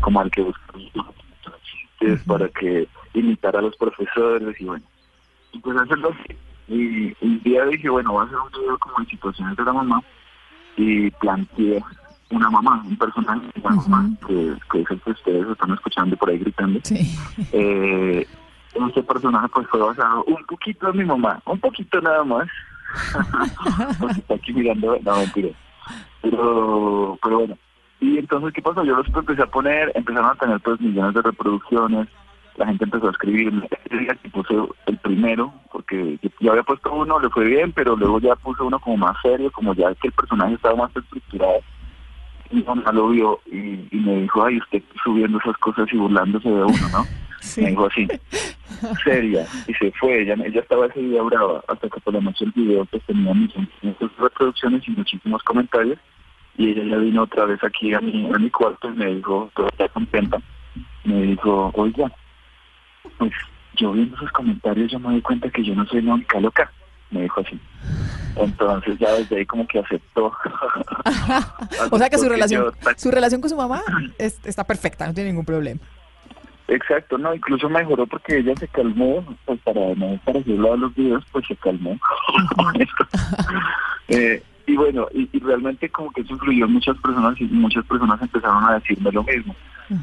como 0.00 0.20
al 0.20 0.30
que 0.30 0.42
buscaba 0.42 0.78
chistes 1.62 2.22
para 2.24 2.48
que 2.48 2.88
imitar 3.14 3.56
a 3.56 3.62
los 3.62 3.76
profesores 3.76 4.60
y 4.60 4.64
bueno, 4.64 4.84
y 5.52 5.58
pues 5.58 5.76
hacerlo 5.76 6.10
así. 6.12 6.36
Y 6.68 7.16
un 7.24 7.42
día 7.42 7.64
dije, 7.66 7.88
bueno, 7.88 8.12
voy 8.12 8.22
a 8.22 8.26
hacer 8.26 8.38
un 8.38 8.50
video 8.50 8.78
como 8.78 8.98
en 8.98 9.06
situaciones 9.06 9.56
de 9.56 9.64
la 9.64 9.72
mamá 9.72 10.02
y 10.76 11.10
planteé 11.12 11.82
una 12.30 12.50
mamá, 12.50 12.82
un 12.84 12.96
personaje 12.96 13.46
la 13.62 13.70
mamá, 13.70 14.10
que, 14.26 14.54
que 14.70 14.80
es 14.82 14.90
el 14.90 15.00
que 15.00 15.10
ustedes 15.10 15.48
están 15.48 15.72
escuchando 15.72 16.16
por 16.16 16.28
ahí 16.28 16.38
gritando. 16.38 16.80
Eh, 17.52 18.26
ese 18.88 19.02
personaje 19.02 19.48
pues 19.48 19.66
fue 19.68 19.80
basado 19.80 20.24
un 20.24 20.44
poquito 20.44 20.90
en 20.90 20.98
mi 20.98 21.04
mamá, 21.04 21.40
un 21.46 21.58
poquito 21.60 22.00
nada 22.00 22.24
más. 22.24 22.48
Porque 23.98 24.14
está 24.20 24.34
aquí 24.34 24.52
mirando, 24.52 24.98
no 25.02 25.16
mentira. 25.18 25.50
Pero, 26.30 27.18
pero 27.22 27.38
bueno. 27.38 27.58
Y 28.00 28.18
entonces, 28.18 28.52
¿qué 28.52 28.62
pasó? 28.62 28.84
Yo 28.84 28.96
los 28.96 29.06
empecé 29.08 29.42
a 29.42 29.46
poner, 29.46 29.90
empezaron 29.94 30.30
a 30.30 30.34
tener 30.34 30.60
pues 30.60 30.80
millones 30.80 31.14
de 31.14 31.22
reproducciones, 31.22 32.08
la 32.56 32.66
gente 32.66 32.84
empezó 32.84 33.08
a 33.08 33.10
escribirme. 33.10 33.68
Ese 33.84 33.96
día 33.98 34.14
que 34.22 34.28
puse 34.28 34.54
el 34.86 34.98
primero, 34.98 35.52
porque 35.72 36.18
yo- 36.40 36.50
había 36.52 36.62
puesto 36.62 36.92
uno, 36.92 37.18
le 37.20 37.30
fue 37.30 37.44
bien, 37.46 37.72
pero 37.72 37.96
luego 37.96 38.20
ya 38.20 38.34
puse 38.36 38.62
uno 38.62 38.78
como 38.80 38.98
más 38.98 39.16
serio, 39.22 39.50
como 39.50 39.74
ya 39.74 39.94
que 39.94 40.08
el 40.08 40.12
personaje 40.12 40.54
estaba 40.54 40.76
más 40.76 40.96
estructurado. 40.96 41.60
mi 42.50 42.62
mamá 42.62 42.92
lo 42.92 43.08
vio 43.08 43.40
y, 43.46 43.88
y 43.90 43.96
me 43.98 44.20
dijo, 44.20 44.44
ay, 44.44 44.58
usted 44.58 44.82
subiendo 45.02 45.38
esas 45.38 45.56
cosas 45.56 45.88
y 45.92 45.96
burlándose 45.96 46.48
de 46.48 46.62
uno, 46.62 46.88
¿no? 46.92 47.04
Me 47.56 47.70
dijo 47.70 47.86
así, 47.86 48.06
seria, 49.04 49.46
y 49.68 49.74
se 49.74 49.90
fue. 49.92 50.22
Ella, 50.22 50.34
ella 50.44 50.60
estaba 50.60 50.86
ese 50.86 51.00
día 51.00 51.22
brava, 51.22 51.62
hasta 51.68 51.88
que 51.88 52.00
por 52.00 52.14
la 52.14 52.20
noche 52.20 52.44
el 52.44 52.52
video 52.52 52.84
pues 52.86 53.02
tenía 53.04 53.32
muchas 53.34 53.66
reproducciones 54.18 54.86
y 54.88 54.90
muchísimos 54.92 55.42
comentarios. 55.44 55.98
Y 56.58 56.70
ella 56.70 56.84
ya 56.84 56.96
vino 56.96 57.22
otra 57.22 57.44
vez 57.44 57.62
aquí 57.62 57.92
a 57.94 58.00
mi, 58.00 58.26
a 58.32 58.38
mi 58.38 58.50
cuarto 58.50 58.88
y 58.88 58.92
me 58.96 59.06
dijo, 59.14 59.50
toda 59.54 59.88
contenta, 59.90 60.38
me 61.04 61.22
dijo, 61.22 61.70
oiga, 61.74 62.10
pues 63.18 63.32
yo 63.74 63.92
viendo 63.92 64.16
esos 64.16 64.30
comentarios 64.32 64.90
yo 64.90 64.98
me 64.98 65.10
doy 65.10 65.20
cuenta 65.22 65.50
que 65.50 65.62
yo 65.64 65.74
no 65.74 65.84
soy 65.86 66.02
la 66.02 66.14
única 66.14 66.40
loca. 66.40 66.70
Me 67.10 67.22
dijo 67.22 67.40
así. 67.40 67.60
Entonces 68.36 68.98
ya 68.98 69.12
desde 69.12 69.36
ahí 69.38 69.46
como 69.46 69.66
que 69.68 69.78
aceptó. 69.78 70.32
o 71.90 71.98
sea 71.98 72.10
que 72.10 72.18
su 72.18 72.28
relación, 72.28 72.72
su 72.96 73.10
relación 73.10 73.40
con 73.40 73.48
su 73.50 73.56
mamá 73.56 73.82
es- 74.18 74.40
está 74.44 74.64
perfecta, 74.64 75.06
no 75.06 75.14
tiene 75.14 75.30
ningún 75.30 75.44
problema. 75.44 75.80
Exacto, 76.68 77.16
no, 77.16 77.32
incluso 77.32 77.68
mejoró 77.68 78.06
porque 78.08 78.38
ella 78.38 78.52
se 78.58 78.66
calmó, 78.66 79.24
pues 79.44 79.60
para 79.60 79.94
no 79.94 80.18
parecerlo 80.24 80.72
a 80.72 80.76
los 80.76 80.92
videos, 80.96 81.24
pues 81.30 81.46
se 81.46 81.54
calmó. 81.56 81.96
Eh, 84.08 84.40
y 84.66 84.76
bueno, 84.76 85.06
y, 85.14 85.28
y 85.32 85.38
realmente 85.40 85.88
como 85.88 86.10
que 86.10 86.22
eso 86.22 86.32
influyó 86.34 86.64
en 86.66 86.72
muchas 86.72 86.96
personas 86.98 87.40
y 87.40 87.44
muchas 87.44 87.84
personas 87.86 88.20
empezaron 88.20 88.64
a 88.64 88.74
decirme 88.74 89.12
lo 89.12 89.22
mismo. 89.24 89.54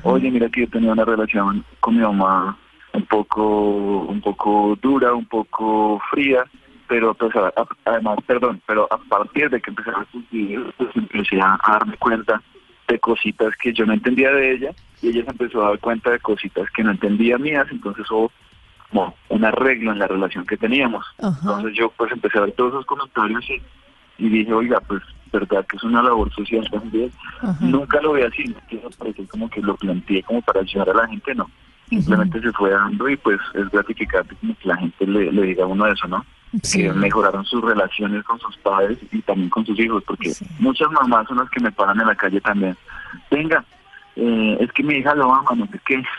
Oye, 0.03 0.31
mira 0.31 0.47
que 0.49 0.61
yo 0.61 0.67
tenía 0.69 0.91
una 0.93 1.03
relación 1.05 1.63
con 1.81 1.95
mi 1.95 2.01
mamá 2.01 2.57
un 2.93 3.03
poco, 3.05 4.01
un 4.03 4.21
poco 4.21 4.77
dura, 4.81 5.13
un 5.13 5.25
poco 5.25 5.99
fría, 6.11 6.45
pero 6.87 7.13
pues 7.13 7.35
a- 7.35 7.47
a- 7.47 7.67
además, 7.85 8.17
perdón, 8.25 8.61
pero 8.65 8.87
a 8.91 8.97
partir 8.97 9.49
de 9.49 9.59
que 9.59 9.71
empezaron 9.71 10.05
sus 10.11 10.29
videos, 10.29 10.73
pues 10.77 10.89
empecé 10.95 11.41
a, 11.41 11.57
a 11.63 11.71
darme 11.73 11.97
cuenta 11.97 12.41
de 12.87 12.99
cositas 12.99 13.55
que 13.57 13.73
yo 13.73 13.85
no 13.85 13.93
entendía 13.93 14.31
de 14.31 14.51
ella 14.53 14.71
y 15.01 15.09
ella 15.09 15.23
se 15.23 15.31
empezó 15.31 15.65
a 15.65 15.69
dar 15.69 15.79
cuenta 15.79 16.11
de 16.11 16.19
cositas 16.19 16.69
que 16.71 16.83
no 16.83 16.91
entendía 16.91 17.37
mías, 17.37 17.67
entonces 17.71 18.09
hubo 18.11 18.31
como 18.91 19.15
un 19.29 19.43
arreglo 19.43 19.91
en 19.91 19.99
la 19.99 20.07
relación 20.07 20.45
que 20.45 20.55
teníamos. 20.55 21.03
Entonces 21.49 21.73
yo 21.75 21.91
pues 21.97 22.11
empecé 22.11 22.37
a 22.37 22.41
ver 22.41 22.51
todos 22.53 22.73
esos 22.73 22.85
comentarios 22.85 23.43
y, 23.49 23.61
y 24.17 24.29
dije, 24.29 24.53
oiga, 24.53 24.79
pues 24.81 25.01
verdad 25.33 25.65
que 25.65 25.77
es 25.77 25.83
una 25.83 26.01
labor 26.01 26.31
social 26.33 26.65
también. 26.69 27.11
Nunca 27.59 27.99
lo 28.01 28.13
vi 28.13 28.21
así, 28.21 28.43
no 28.45 29.27
como 29.27 29.49
que 29.49 29.61
lo 29.61 29.75
planteé 29.75 30.23
como 30.23 30.41
para 30.41 30.61
ayudar 30.61 30.91
a 30.91 30.93
la 30.93 31.07
gente, 31.07 31.35
no. 31.35 31.49
Simplemente 31.89 32.39
se 32.41 32.51
fue 32.53 32.71
dando 32.71 33.09
y 33.09 33.17
pues 33.17 33.39
es 33.53 33.69
gratificante 33.69 34.35
como 34.39 34.55
que 34.55 34.67
la 34.67 34.77
gente 34.77 35.05
le, 35.05 35.31
le 35.31 35.41
diga 35.43 35.63
a 35.63 35.67
uno 35.67 35.85
eso, 35.87 36.07
¿no? 36.07 36.25
Sí. 36.61 36.83
Que 36.83 36.93
mejoraron 36.93 37.43
sus 37.45 37.61
relaciones 37.63 38.23
con 38.23 38.39
sus 38.39 38.55
padres 38.57 38.97
y 39.11 39.21
también 39.21 39.49
con 39.49 39.65
sus 39.65 39.77
hijos, 39.79 40.03
porque 40.05 40.31
muchas 40.59 40.89
mamás 40.91 41.27
son 41.27 41.37
las 41.37 41.49
que 41.49 41.59
me 41.59 41.71
paran 41.71 41.99
en 41.99 42.07
la 42.07 42.15
calle 42.15 42.39
también. 42.41 42.77
Venga, 43.29 43.63
eh, 44.15 44.57
es 44.59 44.71
que 44.71 44.83
mi 44.83 44.95
hija 44.95 45.13
lo 45.15 45.33
ama, 45.33 45.51
no 45.55 45.65
sé 45.67 45.79
qué. 45.85 46.01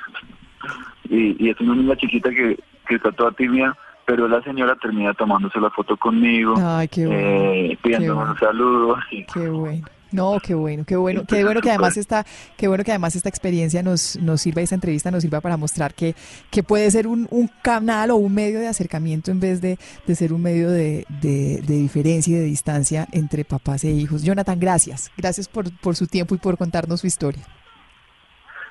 Y, 1.10 1.36
y 1.38 1.50
es 1.50 1.60
una 1.60 1.74
niña 1.74 1.94
chiquita 1.96 2.30
que, 2.30 2.58
que 2.88 2.94
está 2.94 3.12
toda 3.12 3.30
tímida, 3.32 3.76
pero 4.06 4.28
la 4.28 4.42
señora 4.42 4.76
termina 4.76 5.14
tomándose 5.14 5.60
la 5.60 5.70
foto 5.70 5.96
conmigo, 5.96 6.54
Ay, 6.58 6.88
qué 6.88 7.06
bueno, 7.06 7.20
eh, 7.20 7.78
pidiéndome 7.82 8.30
un 8.30 8.38
saludo. 8.38 8.96
Qué 9.32 9.48
bueno. 9.48 9.86
No, 10.14 10.38
qué 10.40 10.54
bueno, 10.54 10.84
qué 10.86 10.94
bueno, 10.94 11.24
qué 11.26 11.42
bueno 11.42 11.60
que 11.60 11.70
además 11.70 11.96
esta, 11.96 12.24
qué 12.56 12.68
bueno 12.68 12.84
que 12.84 12.92
además 12.92 13.16
esta 13.16 13.28
experiencia 13.28 13.82
nos, 13.82 14.14
nos 14.20 14.42
sirva, 14.42 14.62
esta 14.62 14.76
entrevista 14.76 15.10
nos 15.10 15.22
sirva 15.22 15.40
para 15.40 15.56
mostrar 15.56 15.92
que, 15.92 16.14
que 16.52 16.62
puede 16.62 16.88
ser 16.92 17.08
un, 17.08 17.26
un 17.32 17.50
canal 17.62 18.12
o 18.12 18.16
un 18.16 18.32
medio 18.32 18.60
de 18.60 18.68
acercamiento 18.68 19.32
en 19.32 19.40
vez 19.40 19.60
de, 19.60 19.76
de 20.06 20.14
ser 20.14 20.32
un 20.32 20.40
medio 20.40 20.70
de, 20.70 21.04
de, 21.20 21.62
de 21.66 21.74
diferencia 21.74 22.30
y 22.30 22.38
de 22.38 22.44
distancia 22.44 23.08
entre 23.10 23.44
papás 23.44 23.82
e 23.82 23.90
hijos. 23.90 24.22
Jonathan, 24.22 24.60
gracias. 24.60 25.10
Gracias 25.16 25.48
por, 25.48 25.76
por 25.80 25.96
su 25.96 26.06
tiempo 26.06 26.36
y 26.36 26.38
por 26.38 26.56
contarnos 26.56 27.00
su 27.00 27.08
historia. 27.08 27.42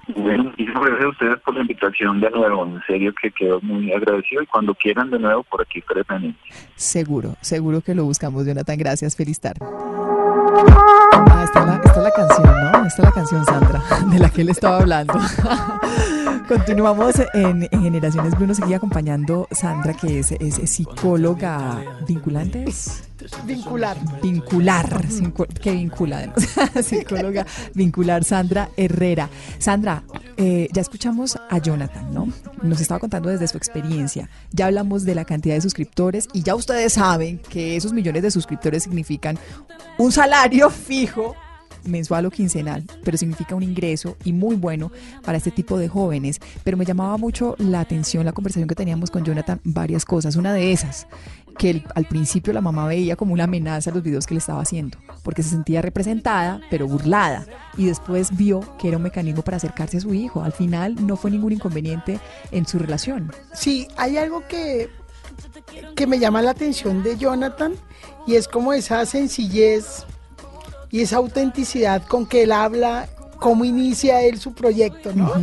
Bueno, 0.07 0.51
y 0.57 0.65
gracias 0.65 1.01
a 1.01 1.07
ustedes 1.07 1.39
por 1.41 1.55
la 1.55 1.61
invitación 1.61 2.19
de 2.19 2.29
nuevo, 2.29 2.65
en 2.65 2.81
serio 2.85 3.13
que 3.21 3.31
quedo 3.31 3.61
muy 3.61 3.93
agradecido 3.93 4.41
y 4.41 4.47
cuando 4.47 4.75
quieran 4.75 5.09
de 5.09 5.19
nuevo 5.19 5.43
por 5.43 5.61
aquí 5.61 5.81
pendiente. 5.81 6.39
Seguro, 6.75 7.35
seguro 7.39 7.81
que 7.81 7.95
lo 7.95 8.03
buscamos, 8.03 8.45
Jonathan. 8.45 8.77
Gracias, 8.77 9.15
feliz 9.15 9.39
tarde. 9.39 9.59
Ah, 9.61 11.41
esta 11.43 11.59
es 11.59 11.65
la, 11.65 11.75
esta 11.75 11.91
es 11.91 12.03
la 12.03 12.11
canción, 12.11 12.45
¿no? 12.45 12.85
Esta 12.85 13.01
es 13.01 13.07
la 13.07 13.11
canción, 13.11 13.45
Sandra, 13.45 13.81
de 14.11 14.19
la 14.19 14.29
que 14.29 14.41
él 14.41 14.49
estaba 14.49 14.77
hablando. 14.79 15.13
Continuamos 16.47 17.15
en, 17.33 17.67
en 17.71 17.81
Generaciones 17.83 18.35
Blue. 18.35 18.47
Nos 18.47 18.59
acompañando 18.61 19.47
Sandra, 19.51 19.93
que 19.93 20.19
es, 20.19 20.31
es 20.31 20.69
psicóloga 20.69 21.83
vinculante. 22.07 22.65
Vincular. 23.45 23.97
Vincular, 24.21 25.05
que 25.61 25.71
vincula 25.71 26.33
psicóloga 26.83 27.45
vincular 27.73 28.23
Sandra 28.23 28.69
Herrera. 28.75 29.29
Sandra, 29.59 30.03
eh, 30.35 30.67
ya 30.71 30.81
escuchamos 30.81 31.37
a 31.49 31.57
Jonathan, 31.59 32.13
¿no? 32.13 32.27
Nos 32.61 32.81
estaba 32.81 32.99
contando 32.99 33.29
desde 33.29 33.47
su 33.47 33.57
experiencia. 33.57 34.29
Ya 34.51 34.65
hablamos 34.65 35.05
de 35.05 35.15
la 35.15 35.25
cantidad 35.25 35.55
de 35.55 35.61
suscriptores 35.61 36.27
y 36.33 36.43
ya 36.43 36.55
ustedes 36.55 36.93
saben 36.93 37.37
que 37.37 37.75
esos 37.77 37.93
millones 37.93 38.23
de 38.23 38.31
suscriptores 38.31 38.83
significan 38.83 39.37
un 39.97 40.11
salario 40.11 40.69
fijo 40.69 41.35
mensual 41.85 42.25
o 42.25 42.31
quincenal, 42.31 42.83
pero 43.03 43.17
significa 43.17 43.55
un 43.55 43.63
ingreso 43.63 44.17
y 44.23 44.33
muy 44.33 44.55
bueno 44.55 44.91
para 45.23 45.37
este 45.37 45.51
tipo 45.51 45.77
de 45.77 45.87
jóvenes. 45.87 46.39
Pero 46.63 46.77
me 46.77 46.85
llamaba 46.85 47.17
mucho 47.17 47.55
la 47.57 47.79
atención 47.79 48.25
la 48.25 48.31
conversación 48.33 48.67
que 48.67 48.75
teníamos 48.75 49.11
con 49.11 49.23
Jonathan, 49.23 49.59
varias 49.63 50.05
cosas. 50.05 50.35
Una 50.35 50.53
de 50.53 50.71
esas, 50.71 51.07
que 51.57 51.83
al 51.95 52.05
principio 52.05 52.53
la 52.53 52.61
mamá 52.61 52.87
veía 52.87 53.15
como 53.15 53.33
una 53.33 53.45
amenaza 53.45 53.91
los 53.91 54.03
videos 54.03 54.25
que 54.25 54.33
le 54.33 54.39
estaba 54.39 54.61
haciendo, 54.61 54.97
porque 55.23 55.43
se 55.43 55.49
sentía 55.49 55.81
representada, 55.81 56.61
pero 56.69 56.87
burlada. 56.87 57.45
Y 57.77 57.85
después 57.85 58.35
vio 58.35 58.61
que 58.77 58.87
era 58.87 58.97
un 58.97 59.03
mecanismo 59.03 59.43
para 59.43 59.57
acercarse 59.57 59.97
a 59.97 60.01
su 60.01 60.13
hijo. 60.13 60.43
Al 60.43 60.51
final 60.51 60.95
no 61.05 61.15
fue 61.15 61.31
ningún 61.31 61.53
inconveniente 61.53 62.19
en 62.51 62.65
su 62.65 62.79
relación. 62.79 63.31
Sí, 63.53 63.87
hay 63.97 64.17
algo 64.17 64.43
que, 64.47 64.89
que 65.95 66.07
me 66.07 66.19
llama 66.19 66.41
la 66.41 66.51
atención 66.51 67.03
de 67.03 67.17
Jonathan 67.17 67.73
y 68.27 68.35
es 68.35 68.47
como 68.47 68.73
esa 68.73 69.05
sencillez 69.05 70.05
y 70.93 71.01
esa 71.01 71.17
autenticidad 71.17 72.03
con 72.07 72.27
que 72.27 72.43
él 72.43 72.51
habla, 72.51 73.09
cómo 73.39 73.65
inicia 73.65 74.21
él 74.21 74.39
su 74.39 74.53
proyecto, 74.53 75.11
¿no? 75.13 75.33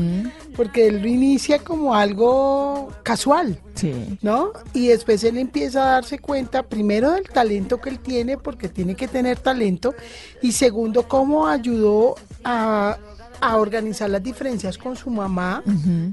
Porque 0.56 0.86
él 0.86 1.02
lo 1.02 1.08
inicia 1.08 1.58
como 1.58 1.94
algo 1.94 2.88
casual, 3.02 3.60
Sí. 3.74 4.18
¿no? 4.22 4.52
Y 4.74 4.86
después 4.88 5.24
él 5.24 5.36
empieza 5.38 5.82
a 5.82 5.90
darse 5.94 6.18
cuenta, 6.18 6.62
primero, 6.62 7.10
del 7.12 7.24
talento 7.28 7.80
que 7.80 7.88
él 7.90 7.98
tiene, 7.98 8.38
porque 8.38 8.68
tiene 8.68 8.94
que 8.94 9.08
tener 9.08 9.38
talento, 9.40 9.92
y 10.40 10.52
segundo, 10.52 11.08
cómo 11.08 11.48
ayudó 11.48 12.14
a, 12.44 12.96
a 13.40 13.56
organizar 13.56 14.08
las 14.08 14.22
diferencias 14.22 14.78
con 14.78 14.96
su 14.96 15.10
mamá 15.10 15.62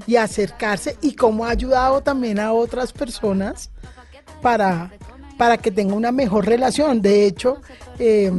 y 0.06 0.16
a 0.16 0.24
acercarse, 0.24 0.96
y 1.00 1.14
cómo 1.14 1.44
ha 1.44 1.50
ayudado 1.50 2.00
también 2.02 2.40
a 2.40 2.52
otras 2.52 2.92
personas 2.92 3.70
para, 4.42 4.90
para 5.36 5.58
que 5.58 5.70
tenga 5.70 5.94
una 5.94 6.10
mejor 6.10 6.44
relación. 6.46 7.00
De 7.02 7.24
hecho, 7.26 7.60
eh, 7.98 8.32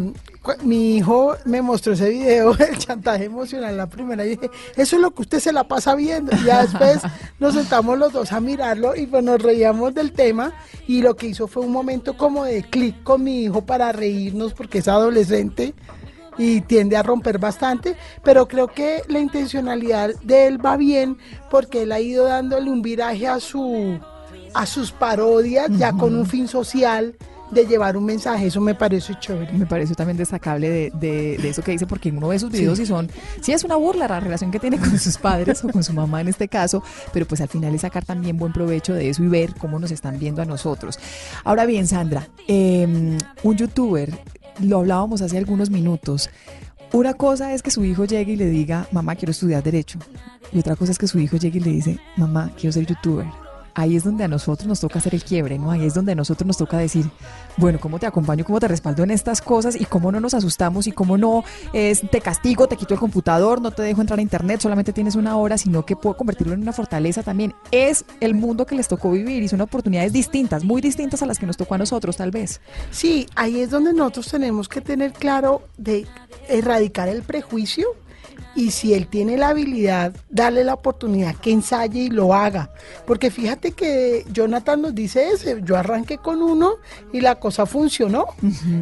mi 0.63 0.97
hijo 0.97 1.35
me 1.45 1.61
mostró 1.61 1.93
ese 1.93 2.09
video 2.09 2.53
del 2.55 2.77
chantaje 2.77 3.25
emocional 3.25 3.75
la 3.75 3.87
primera 3.87 4.25
y 4.25 4.29
dije, 4.29 4.49
eso 4.75 4.95
es 4.95 5.01
lo 5.01 5.11
que 5.11 5.23
usted 5.23 5.39
se 5.39 5.51
la 5.51 5.67
pasa 5.67 5.95
viendo. 5.95 6.31
Y 6.35 6.45
ya 6.45 6.63
después 6.63 6.99
nos 7.39 7.53
sentamos 7.53 7.97
los 7.97 8.13
dos 8.13 8.31
a 8.31 8.39
mirarlo 8.39 8.95
y 8.95 9.05
pues 9.05 9.23
nos 9.23 9.41
reíamos 9.41 9.93
del 9.93 10.11
tema 10.11 10.53
y 10.87 11.01
lo 11.01 11.15
que 11.15 11.27
hizo 11.27 11.47
fue 11.47 11.63
un 11.63 11.71
momento 11.71 12.17
como 12.17 12.45
de 12.45 12.63
clic 12.63 13.03
con 13.03 13.23
mi 13.23 13.43
hijo 13.43 13.65
para 13.65 13.91
reírnos 13.91 14.53
porque 14.53 14.79
es 14.79 14.87
adolescente 14.87 15.73
y 16.37 16.61
tiende 16.61 16.95
a 16.95 17.03
romper 17.03 17.37
bastante, 17.37 17.97
pero 18.23 18.47
creo 18.47 18.67
que 18.67 19.03
la 19.09 19.19
intencionalidad 19.19 20.11
de 20.23 20.47
él 20.47 20.65
va 20.65 20.77
bien 20.77 21.17
porque 21.51 21.83
él 21.83 21.91
ha 21.91 21.99
ido 21.99 22.25
dándole 22.25 22.71
un 22.71 22.81
viraje 22.81 23.27
a 23.27 23.39
su 23.39 23.99
a 24.53 24.65
sus 24.65 24.91
parodias 24.91 25.69
ya 25.77 25.91
con 25.93 26.15
un 26.15 26.25
fin 26.25 26.47
social 26.47 27.15
de 27.51 27.65
llevar 27.65 27.97
un 27.97 28.05
mensaje, 28.05 28.47
eso 28.47 28.61
me 28.61 28.75
parece 28.75 29.13
chévere. 29.19 29.51
Me 29.53 29.65
pareció 29.65 29.95
también 29.95 30.17
destacable 30.17 30.69
de, 30.69 30.91
de- 30.99 31.37
de 31.37 31.49
eso 31.49 31.61
que 31.63 31.71
dice, 31.71 31.87
porque 31.87 32.09
uno 32.11 32.27
ve 32.27 32.37
sus 32.39 32.51
videos 32.51 32.77
Sí. 32.77 32.83
y 32.83 32.85
son, 32.85 33.09
sí 33.41 33.51
es 33.51 33.63
una 33.63 33.75
burla 33.75 34.07
la 34.07 34.19
relación 34.19 34.51
que 34.51 34.59
tiene 34.59 34.77
con 34.77 34.97
sus 34.99 35.17
padres 35.17 35.63
o 35.63 35.69
con 35.69 35.83
su 35.83 35.93
mamá 35.93 36.21
en 36.21 36.27
este 36.27 36.47
caso, 36.47 36.83
pero 37.13 37.25
pues 37.25 37.41
al 37.41 37.47
final 37.47 37.73
es 37.73 37.81
sacar 37.81 38.05
también 38.05 38.37
buen 38.37 38.53
provecho 38.53 38.93
de 38.93 39.09
eso 39.09 39.23
y 39.23 39.27
ver 39.27 39.55
cómo 39.55 39.79
nos 39.79 39.91
están 39.91 40.19
viendo 40.19 40.41
a 40.41 40.45
nosotros. 40.45 40.99
Ahora 41.43 41.65
bien, 41.65 41.87
Sandra, 41.87 42.27
eh, 42.47 43.17
un 43.43 43.55
youtuber, 43.55 44.11
lo 44.61 44.79
hablábamos 44.79 45.21
hace 45.21 45.37
algunos 45.37 45.69
minutos, 45.69 46.29
una 46.91 47.13
cosa 47.13 47.53
es 47.53 47.61
que 47.63 47.71
su 47.71 47.83
hijo 47.85 48.05
llegue 48.05 48.33
y 48.33 48.35
le 48.35 48.47
diga, 48.47 48.87
mamá, 48.91 49.15
quiero 49.15 49.31
estudiar 49.31 49.61
derecho. 49.63 49.99
Y 50.51 50.59
otra 50.59 50.75
cosa 50.75 50.91
es 50.91 50.97
que 50.97 51.07
su 51.07 51.19
hijo 51.19 51.37
llegue 51.37 51.59
y 51.59 51.61
le 51.63 51.69
dice, 51.71 51.99
mamá, 52.17 52.51
quiero 52.59 52.73
ser 52.73 52.85
youtuber. 52.85 53.27
Ahí 53.73 53.95
es 53.95 54.03
donde 54.03 54.23
a 54.23 54.27
nosotros 54.27 54.67
nos 54.67 54.79
toca 54.79 54.99
hacer 54.99 55.15
el 55.15 55.23
quiebre, 55.23 55.57
¿no? 55.59 55.71
Ahí 55.71 55.85
es 55.85 55.93
donde 55.93 56.13
a 56.13 56.15
nosotros 56.15 56.47
nos 56.47 56.57
toca 56.57 56.77
decir, 56.77 57.09
bueno, 57.57 57.79
¿cómo 57.79 57.99
te 57.99 58.05
acompaño, 58.05 58.45
cómo 58.45 58.59
te 58.59 58.67
respaldo 58.67 59.03
en 59.03 59.11
estas 59.11 59.41
cosas 59.41 59.79
y 59.79 59.85
cómo 59.85 60.11
no 60.11 60.19
nos 60.19 60.33
asustamos 60.33 60.87
y 60.87 60.91
cómo 60.91 61.17
no 61.17 61.43
es 61.73 62.01
te 62.09 62.21
castigo, 62.21 62.67
te 62.67 62.75
quito 62.75 62.93
el 62.93 62.99
computador, 62.99 63.61
no 63.61 63.71
te 63.71 63.83
dejo 63.83 64.01
entrar 64.01 64.19
a 64.19 64.21
internet, 64.21 64.61
solamente 64.61 64.93
tienes 64.93 65.15
una 65.15 65.37
hora, 65.37 65.57
sino 65.57 65.85
que 65.85 65.95
puedo 65.95 66.15
convertirlo 66.17 66.53
en 66.53 66.61
una 66.61 66.73
fortaleza 66.73 67.23
también. 67.23 67.53
Es 67.71 68.05
el 68.19 68.35
mundo 68.35 68.65
que 68.65 68.75
les 68.75 68.87
tocó 68.87 69.11
vivir 69.11 69.43
y 69.43 69.47
son 69.47 69.61
oportunidades 69.61 70.13
distintas, 70.13 70.63
muy 70.63 70.81
distintas 70.81 71.21
a 71.21 71.25
las 71.25 71.39
que 71.39 71.45
nos 71.45 71.57
tocó 71.57 71.75
a 71.75 71.77
nosotros, 71.77 72.17
tal 72.17 72.31
vez. 72.31 72.61
Sí, 72.91 73.27
ahí 73.35 73.61
es 73.61 73.69
donde 73.69 73.93
nosotros 73.93 74.29
tenemos 74.29 74.67
que 74.69 74.81
tener 74.81 75.13
claro 75.13 75.61
de 75.77 76.07
erradicar 76.47 77.09
el 77.09 77.23
prejuicio 77.23 77.87
y 78.55 78.71
si 78.71 78.93
él 78.93 79.07
tiene 79.07 79.37
la 79.37 79.49
habilidad, 79.49 80.13
darle 80.29 80.63
la 80.63 80.73
oportunidad 80.73 81.35
que 81.35 81.51
ensaye 81.51 82.01
y 82.01 82.09
lo 82.09 82.33
haga. 82.33 82.71
Porque 83.05 83.31
fíjate 83.31 83.71
que 83.71 84.25
Jonathan 84.31 84.81
nos 84.81 84.95
dice 84.95 85.29
eso, 85.29 85.57
yo 85.59 85.77
arranqué 85.77 86.17
con 86.17 86.41
uno 86.41 86.73
y 87.13 87.21
la 87.21 87.35
cosa 87.35 87.65
funcionó. 87.65 88.25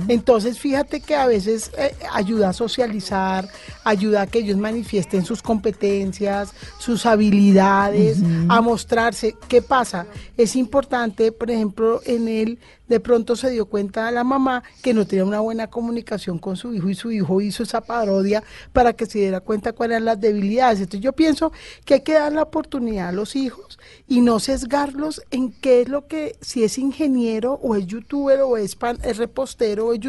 Entonces 0.08 0.60
fíjate 0.60 1.02
que 1.02 1.16
a 1.16 1.28
veces 1.28 1.72
eh, 1.78 1.96
ayuda 2.12 2.50
a 2.50 2.54
socializar, 2.54 3.48
ayuda 3.84 4.24
a 4.24 4.28
que 4.28 4.40
ellos 4.40 4.58
manifiesten 4.58 5.26
sus 5.26 5.42
competencias, 5.42 6.54
sus 6.80 7.06
habilidades, 7.06 8.20
a 8.50 8.62
mostrarse. 8.62 9.36
¿Qué 9.48 9.62
pasa? 9.62 10.08
Es 10.38 10.56
importante, 10.56 11.32
por 11.32 11.52
ejemplo, 11.52 12.02
en 12.06 12.28
él 12.28 12.60
de 12.88 13.00
pronto 13.00 13.36
se 13.36 13.50
dio 13.50 13.66
cuenta 13.66 14.12
la 14.12 14.24
mamá 14.24 14.64
que 14.82 14.94
no 14.94 15.06
tenía 15.06 15.26
una 15.26 15.40
buena 15.40 15.68
comunicación 15.68 16.40
con 16.40 16.56
su 16.56 16.74
hijo 16.74 16.90
y 16.90 16.96
su 16.96 17.12
hijo 17.12 17.42
hizo 17.42 17.64
esa 17.64 17.82
parodia 17.82 18.44
para 18.74 18.94
que 18.94 19.06
se 19.06 19.20
diera 19.20 19.40
cuenta 19.40 19.74
cuáles 19.74 19.96
eran 19.96 20.06
las 20.06 20.20
debilidades. 20.20 20.80
Entonces 20.80 21.02
yo 21.02 21.14
pienso 21.14 21.52
que 21.86 21.96
hay 21.96 22.02
que 22.02 22.14
dar 22.14 22.34
la 22.34 22.44
oportunidad 22.44 23.10
a 23.10 23.12
los 23.12 23.36
hijos 23.36 23.80
y 24.08 24.22
no 24.22 24.40
sesgarlos 24.40 25.22
en 25.32 25.52
qué 25.52 25.82
es 25.82 25.90
lo 25.90 26.08
que, 26.08 26.36
si 26.42 26.64
es 26.64 26.78
ingeniero 26.78 27.54
o 27.62 27.76
es 27.76 27.88
youtuber 27.88 28.42
o 28.42 28.58
es, 28.58 28.76
pan, 28.76 28.98
es 29.04 29.18
repostero 29.18 29.88
o 29.88 29.94
es 29.94 30.00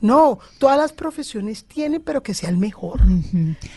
No, 0.00 0.38
todas 0.58 0.76
las 0.76 0.92
profesiones 0.92 1.64
tienen, 1.64 2.02
pero 2.02 2.22
que 2.22 2.34
sea 2.34 2.50
el 2.50 2.58
mejor. 2.58 3.00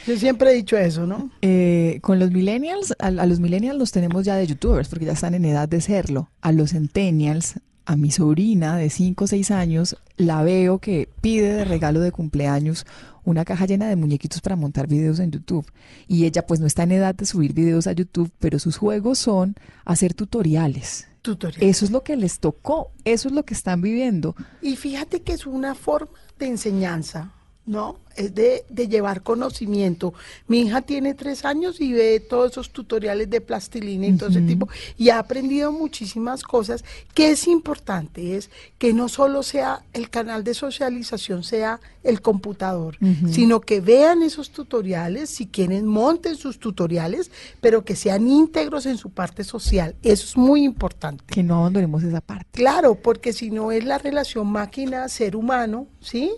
Yo 0.07 0.17
siempre 0.17 0.51
he 0.51 0.53
dicho 0.55 0.77
eso, 0.77 1.05
¿no? 1.07 1.31
Eh, 1.41 1.99
con 2.01 2.19
los 2.19 2.31
millennials, 2.31 2.93
a, 2.99 3.07
a 3.07 3.25
los 3.25 3.39
millennials 3.39 3.77
los 3.77 3.91
tenemos 3.91 4.25
ya 4.25 4.35
de 4.35 4.47
youtubers 4.47 4.89
porque 4.89 5.05
ya 5.05 5.13
están 5.13 5.33
en 5.33 5.45
edad 5.45 5.67
de 5.67 5.81
serlo. 5.81 6.29
A 6.41 6.51
los 6.51 6.71
centennials 6.71 7.55
a 7.85 7.95
mi 7.95 8.11
sobrina 8.11 8.77
de 8.77 8.89
5 8.89 9.23
o 9.23 9.27
6 9.27 9.51
años 9.51 9.97
la 10.17 10.43
veo 10.43 10.79
que 10.79 11.09
pide 11.21 11.53
de 11.53 11.65
regalo 11.65 11.99
de 11.99 12.11
cumpleaños 12.11 12.85
una 13.23 13.45
caja 13.45 13.65
llena 13.65 13.87
de 13.87 13.95
muñequitos 13.95 14.41
para 14.41 14.55
montar 14.55 14.87
videos 14.87 15.19
en 15.19 15.31
YouTube. 15.31 15.65
Y 16.07 16.25
ella 16.25 16.45
pues 16.45 16.59
no 16.59 16.67
está 16.67 16.83
en 16.83 16.93
edad 16.93 17.15
de 17.15 17.25
subir 17.25 17.53
videos 17.53 17.87
a 17.87 17.91
YouTube, 17.91 18.31
pero 18.39 18.59
sus 18.59 18.77
juegos 18.77 19.19
son 19.19 19.55
hacer 19.85 20.13
tutoriales. 20.13 21.07
Tutoriales. 21.21 21.69
Eso 21.69 21.85
es 21.85 21.91
lo 21.91 22.03
que 22.03 22.15
les 22.15 22.39
tocó, 22.39 22.91
eso 23.05 23.27
es 23.27 23.33
lo 23.33 23.43
que 23.43 23.53
están 23.53 23.81
viviendo. 23.81 24.35
Y 24.61 24.75
fíjate 24.75 25.21
que 25.21 25.33
es 25.33 25.45
una 25.45 25.75
forma 25.75 26.17
de 26.39 26.47
enseñanza. 26.47 27.31
¿No? 27.65 27.97
Es 28.15 28.35
de, 28.35 28.65
llevar 28.89 29.21
conocimiento. 29.21 30.13
Mi 30.47 30.61
hija 30.61 30.81
tiene 30.81 31.13
tres 31.13 31.45
años 31.45 31.79
y 31.79 31.93
ve 31.93 32.19
todos 32.19 32.51
esos 32.51 32.71
tutoriales 32.71 33.29
de 33.29 33.39
plastilina 33.39 34.07
y 34.07 34.17
todo 34.17 34.29
ese 34.29 34.41
tipo, 34.41 34.67
y 34.97 35.09
ha 35.09 35.19
aprendido 35.19 35.71
muchísimas 35.71 36.43
cosas. 36.43 36.83
que 37.13 37.31
es 37.31 37.47
importante? 37.47 38.35
Es 38.35 38.49
que 38.77 38.93
no 38.93 39.07
solo 39.07 39.43
sea 39.43 39.83
el 39.93 40.09
canal 40.09 40.43
de 40.43 40.53
socialización, 40.53 41.43
sea 41.43 41.79
el 42.03 42.21
computador, 42.21 42.97
sino 43.29 43.61
que 43.61 43.79
vean 43.79 44.23
esos 44.23 44.49
tutoriales, 44.49 45.29
si 45.29 45.45
quieren, 45.45 45.85
monten 45.85 46.35
sus 46.35 46.59
tutoriales, 46.59 47.31
pero 47.61 47.85
que 47.85 47.95
sean 47.95 48.27
íntegros 48.27 48.87
en 48.87 48.97
su 48.97 49.11
parte 49.11 49.43
social. 49.43 49.95
Eso 50.01 50.25
es 50.25 50.35
muy 50.35 50.63
importante. 50.63 51.23
Que 51.27 51.43
no 51.43 51.59
abandonemos 51.59 52.03
esa 52.03 52.19
parte. 52.19 52.47
Claro, 52.51 52.95
porque 52.95 53.33
si 53.33 53.51
no 53.51 53.71
es 53.71 53.85
la 53.85 53.99
relación 53.99 54.47
máquina-ser 54.47 55.35
humano, 55.35 55.87
¿sí? 55.99 56.31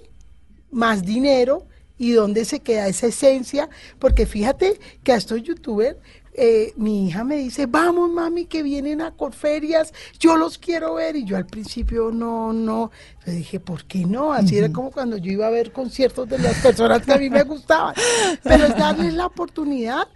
Más 0.73 1.03
dinero 1.03 1.65
y 1.97 2.11
dónde 2.11 2.45
se 2.45 2.59
queda 2.59 2.87
esa 2.87 3.07
esencia, 3.07 3.69
porque 3.99 4.25
fíjate 4.25 4.79
que 5.03 5.13
a 5.13 5.15
estos 5.15 5.41
youtubers, 5.43 5.97
eh, 6.35 6.73
mi 6.77 7.07
hija 7.07 7.23
me 7.23 7.37
dice, 7.37 7.67
vamos 7.67 8.09
mami, 8.09 8.45
que 8.45 8.63
vienen 8.63 9.01
a 9.01 9.11
Corferias, 9.11 9.93
yo 10.19 10.35
los 10.35 10.57
quiero 10.57 10.95
ver, 10.95 11.15
y 11.15 11.25
yo 11.25 11.37
al 11.37 11.45
principio 11.45 12.09
no, 12.11 12.51
no, 12.51 12.91
le 13.25 13.33
dije, 13.33 13.59
¿por 13.59 13.85
qué 13.85 14.05
no? 14.05 14.33
Así 14.33 14.57
era 14.57 14.71
como 14.71 14.89
cuando 14.89 15.17
yo 15.17 15.31
iba 15.31 15.45
a 15.45 15.51
ver 15.51 15.71
conciertos 15.71 16.27
de 16.27 16.39
las 16.39 16.55
personas 16.57 17.05
que 17.05 17.13
a 17.13 17.17
mí 17.17 17.29
me 17.29 17.43
gustaban, 17.43 17.93
pero 18.43 18.65
es 18.65 18.75
darles 18.75 19.13
la 19.13 19.27
oportunidad, 19.27 20.07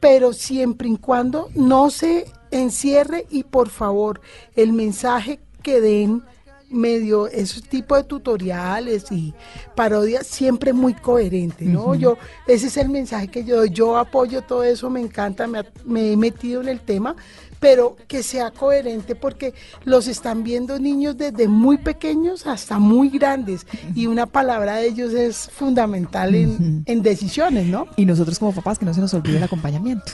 pero 0.00 0.32
siempre 0.32 0.88
y 0.88 0.96
cuando 0.96 1.50
no 1.54 1.90
se 1.90 2.26
encierre 2.50 3.26
y 3.30 3.44
por 3.44 3.68
favor, 3.68 4.20
el 4.56 4.72
mensaje 4.72 5.38
que 5.62 5.80
den 5.80 6.24
medio 6.70 7.26
ese 7.26 7.60
tipo 7.60 7.96
de 7.96 8.04
tutoriales 8.04 9.10
y 9.10 9.34
parodias 9.74 10.26
siempre 10.26 10.72
muy 10.72 10.94
coherente, 10.94 11.64
¿no? 11.64 11.94
Yo 11.94 12.16
ese 12.46 12.68
es 12.68 12.76
el 12.76 12.88
mensaje 12.88 13.28
que 13.28 13.44
yo 13.44 13.56
doy. 13.56 13.70
Yo 13.70 13.96
apoyo 13.96 14.42
todo 14.42 14.64
eso, 14.64 14.88
me 14.90 15.00
encanta, 15.00 15.46
me, 15.46 15.64
me, 15.84 16.12
he 16.12 16.16
metido 16.16 16.60
en 16.60 16.68
el 16.68 16.80
tema, 16.80 17.16
pero 17.60 17.96
que 18.08 18.22
sea 18.22 18.50
coherente 18.50 19.14
porque 19.14 19.54
los 19.84 20.08
están 20.08 20.42
viendo 20.42 20.78
niños 20.78 21.16
desde 21.16 21.46
muy 21.46 21.78
pequeños 21.78 22.46
hasta 22.46 22.78
muy 22.78 23.10
grandes 23.10 23.66
y 23.94 24.06
una 24.06 24.26
palabra 24.26 24.76
de 24.76 24.88
ellos 24.88 25.12
es 25.12 25.48
fundamental 25.50 26.34
en, 26.34 27.02
decisiones, 27.02 27.66
¿no? 27.66 27.86
Y 27.96 28.04
nosotros 28.04 28.38
como 28.38 28.52
papás 28.52 28.78
que 28.78 28.84
no 28.84 28.94
se 28.94 29.00
nos 29.00 29.14
olvide 29.14 29.36
el 29.36 29.42
acompañamiento 29.42 30.12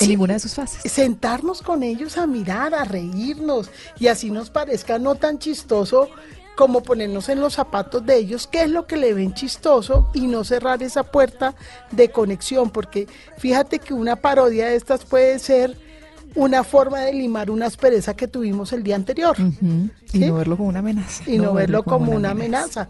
en 0.00 0.08
ninguna 0.08 0.34
de 0.34 0.40
sus 0.40 0.54
fases. 0.54 0.90
Sentarnos 0.90 1.62
con 1.62 1.82
ellos 1.82 2.18
a 2.18 2.26
mirar, 2.26 2.74
a 2.74 2.84
reírnos 2.84 3.70
y 3.98 4.08
así 4.08 4.30
nos 4.30 4.50
parezca 4.50 4.98
no 4.98 5.14
tan 5.14 5.38
chistoso 5.38 6.08
como 6.56 6.82
ponernos 6.82 7.28
en 7.28 7.40
los 7.40 7.54
zapatos 7.54 8.04
de 8.04 8.16
ellos, 8.16 8.48
qué 8.48 8.62
es 8.62 8.70
lo 8.70 8.88
que 8.88 8.96
le 8.96 9.14
ven 9.14 9.32
chistoso 9.32 10.10
y 10.12 10.26
no 10.26 10.42
cerrar 10.42 10.82
esa 10.82 11.04
puerta 11.04 11.54
de 11.92 12.10
conexión, 12.10 12.70
porque 12.70 13.06
fíjate 13.36 13.78
que 13.78 13.94
una 13.94 14.16
parodia 14.16 14.66
de 14.66 14.74
estas 14.74 15.04
puede 15.04 15.38
ser 15.38 15.76
una 16.34 16.64
forma 16.64 17.00
de 17.00 17.12
limar 17.12 17.50
una 17.50 17.66
aspereza 17.66 18.14
que 18.14 18.28
tuvimos 18.28 18.72
el 18.72 18.82
día 18.82 18.96
anterior. 18.96 19.36
Y 20.12 20.18
no 20.20 20.34
verlo 20.34 20.56
como 20.56 20.68
una 20.68 20.78
amenaza. 20.80 21.24
Y 21.26 21.38
no, 21.38 21.52
verlo, 21.52 21.82
como, 21.82 22.12
una 22.12 22.30
amenaza. 22.30 22.88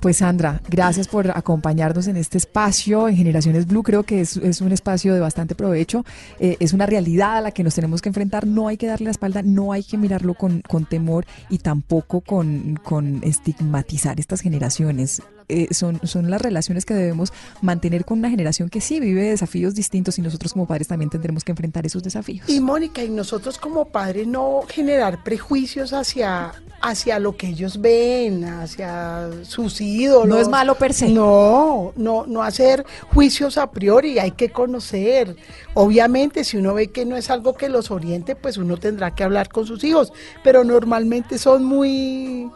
Pues 0.00 0.16
Sandra, 0.16 0.60
gracias 0.68 1.06
por 1.06 1.30
acompañarnos 1.30 2.08
en 2.08 2.16
este 2.16 2.36
espacio 2.36 3.06
en 3.06 3.16
Generaciones 3.16 3.68
Blue. 3.68 3.84
Creo 3.84 4.02
que 4.02 4.20
es, 4.20 4.36
un 4.36 4.72
espacio 4.72 5.14
de 5.14 5.20
bastante 5.20 5.54
provecho. 5.54 6.04
Eh, 6.40 6.56
es 6.58 6.72
una 6.72 6.86
realidad 6.86 7.36
a 7.36 7.40
la 7.40 7.50
que 7.52 7.62
nos 7.62 7.76
tenemos 7.76 8.02
que 8.02 8.08
enfrentar. 8.08 8.44
No 8.44 8.66
hay 8.66 8.76
que 8.76 8.88
darle 8.88 9.04
la 9.04 9.10
espalda, 9.12 9.42
no 9.42 9.72
hay 9.72 9.84
que 9.84 9.96
mirarlo 9.98 10.34
con, 10.34 10.60
con 10.62 10.86
temor 10.86 11.24
y 11.50 11.58
tampoco 11.58 12.20
con, 12.20 12.80
con 12.82 13.20
estigmatizar 13.22 14.18
estas 14.18 14.40
generaciones. 14.40 15.22
Eh, 15.48 15.68
son, 15.72 16.00
son 16.04 16.30
las 16.30 16.40
relaciones 16.40 16.84
que 16.84 16.94
debemos 16.94 17.32
mantener 17.60 18.04
con 18.04 18.18
una 18.18 18.30
generación 18.30 18.68
que 18.68 18.80
sí 18.80 19.00
vive 19.00 19.22
desafíos 19.22 19.74
distintos 19.74 20.18
y 20.18 20.22
nosotros 20.22 20.52
como 20.52 20.66
padres 20.66 20.88
también 20.88 21.10
tendremos 21.10 21.44
que 21.44 21.52
enfrentar 21.52 21.86
esos 21.86 22.02
desafíos. 22.02 22.48
Y 22.48 22.60
Mónica, 22.60 23.02
y 23.02 23.10
nosotros 23.10 23.58
como 23.58 23.86
padres 23.86 24.26
no 24.26 24.62
generar 24.68 25.22
prejuicios 25.22 25.92
hacia, 25.92 26.52
hacia 26.80 27.18
lo 27.18 27.36
que 27.36 27.48
ellos 27.48 27.80
ven, 27.80 28.44
hacia 28.44 29.28
sus 29.42 29.80
ídolos. 29.80 30.28
No 30.28 30.38
es 30.38 30.48
malo 30.48 30.76
per 30.76 30.92
se. 30.94 31.08
No, 31.08 31.92
no, 31.96 32.26
no 32.26 32.42
hacer 32.42 32.84
juicios 33.12 33.58
a 33.58 33.70
priori, 33.70 34.18
hay 34.18 34.32
que 34.32 34.50
conocer. 34.50 35.36
Obviamente, 35.74 36.44
si 36.44 36.56
uno 36.56 36.74
ve 36.74 36.88
que 36.88 37.04
no 37.04 37.16
es 37.16 37.30
algo 37.30 37.54
que 37.54 37.68
los 37.68 37.90
oriente, 37.90 38.36
pues 38.36 38.56
uno 38.56 38.76
tendrá 38.76 39.14
que 39.14 39.24
hablar 39.24 39.48
con 39.48 39.66
sus 39.66 39.82
hijos, 39.84 40.12
pero 40.42 40.64
normalmente 40.64 41.38
son 41.38 41.64
muy 41.64 42.50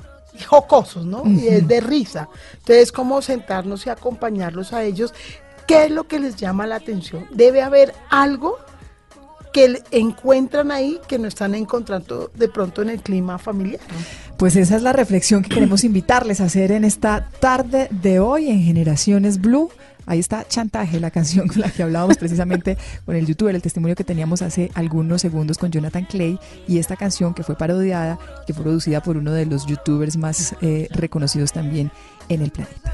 jocosos, 0.45 1.05
¿no? 1.07 1.23
Y 1.27 1.49
es 1.49 1.67
de 1.67 1.81
risa. 1.81 2.29
Entonces, 2.59 2.93
como 2.93 3.23
sentarnos 3.23 3.87
y 3.87 3.91
acompañarlos 3.91 4.73
a 4.73 4.85
ellos. 4.85 5.15
¿Qué 5.67 5.87
es 5.87 5.91
lo 5.91 6.05
que 6.05 6.21
les 6.21 6.37
llama 6.37 6.67
la 6.67 6.77
atención? 6.77 7.27
Debe 7.33 7.61
haber 7.61 7.93
algo 8.09 8.57
que 9.53 9.83
encuentran 9.91 10.71
ahí 10.71 11.01
que 11.09 11.19
no 11.19 11.27
están 11.27 11.55
encontrando 11.55 12.31
de 12.35 12.49
pronto 12.49 12.83
en 12.83 12.91
el 12.91 13.01
clima 13.01 13.39
familiar. 13.39 13.81
Pues 14.37 14.55
esa 14.55 14.77
es 14.77 14.83
la 14.83 14.93
reflexión 14.93 15.43
que 15.43 15.49
queremos 15.49 15.83
invitarles 15.83 16.41
a 16.41 16.45
hacer 16.45 16.73
en 16.73 16.85
esta 16.85 17.31
tarde 17.41 17.89
de 17.91 18.21
hoy 18.21 18.51
en 18.51 18.63
Generaciones 18.63 19.41
Blue. 19.41 19.71
Ahí 20.07 20.21
está 20.21 20.47
Chantaje, 20.47 21.01
la 21.01 21.11
canción 21.11 21.49
con 21.49 21.61
la 21.61 21.71
que 21.71 21.83
hablábamos 21.83 22.17
precisamente 22.17 22.79
con 23.05 23.17
el 23.17 23.27
youtuber, 23.27 23.55
el 23.55 23.63
testimonio 23.63 23.97
que 23.97 24.05
teníamos 24.05 24.41
hace 24.43 24.71
algunos 24.75 25.21
segundos 25.21 25.59
con 25.59 25.71
Jonathan 25.71 26.05
Clay 26.05 26.39
y 26.69 26.79
esta 26.79 26.97
canción 26.97 27.35
que 27.35 27.43
fue 27.43 27.57
parodiada, 27.57 28.19
que 28.47 28.55
fue 28.55 28.63
producida 28.63 29.03
por 29.03 29.17
uno 29.17 29.33
de 29.33 29.47
los 29.47 29.67
youtubers 29.67 30.17
más 30.17 30.55
eh, 30.61 30.89
reconocidos 30.91 31.53
también 31.53 31.91
en 32.29 32.43
el 32.43 32.51
planeta. 32.51 32.93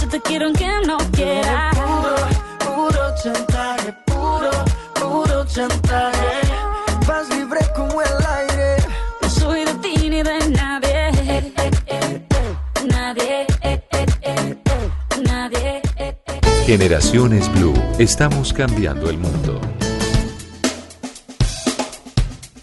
Yo 0.00 0.08
te 0.08 0.20
quiero 0.20 0.46
aunque 0.46 0.68
no 0.86 0.98
quiera. 1.12 1.70
Puro, 1.72 2.74
puro 2.74 3.14
chantaje, 3.22 3.94
puro, 4.06 4.50
puro 4.94 5.44
chantaje. 5.46 6.51
Generaciones 16.72 17.52
Blue, 17.52 17.74
estamos 17.98 18.54
cambiando 18.54 19.10
el 19.10 19.18
mundo. 19.18 19.60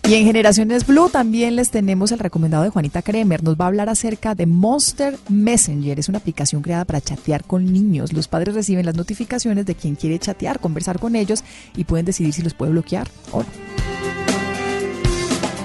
Y 0.03 0.16
en 0.16 0.26
Generaciones 0.26 0.88
Blue 0.88 1.10
también 1.10 1.55
les 1.55 1.70
tenemos 1.70 2.12
el 2.12 2.18
recomendado 2.18 2.64
de 2.64 2.72
Juanita 2.72 3.03
Kremer. 3.03 3.43
Nos 3.43 3.55
va 3.55 3.66
a 3.66 3.68
hablar 3.68 3.88
acerca 3.88 4.34
de 4.34 4.47
Monster 4.47 5.16
Messenger. 5.30 5.99
Es 5.99 6.10
una 6.10 6.18
aplicación 6.18 6.64
creada 6.64 6.86
para 6.86 7.01
chatear 7.01 7.43
con 7.43 7.72
niños. 7.72 8.12
Los 8.12 8.28
padres 8.28 8.55
reciben 8.55 8.88
las 8.88 8.95
notificaciones 8.95 9.68
de 9.68 9.76
quien 9.76 9.93
quiere 9.93 10.18
chatear, 10.18 10.60
conversar 10.60 10.97
con 10.97 11.16
ellos 11.16 11.43
y 11.76 11.84
pueden 11.84 12.07
decidir 12.07 12.34
si 12.34 12.41
los 12.41 12.55
puede 12.55 12.72
bloquear 12.72 13.07
o 13.32 13.43
no. 13.43 13.99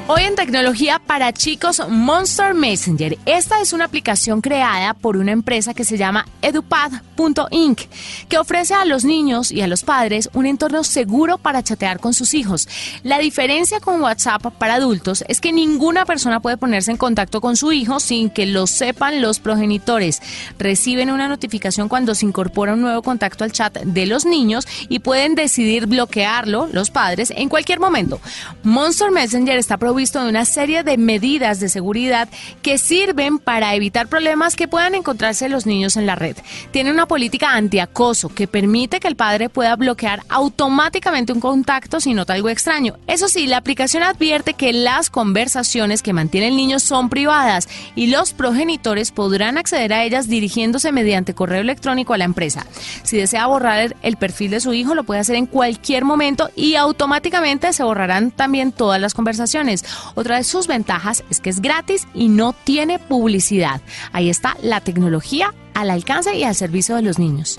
Hoy 0.06 0.24
en 0.24 0.34
tecnología 0.34 0.98
para 0.98 1.32
chicos 1.32 1.80
Monster 1.88 2.52
Messenger. 2.52 3.16
Esta 3.24 3.62
es 3.62 3.72
una 3.72 3.86
aplicación 3.86 4.42
creada 4.42 4.92
por 4.92 5.16
una 5.16 5.32
empresa 5.32 5.72
que 5.72 5.82
se 5.82 5.96
llama 5.96 6.26
edupad.inc, 6.42 7.80
que 8.28 8.36
ofrece 8.36 8.74
a 8.74 8.84
los 8.84 9.06
niños 9.06 9.50
y 9.50 9.62
a 9.62 9.66
los 9.66 9.82
padres 9.82 10.28
un 10.34 10.44
entorno 10.44 10.84
seguro 10.84 11.38
para 11.38 11.62
chatear 11.62 12.00
con 12.00 12.12
sus 12.12 12.34
hijos. 12.34 12.68
La 13.02 13.18
diferencia 13.18 13.80
con 13.80 14.02
WhatsApp 14.02 14.44
para 14.58 14.74
adultos 14.74 15.24
es 15.26 15.40
que 15.40 15.52
ninguna 15.54 16.04
persona 16.04 16.40
puede 16.40 16.58
ponerse 16.58 16.90
en 16.90 16.98
contacto 16.98 17.40
con 17.40 17.56
su 17.56 17.72
hijo 17.72 17.98
sin 17.98 18.28
que 18.28 18.44
lo 18.44 18.66
sepan 18.66 19.22
los 19.22 19.38
progenitores. 19.38 20.20
Reciben 20.58 21.10
una 21.10 21.28
notificación 21.28 21.88
cuando 21.88 22.14
se 22.14 22.26
incorpora 22.26 22.74
un 22.74 22.82
nuevo 22.82 23.00
contacto 23.00 23.42
al 23.42 23.52
chat 23.52 23.78
de 23.78 24.04
los 24.04 24.26
niños 24.26 24.66
y 24.90 24.98
pueden 24.98 25.34
decidir 25.34 25.86
bloquearlo 25.86 26.68
los 26.70 26.90
padres 26.90 27.32
en 27.34 27.48
cualquier 27.48 27.80
momento. 27.80 28.20
Monster 28.64 29.10
Messenger 29.10 29.56
está 29.56 29.78
visto 29.94 30.22
de 30.22 30.28
una 30.28 30.44
serie 30.44 30.82
de 30.82 30.96
medidas 30.98 31.60
de 31.60 31.68
seguridad 31.68 32.28
que 32.62 32.78
sirven 32.78 33.38
para 33.38 33.74
evitar 33.74 34.08
problemas 34.08 34.56
que 34.56 34.68
puedan 34.68 34.94
encontrarse 34.94 35.48
los 35.48 35.66
niños 35.66 35.96
en 35.96 36.06
la 36.06 36.14
red. 36.14 36.36
Tiene 36.70 36.90
una 36.90 37.06
política 37.06 37.54
antiacoso 37.54 38.28
que 38.28 38.46
permite 38.46 39.00
que 39.00 39.08
el 39.08 39.16
padre 39.16 39.48
pueda 39.48 39.76
bloquear 39.76 40.22
automáticamente 40.28 41.32
un 41.32 41.40
contacto 41.40 42.00
si 42.00 42.14
nota 42.14 42.34
algo 42.34 42.48
extraño. 42.48 42.96
Eso 43.06 43.28
sí, 43.28 43.46
la 43.46 43.58
aplicación 43.58 44.02
advierte 44.02 44.54
que 44.54 44.72
las 44.72 45.10
conversaciones 45.10 46.02
que 46.02 46.12
mantiene 46.12 46.48
el 46.48 46.56
niño 46.56 46.78
son 46.78 47.08
privadas 47.08 47.68
y 47.94 48.08
los 48.08 48.32
progenitores 48.32 49.10
podrán 49.10 49.58
acceder 49.58 49.92
a 49.92 50.04
ellas 50.04 50.28
dirigiéndose 50.28 50.92
mediante 50.92 51.34
correo 51.34 51.60
electrónico 51.60 52.14
a 52.14 52.18
la 52.18 52.24
empresa. 52.24 52.66
Si 53.02 53.16
desea 53.16 53.46
borrar 53.46 53.96
el 54.02 54.16
perfil 54.16 54.50
de 54.50 54.60
su 54.60 54.72
hijo, 54.72 54.94
lo 54.94 55.04
puede 55.04 55.20
hacer 55.20 55.36
en 55.36 55.46
cualquier 55.46 56.04
momento 56.04 56.50
y 56.56 56.76
automáticamente 56.76 57.72
se 57.72 57.82
borrarán 57.82 58.30
también 58.30 58.72
todas 58.72 59.00
las 59.00 59.14
conversaciones. 59.14 59.83
Otra 60.14 60.36
de 60.36 60.44
sus 60.44 60.66
ventajas 60.66 61.24
es 61.30 61.40
que 61.40 61.50
es 61.50 61.60
gratis 61.60 62.06
y 62.14 62.28
no 62.28 62.52
tiene 62.52 62.98
publicidad. 62.98 63.80
Ahí 64.12 64.30
está 64.30 64.56
la 64.62 64.80
tecnología 64.80 65.54
al 65.74 65.90
alcance 65.90 66.34
y 66.36 66.44
al 66.44 66.54
servicio 66.54 66.96
de 66.96 67.02
los 67.02 67.18
niños. 67.18 67.58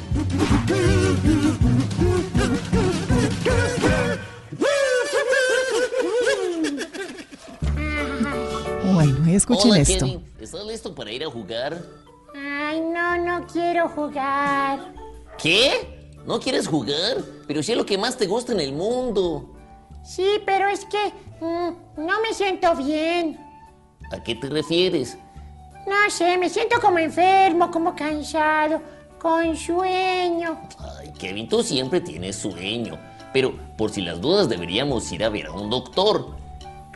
Bueno, 8.93 9.25
escuchen 9.27 9.71
Hola, 9.71 9.81
esto. 9.81 10.21
¿Estás 10.39 10.65
listo 10.65 10.95
para 10.95 11.11
ir 11.11 11.23
a 11.23 11.29
jugar? 11.29 11.83
Ay, 12.35 12.81
no, 12.81 13.17
no 13.17 13.47
quiero 13.47 13.89
jugar. 13.89 14.93
¿Qué? 15.41 16.13
¿No 16.25 16.39
quieres 16.39 16.67
jugar? 16.67 17.17
Pero 17.47 17.61
si 17.61 17.71
es 17.71 17.77
lo 17.77 17.85
que 17.85 17.97
más 17.97 18.17
te 18.17 18.25
gusta 18.25 18.53
en 18.53 18.59
el 18.59 18.73
mundo. 18.73 19.54
Sí, 20.05 20.39
pero 20.45 20.67
es 20.67 20.85
que 20.85 21.11
mm, 21.41 22.05
no 22.05 22.21
me 22.21 22.33
siento 22.33 22.75
bien. 22.75 23.39
¿A 24.11 24.21
qué 24.21 24.35
te 24.35 24.47
refieres? 24.49 25.17
No 25.87 26.09
sé, 26.09 26.37
me 26.37 26.47
siento 26.49 26.79
como 26.79 26.99
enfermo, 26.99 27.71
como 27.71 27.95
cansado, 27.95 28.81
con 29.19 29.55
sueño. 29.57 30.61
Ay, 30.79 31.11
Kevin, 31.17 31.49
tú 31.49 31.63
siempre 31.63 32.01
tienes 32.01 32.35
sueño. 32.35 32.99
Pero 33.33 33.53
por 33.77 33.91
si 33.91 34.01
las 34.01 34.21
dudas 34.21 34.47
deberíamos 34.47 35.11
ir 35.11 35.23
a 35.23 35.29
ver 35.29 35.47
a 35.47 35.51
un 35.51 35.69
doctor. 35.69 36.35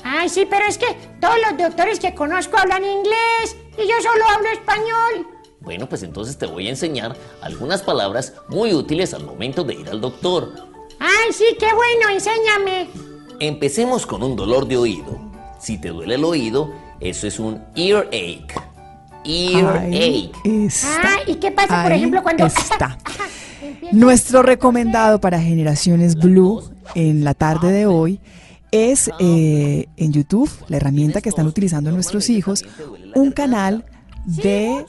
Ay, 0.03 0.29
sí, 0.29 0.47
pero 0.49 0.65
es 0.65 0.77
que 0.77 0.95
todos 1.19 1.35
los 1.49 1.57
doctores 1.57 1.99
que 1.99 2.13
conozco 2.13 2.57
hablan 2.57 2.83
inglés 2.83 3.57
y 3.77 3.87
yo 3.87 3.95
solo 4.01 4.23
hablo 4.33 4.49
español. 4.49 5.27
Bueno, 5.61 5.89
pues 5.89 6.03
entonces 6.03 6.37
te 6.37 6.45
voy 6.45 6.67
a 6.67 6.69
enseñar 6.69 7.17
algunas 7.41 7.81
palabras 7.81 8.33
muy 8.47 8.73
útiles 8.73 9.13
al 9.13 9.25
momento 9.25 9.63
de 9.63 9.73
ir 9.73 9.89
al 9.89 9.99
doctor. 9.99 10.68
Ay, 10.99 11.33
sí, 11.33 11.45
qué 11.59 11.67
bueno, 11.67 12.09
enséñame. 12.13 12.89
Empecemos 13.39 14.05
con 14.05 14.21
un 14.23 14.35
dolor 14.35 14.67
de 14.67 14.77
oído. 14.77 15.19
Si 15.59 15.77
te 15.77 15.89
duele 15.89 16.15
el 16.15 16.25
oído, 16.25 16.73
eso 16.99 17.27
es 17.27 17.39
un 17.39 17.61
earache. 17.75 18.55
Earache. 19.23 20.31
Ah, 21.03 21.19
¿y 21.25 21.35
qué 21.35 21.51
pasa, 21.51 21.83
por 21.83 21.91
ejemplo, 21.91 22.23
cuando... 22.23 22.45
está. 22.45 22.97
Nuestro 23.91 24.41
recomendado 24.41 25.19
para 25.19 25.39
Generaciones 25.39 26.15
Blue 26.15 26.63
en 26.95 27.23
la 27.23 27.33
tarde 27.33 27.71
de 27.71 27.85
hoy 27.85 28.19
es 28.71 29.09
eh, 29.19 29.87
en 29.97 30.13
YouTube, 30.13 30.49
la 30.67 30.77
herramienta 30.77 31.21
que 31.21 31.29
están 31.29 31.47
utilizando 31.47 31.91
nuestros 31.91 32.29
hijos, 32.29 32.65
un 33.15 33.31
canal 33.31 33.85
de 34.25 34.85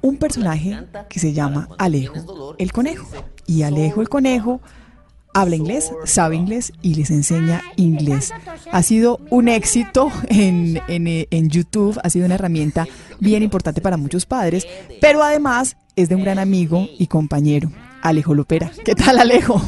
un 0.00 0.16
personaje 0.16 0.86
que 1.08 1.18
se 1.18 1.32
llama 1.32 1.68
Alejo 1.78 2.54
el 2.58 2.72
Conejo. 2.72 3.06
Y 3.46 3.62
Alejo 3.62 4.00
el 4.00 4.08
Conejo 4.08 4.60
habla 5.40 5.56
inglés, 5.56 5.92
sabe 6.04 6.36
inglés 6.36 6.72
y 6.82 6.94
les 6.94 7.10
enseña 7.10 7.62
inglés. 7.76 8.32
Ha 8.72 8.82
sido 8.82 9.20
un 9.30 9.48
éxito 9.48 10.10
en, 10.28 10.80
en, 10.88 11.06
en 11.30 11.50
YouTube, 11.50 11.98
ha 12.02 12.10
sido 12.10 12.26
una 12.26 12.34
herramienta 12.34 12.86
bien 13.20 13.42
importante 13.42 13.80
para 13.80 13.96
muchos 13.96 14.26
padres, 14.26 14.66
pero 15.00 15.22
además 15.22 15.76
es 15.96 16.08
de 16.08 16.16
un 16.16 16.24
gran 16.24 16.38
amigo 16.38 16.88
y 16.98 17.06
compañero, 17.06 17.70
Alejo 18.02 18.34
Lopera. 18.34 18.70
¿Qué 18.84 18.94
tal, 18.94 19.18
Alejo? 19.18 19.60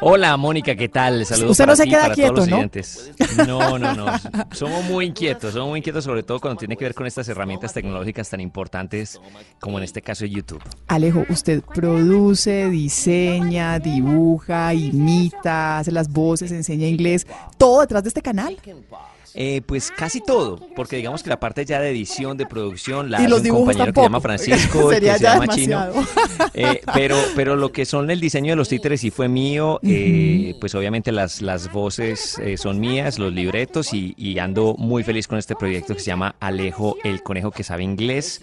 Hola, 0.00 0.36
Mónica, 0.36 0.76
¿qué 0.76 0.88
tal? 0.88 1.26
Saludos 1.26 1.50
Usted 1.52 1.64
no 1.64 1.66
para 1.66 1.76
se 1.76 1.82
ti, 1.84 1.90
queda 1.90 2.02
para 2.02 2.14
quieto, 2.14 2.34
todos 2.34 2.46
los 2.46 2.50
¿no? 2.50 2.56
oyentes. 2.58 3.10
No, 3.48 3.78
no, 3.78 3.94
no. 3.94 4.06
Somos 4.52 4.84
muy 4.84 5.06
inquietos, 5.06 5.54
somos 5.54 5.70
muy 5.70 5.78
inquietos 5.78 6.04
sobre 6.04 6.22
todo 6.22 6.38
cuando 6.38 6.58
tiene 6.58 6.76
que 6.76 6.84
ver 6.84 6.94
con 6.94 7.06
estas 7.06 7.28
herramientas 7.28 7.72
tecnológicas 7.74 8.30
tan 8.30 8.40
importantes 8.40 9.20
como 9.60 9.78
en 9.78 9.84
este 9.84 10.00
caso 10.00 10.24
YouTube. 10.24 10.62
Alejo, 10.86 11.24
usted 11.28 11.62
produce, 11.62 12.70
diseña, 12.70 13.80
dibuja, 13.80 14.72
imita, 14.72 15.78
hace 15.78 15.90
las 15.90 16.08
voces, 16.08 16.52
enseña 16.52 16.86
inglés, 16.86 17.26
todo 17.56 17.80
detrás 17.80 18.04
de 18.04 18.08
este 18.08 18.22
canal. 18.22 18.56
Eh, 19.34 19.62
pues 19.64 19.90
casi 19.90 20.20
todo, 20.20 20.58
porque 20.74 20.96
digamos 20.96 21.22
que 21.22 21.30
la 21.30 21.38
parte 21.38 21.64
ya 21.64 21.80
de 21.80 21.90
edición, 21.90 22.36
de 22.36 22.46
producción, 22.46 23.10
la 23.10 23.20
Y 23.20 23.24
hace 23.24 23.30
los 23.30 23.42
un 23.42 23.48
compañero 23.50 23.92
que 23.92 24.00
se 24.00 24.02
llama 24.02 24.20
Francisco, 24.20 24.92
el 24.92 25.00
que 25.00 25.12
se 25.12 25.18
llama 25.24 25.48
Chino. 25.48 25.86
demasiado. 25.86 26.50
Eh, 26.54 26.80
pero, 26.94 27.16
pero 27.36 27.56
lo 27.56 27.70
que 27.70 27.84
son 27.84 28.10
el 28.10 28.20
diseño 28.20 28.52
de 28.52 28.56
los 28.56 28.68
títeres 28.68 29.00
sí 29.00 29.10
fue 29.10 29.28
mío, 29.28 29.80
eh, 29.82 30.54
pues 30.60 30.74
obviamente 30.74 31.12
las, 31.12 31.42
las 31.42 31.70
voces 31.72 32.38
eh, 32.38 32.56
son 32.56 32.80
mías, 32.80 33.18
los 33.18 33.32
libretos 33.32 33.92
y, 33.92 34.14
y 34.16 34.38
ando 34.38 34.74
muy 34.76 35.02
feliz 35.04 35.28
con 35.28 35.38
este 35.38 35.54
proyecto 35.54 35.94
que 35.94 36.00
se 36.00 36.06
llama 36.06 36.34
Alejo 36.40 36.96
el 37.04 37.22
Conejo 37.22 37.50
que 37.50 37.62
sabe 37.62 37.84
inglés. 37.84 38.40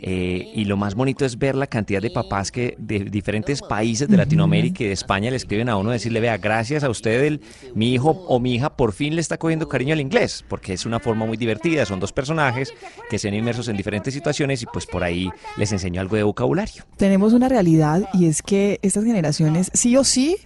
Eh, 0.00 0.52
y 0.54 0.64
lo 0.64 0.76
más 0.76 0.94
bonito 0.94 1.24
es 1.24 1.38
ver 1.38 1.56
la 1.56 1.66
cantidad 1.66 2.00
de 2.00 2.10
papás 2.10 2.52
que 2.52 2.76
de 2.78 3.00
diferentes 3.00 3.60
países 3.62 4.08
de 4.08 4.16
Latinoamérica 4.16 4.84
y 4.84 4.86
de 4.86 4.92
España 4.92 5.30
le 5.30 5.36
escriben 5.36 5.68
a 5.68 5.76
uno 5.76 5.90
decirle, 5.90 6.20
vea, 6.20 6.36
gracias 6.38 6.84
a 6.84 6.88
usted, 6.90 7.24
el, 7.24 7.40
mi 7.74 7.94
hijo 7.94 8.10
o 8.10 8.38
mi 8.38 8.54
hija 8.54 8.76
por 8.76 8.92
fin 8.92 9.16
le 9.16 9.20
está 9.20 9.38
cogiendo 9.38 9.68
cariño 9.68 9.94
al 9.94 10.00
inglés, 10.00 10.27
porque 10.48 10.72
es 10.72 10.86
una 10.86 11.00
forma 11.00 11.26
muy 11.26 11.36
divertida, 11.36 11.84
son 11.86 12.00
dos 12.00 12.12
personajes 12.12 12.72
que 13.10 13.18
se 13.18 13.28
ven 13.28 13.38
inmersos 13.38 13.68
en 13.68 13.76
diferentes 13.76 14.14
situaciones 14.14 14.62
y 14.62 14.66
pues 14.66 14.86
por 14.86 15.02
ahí 15.02 15.30
les 15.56 15.72
enseño 15.72 16.00
algo 16.00 16.16
de 16.16 16.22
vocabulario. 16.22 16.84
Tenemos 16.96 17.32
una 17.32 17.48
realidad 17.48 18.08
y 18.14 18.26
es 18.26 18.42
que 18.42 18.78
estas 18.82 19.04
generaciones 19.04 19.70
sí 19.74 19.96
o 19.96 20.04
sí 20.04 20.36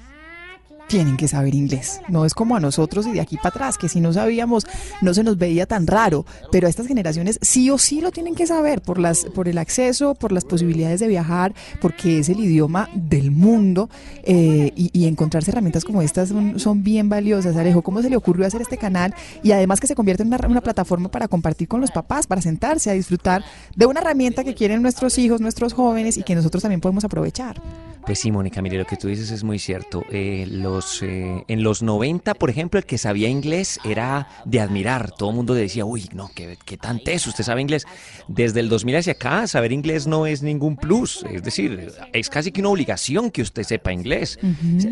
tienen 0.88 1.16
que 1.16 1.28
saber 1.28 1.54
inglés. 1.54 2.00
No 2.08 2.24
es 2.24 2.34
como 2.34 2.56
a 2.56 2.60
nosotros 2.60 3.06
y 3.06 3.12
de 3.12 3.20
aquí 3.20 3.36
para 3.36 3.48
atrás, 3.48 3.78
que 3.78 3.88
si 3.88 4.00
no 4.00 4.12
sabíamos 4.12 4.66
no 5.00 5.14
se 5.14 5.24
nos 5.24 5.38
veía 5.38 5.66
tan 5.66 5.86
raro, 5.86 6.24
pero 6.50 6.66
a 6.66 6.70
estas 6.70 6.86
generaciones 6.86 7.38
sí 7.42 7.70
o 7.70 7.78
sí 7.78 8.00
lo 8.00 8.10
tienen 8.10 8.34
que 8.34 8.46
saber 8.46 8.82
por 8.82 8.98
las 8.98 9.24
por 9.24 9.48
el 9.48 9.58
acceso, 9.58 10.14
por 10.14 10.32
las 10.32 10.44
posibilidades 10.44 11.00
de 11.00 11.08
viajar, 11.08 11.54
porque 11.80 12.18
es 12.18 12.28
el 12.28 12.40
idioma 12.40 12.88
del 12.94 13.30
mundo 13.30 13.88
eh, 14.22 14.72
y, 14.76 15.02
encontrarse 15.06 15.50
herramientas 15.50 15.84
como 15.84 16.00
estas 16.00 16.28
son, 16.28 16.82
bien 16.82 17.08
valiosas. 17.08 17.56
Alejo, 17.56 17.82
¿cómo 17.82 18.02
se 18.02 18.10
le 18.10 18.16
ocurrió 18.16 18.46
hacer 18.46 18.62
este 18.62 18.78
canal 18.78 19.14
y 19.42 19.52
además 19.52 19.80
que 19.80 19.86
se 19.86 19.94
convierte 19.94 20.22
en 20.22 20.32
una 20.32 20.60
plataforma 20.60 21.10
para 21.10 21.28
compartir 21.28 21.68
con 21.68 21.80
los 21.80 21.90
papás, 21.90 22.26
para 22.26 22.40
sentarse 22.40 22.90
a 22.90 22.94
disfrutar 22.94 23.44
de 23.74 23.86
una 23.86 24.00
herramienta 24.00 24.44
que 24.44 24.54
quieren 24.54 24.82
nuestros 24.82 25.18
hijos, 25.18 25.40
nuestros 25.40 25.72
jóvenes 25.72 26.16
y 26.16 26.22
que 26.22 26.34
nosotros 26.34 26.62
también 26.62 26.80
podemos 26.80 27.04
aprovechar? 27.04 27.60
Pues 28.04 28.18
sí, 28.18 28.32
Mónica, 28.32 28.60
mire, 28.62 28.78
lo 28.78 28.84
que 28.84 28.96
tú 28.96 29.06
dices 29.06 29.30
es 29.30 29.44
muy 29.44 29.60
cierto. 29.60 30.04
Eh, 30.10 30.46
los, 30.50 31.02
eh, 31.02 31.44
en 31.46 31.62
los 31.62 31.82
90, 31.82 32.34
por 32.34 32.50
ejemplo, 32.50 32.78
el 32.78 32.84
que 32.84 32.98
sabía 32.98 33.28
inglés 33.28 33.78
era 33.84 34.28
de 34.44 34.60
admirar. 34.60 35.12
Todo 35.12 35.30
el 35.30 35.36
mundo 35.36 35.54
decía, 35.54 35.84
uy, 35.84 36.08
no, 36.12 36.28
qué, 36.34 36.58
qué 36.64 36.76
tan 36.76 36.98
teso, 36.98 37.30
usted 37.30 37.44
sabe 37.44 37.60
inglés. 37.60 37.86
Desde 38.26 38.58
el 38.58 38.68
2000 38.68 38.96
hacia 38.96 39.12
acá, 39.12 39.46
saber 39.46 39.70
inglés 39.70 40.08
no 40.08 40.26
es 40.26 40.42
ningún 40.42 40.76
plus. 40.76 41.24
Es 41.30 41.44
decir, 41.44 41.92
es 42.12 42.28
casi 42.28 42.50
que 42.50 42.60
una 42.60 42.70
obligación 42.70 43.30
que 43.30 43.42
usted 43.42 43.62
sepa 43.62 43.92
inglés. 43.92 44.38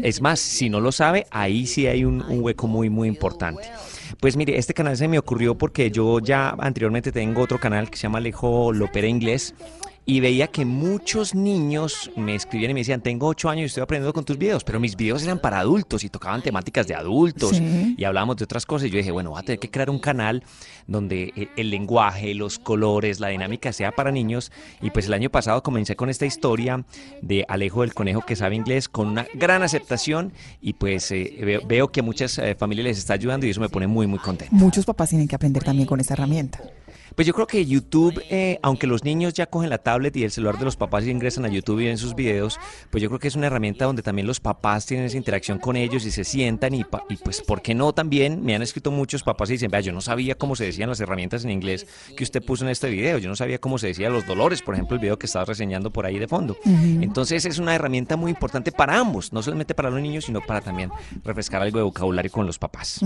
Es 0.03 0.21
más, 0.21 0.39
si 0.39 0.71
no 0.71 0.81
lo 0.81 0.93
sabe, 0.93 1.27
ahí 1.31 1.67
sí 1.67 1.89
hay 1.89 2.05
un, 2.05 2.23
un 2.23 2.43
hueco 2.43 2.69
muy, 2.69 2.91
muy 2.91 3.09
importante. 3.09 3.69
Pues 4.21 4.37
mire, 4.37 4.57
este 4.57 4.75
canal 4.75 4.97
se 4.97 5.09
me 5.09 5.19
ocurrió 5.19 5.57
porque 5.57 5.91
yo 5.91 6.21
ya 6.21 6.51
anteriormente 6.59 7.11
tengo 7.11 7.43
otro 7.43 7.59
canal 7.59 7.91
que 7.91 7.97
se 7.97 8.03
llama 8.03 8.19
Alejo 8.19 8.73
Lopera 8.73 9.09
Inglés. 9.09 9.55
Y 10.11 10.19
veía 10.19 10.49
que 10.49 10.65
muchos 10.65 11.37
niños 11.37 12.11
me 12.17 12.35
escribían 12.35 12.73
y 12.73 12.75
me 12.75 12.81
decían, 12.81 13.01
tengo 13.01 13.29
ocho 13.29 13.49
años 13.49 13.63
y 13.63 13.67
estoy 13.67 13.85
aprendiendo 13.85 14.13
con 14.13 14.25
tus 14.25 14.37
videos, 14.37 14.65
pero 14.65 14.81
mis 14.81 14.97
videos 14.97 15.23
eran 15.23 15.39
para 15.39 15.61
adultos 15.61 16.03
y 16.03 16.09
tocaban 16.09 16.43
temáticas 16.43 16.89
de 16.89 16.97
adultos 16.97 17.51
Sí. 17.57 17.95
y 17.97 18.03
hablábamos 18.03 18.37
de 18.37 18.43
otras 18.43 18.67
cosas. 18.67 18.89
Y 18.89 18.91
yo 18.91 18.97
dije, 18.97 19.13
bueno, 19.13 19.31
voy 19.31 19.39
a 19.39 19.45
tener 19.45 19.61
que 19.61 19.71
crear 19.71 19.89
un 19.89 20.01
canal 20.01 20.43
donde 20.89 21.33
el, 21.37 21.49
el 21.57 21.71
lenguaje, 21.71 22.35
los 22.35 22.59
colores, 22.59 23.21
la 23.21 23.29
dinámica 23.29 23.73
sea 23.73 23.93
para 23.93 24.11
niños. 24.11 24.51
Y 24.83 24.91
pues 24.91 25.07
el 25.07 25.13
año 25.13 25.31
pasado 25.31 25.63
comencé 25.63 25.95
con 25.95 26.11
esta 26.11 26.27
historia 26.27 26.85
de 27.23 27.45
Alejo 27.49 27.85
el 27.85 27.95
conejo 27.95 28.23
que 28.27 28.35
sabe 28.35 28.57
inglés 28.57 28.89
con 28.89 29.07
una 29.07 29.27
gran 29.35 29.63
aceptación 29.63 30.33
y 30.61 30.73
pues 30.73 31.09
eh, 31.13 31.39
veo, 31.45 31.61
veo 31.69 31.93
que 31.93 32.01
a 32.01 32.03
muchas 32.03 32.37
eh, 32.39 32.57
familias 32.57 32.85
les 32.87 32.99
está 32.99 33.15
ayudando 33.15 33.47
y 33.47 33.51
eso 33.51 33.61
me 33.61 33.69
pone 33.69 33.87
muy, 33.87 34.09
muy 34.09 34.19
contento. 34.19 34.53
Muchos 34.57 34.85
papás 34.85 35.11
tienen 35.11 35.29
que 35.29 35.37
aprender 35.37 35.63
también 35.63 35.87
con 35.87 36.01
esta 36.01 36.15
herramienta. 36.15 36.61
Pues 37.21 37.27
yo 37.27 37.35
creo 37.35 37.47
que 37.47 37.67
YouTube, 37.67 38.19
eh, 38.31 38.59
aunque 38.63 38.87
los 38.87 39.05
niños 39.05 39.35
ya 39.35 39.45
cogen 39.45 39.69
la 39.69 39.77
tablet 39.77 40.17
y 40.17 40.25
el 40.25 40.31
celular 40.31 40.59
de 40.59 40.65
los 40.65 40.77
papás 40.77 41.05
y 41.05 41.11
ingresan 41.11 41.45
a 41.45 41.49
YouTube 41.49 41.81
y 41.81 41.85
ven 41.85 41.99
sus 41.99 42.15
videos, 42.15 42.59
pues 42.89 43.03
yo 43.03 43.11
creo 43.11 43.19
que 43.19 43.29
es 43.29 43.37
una 43.37 43.49
herramienta 43.49 43.85
donde 43.85 44.03
también 44.03 44.27
los 44.27 44.41
papás 44.41 44.87
tienen 44.87 45.05
esa 45.05 45.19
interacción 45.19 45.59
con 45.59 45.77
ellos 45.77 46.07
y 46.07 46.13
se 46.13 46.25
sientan 46.25 46.73
y, 46.73 46.83
y 47.11 47.17
pues, 47.17 47.43
¿por 47.43 47.61
qué 47.61 47.75
no 47.75 47.93
también? 47.93 48.43
Me 48.43 48.55
han 48.55 48.63
escrito 48.63 48.91
muchos 48.91 49.23
papás 49.23 49.51
y 49.51 49.53
dicen, 49.53 49.71
vea, 49.71 49.83
yo 49.83 49.93
no 49.93 50.01
sabía 50.01 50.35
cómo 50.35 50.57
se 50.57 50.65
decían 50.65 50.89
las 50.89 50.99
herramientas 51.01 51.45
en 51.45 51.51
inglés 51.51 51.87
que 52.17 52.25
usted 52.25 52.43
puso 52.43 52.65
en 52.65 52.71
este 52.71 52.89
video, 52.89 53.19
yo 53.19 53.29
no 53.29 53.37
sabía 53.37 53.59
cómo 53.59 53.77
se 53.77 53.89
decían 53.89 54.15
los 54.15 54.27
dolores, 54.27 54.63
por 54.63 54.73
ejemplo, 54.73 54.95
el 54.95 55.03
video 55.03 55.19
que 55.19 55.27
estaba 55.27 55.45
reseñando 55.45 55.91
por 55.93 56.07
ahí 56.07 56.19
de 56.19 56.27
fondo. 56.27 56.57
Entonces 56.65 57.45
es 57.45 57.59
una 57.59 57.75
herramienta 57.75 58.17
muy 58.17 58.31
importante 58.31 58.73
para 58.73 58.99
ambos, 58.99 59.31
no 59.31 59.43
solamente 59.43 59.75
para 59.75 59.91
los 59.91 60.01
niños, 60.01 60.25
sino 60.25 60.41
para 60.41 60.63
también 60.63 60.91
refrescar 61.23 61.61
algo 61.61 61.77
de 61.77 61.85
vocabulario 61.85 62.33
con 62.33 62.47
los 62.47 62.59
papás. 62.59 62.99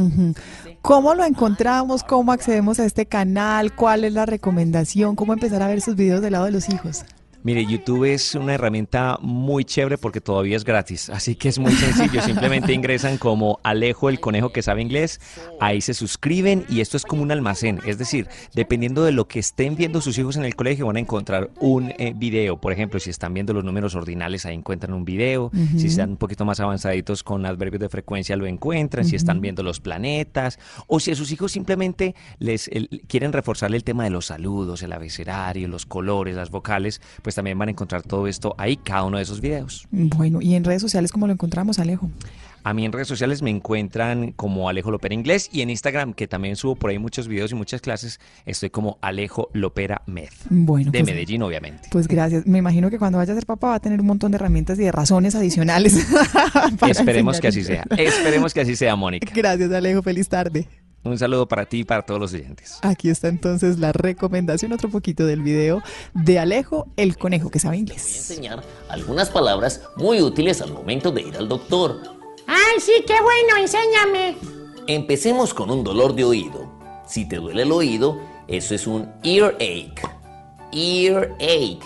¿Cómo 0.83 1.17
lo 1.17 1.25
encontramos? 1.25 2.05
¿Cómo 2.05 2.31
accedemos 2.31 2.79
a 2.79 2.85
este 2.85 3.07
canal? 3.07 3.75
¿Cuál 3.75 4.04
es 4.07 4.13
la 4.13 4.27
recomendación? 4.27 5.17
¿Cómo 5.17 5.33
empezar 5.33 5.63
a 5.63 5.69
ver 5.69 5.81
sus 5.81 5.97
videos 5.97 6.23
del 6.23 6.33
lado 6.33 6.45
de 6.45 6.53
los 6.53 6.69
hijos? 6.69 7.05
Mire, 7.47 7.67
YouTube 7.67 8.05
es 8.05 8.35
una 8.37 8.55
herramienta 8.55 9.19
muy 9.21 9.67
chévere 9.67 9.99
porque 9.99 10.23
todavía 10.23 10.57
es 10.57 10.65
gratis, 10.65 11.11
así 11.11 11.35
que 11.35 11.51
es 11.51 11.59
muy 11.59 11.73
sencillo. 11.73 12.23
Simplemente 12.23 12.73
ingresan 12.73 13.19
como 13.19 13.61
Alejo 13.63 14.09
el 14.09 14.19
conejo 14.19 14.49
que 14.51 14.63
sabe 14.63 14.81
inglés, 14.81 15.21
ahí 15.61 15.83
se 15.83 15.93
suscriben 15.93 16.65
y 16.71 16.81
esto 16.81 16.97
es 16.97 17.05
como 17.05 17.23
un 17.23 17.31
almacén. 17.31 17.81
Es 17.85 17.99
decir, 17.99 18.29
dependiendo 18.55 19.05
de 19.05 19.13
lo 19.13 19.29
que 19.29 19.41
estén 19.41 19.77
viendo 19.77 20.01
sus 20.01 20.17
hijos 20.17 20.37
en 20.37 20.47
el 20.47 20.57
colegio, 20.57 20.87
van 20.87 20.97
a 20.97 21.01
encontrar 21.01 21.51
un 21.61 21.93
eh, 21.99 22.15
video. 22.17 22.59
Por 22.59 22.73
ejemplo, 22.73 22.99
si 22.99 23.11
están 23.11 23.35
viendo 23.35 23.53
los 23.53 23.63
números 23.63 23.95
ordinales, 23.95 24.47
ahí 24.47 24.55
encuentran 24.55 24.95
un 24.95 25.05
video. 25.05 25.51
Si 25.77 25.89
están 25.89 26.11
un 26.13 26.17
poquito 26.17 26.47
más 26.47 26.61
avanzaditos 26.61 27.23
con 27.23 27.45
adverbios 27.45 27.83
de 27.83 27.91
frecuencia, 27.91 28.37
lo 28.37 28.47
encuentran. 28.47 29.05
Si 29.05 29.17
están 29.17 29.43
viendo 29.43 29.63
los 29.63 29.81
planetas, 29.81 30.59
o 30.87 30.99
si 30.99 31.11
a 31.11 31.15
sus 31.15 31.31
hijos 31.31 31.53
simplemente 31.53 32.15
les 32.39 32.69
el- 32.69 33.03
quieren 33.07 33.35
reforzarle 33.35 33.77
el 33.77 33.85
tema 33.85 34.05
de 34.05 34.11
los 34.11 34.25
saludos, 34.27 34.83
el 34.83 34.95
abecedario, 34.95 35.69
los 35.69 35.85
colores, 35.85 36.37
las 36.37 36.49
vocales, 36.51 37.03
pues 37.21 37.34
también 37.35 37.59
van 37.59 37.69
a 37.69 37.73
encontrar 37.73 38.03
todo 38.03 38.27
esto 38.27 38.55
ahí, 38.59 38.77
cada 38.77 39.05
uno 39.05 39.17
de 39.19 39.23
esos 39.23 39.41
videos. 39.41 39.87
Bueno, 39.91 40.41
¿y 40.41 40.55
en 40.55 40.65
redes 40.65 40.83
sociales 40.83 41.13
cómo 41.13 41.27
lo 41.27 41.33
encontramos, 41.33 41.79
Alejo? 41.79 42.11
A 42.67 42.73
mí 42.73 42.87
en 42.87 42.93
redes 42.93 43.09
sociales 43.09 43.43
me 43.43 43.51
encuentran 43.51 44.33
como 44.33 44.71
Alejo 44.71 44.91
Lopera 44.91 45.15
Inglés 45.15 45.51
y 45.53 45.61
en 45.61 45.69
Instagram, 45.69 46.15
que 46.15 46.27
también 46.27 46.57
subo 46.57 46.77
por 46.77 46.89
ahí 46.89 46.99
muchos 46.99 47.29
videos 47.29 47.53
y 47.53 47.55
muchas 47.55 47.83
clases, 47.83 48.21
estoy 48.47 48.71
como 48.71 48.97
Alejo 49.03 49.51
Lopera 49.53 50.01
Med. 50.07 50.31
Bueno, 50.49 50.91
de 50.91 51.01
pues- 51.01 51.13
Medellín, 51.13 51.43
obviamente. 51.43 51.89
Pues 51.91 52.09
gracias. 52.09 52.47
Me 52.47 52.57
imagino 52.57 52.89
que 52.89 52.99
cuando 52.99 53.19
vaya 53.19 53.35
a 53.35 53.37
ser 53.37 53.45
papá 53.45 53.69
va 53.69 53.75
a 53.75 53.81
tener 53.81 54.01
un 54.01 54.07
montón 54.07 54.33
de 54.33 54.37
herramientas 54.37 54.79
y 54.79 54.83
de 54.85 54.93
razones 54.93 55.35
adicionales. 55.35 56.07
para 56.81 56.91
Esperemos 56.91 57.39
que 57.39 57.49
así 57.49 57.63
sea. 57.63 57.85
Esperemos 57.99 58.55
que 58.55 58.63
así 58.63 58.77
sea, 58.77 58.97
Mónica. 58.97 59.31
Gracias, 59.35 59.71
Alejo. 59.71 60.01
Feliz 60.03 60.27
tarde. 60.31 60.67
Un 61.05 61.19
saludo 61.19 61.47
para 61.47 61.67
ti 61.67 61.81
y 61.81 61.85
para 61.85 62.03
todos 62.03 62.19
los 62.19 62.33
oyentes. 62.33 62.79
Aquí 62.81 63.11
está 63.11 63.29
entonces 63.29 63.79
la 63.79 63.93
recomendación, 63.93 64.73
otro 64.73 64.89
poquito 64.89 65.27
del 65.27 65.43
video 65.43 65.83
de 66.15 66.39
Alejo, 66.39 66.89
el 66.97 67.19
conejo 67.19 67.51
que 67.51 67.59
sabe 67.59 67.77
inglés. 67.77 68.31
enseñar 68.31 68.63
algunas 68.89 69.29
palabras 69.29 69.83
muy 69.97 70.23
útiles 70.23 70.63
al 70.63 70.73
momento 70.73 71.13
de 71.13 71.21
ir 71.23 71.37
al 71.37 71.47
doctor. 71.47 72.01
Ay, 72.47 72.81
sí, 72.81 73.05
qué 73.07 73.15
bueno, 73.21 73.57
enséñame. 73.61 74.37
Empecemos 74.87 75.53
con 75.53 75.71
un 75.71 75.85
dolor 75.85 76.15
de 76.15 76.25
oído. 76.25 76.73
Si 77.07 77.29
te 77.29 77.37
duele 77.37 77.63
el 77.63 77.73
oído, 77.73 78.19
eso 78.49 78.75
es 78.75 78.87
un 78.87 79.13
earache. 79.23 79.95
Earache. 80.73 81.81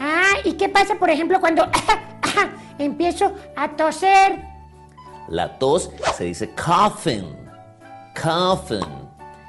Ah, 0.00 0.34
¿y 0.44 0.54
qué 0.54 0.68
pasa, 0.68 0.96
por 0.96 1.10
ejemplo, 1.10 1.38
cuando 1.38 1.64
empiezo 2.78 3.32
a 3.56 3.76
toser? 3.76 4.42
La 5.28 5.58
tos 5.58 5.90
se 6.16 6.24
dice 6.24 6.50
coughing. 6.56 7.43
Coughing. 8.14 9.08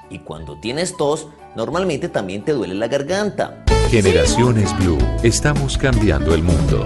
Y 0.09 0.19
cuando 0.19 0.59
tienes 0.59 0.95
tos, 0.97 1.27
normalmente 1.55 2.09
también 2.09 2.43
te 2.43 2.53
duele 2.53 2.75
la 2.75 2.87
garganta. 2.87 3.63
Generaciones 3.89 4.75
Blue. 4.79 4.97
Estamos 5.23 5.77
cambiando 5.77 6.33
el 6.33 6.43
mundo. 6.43 6.85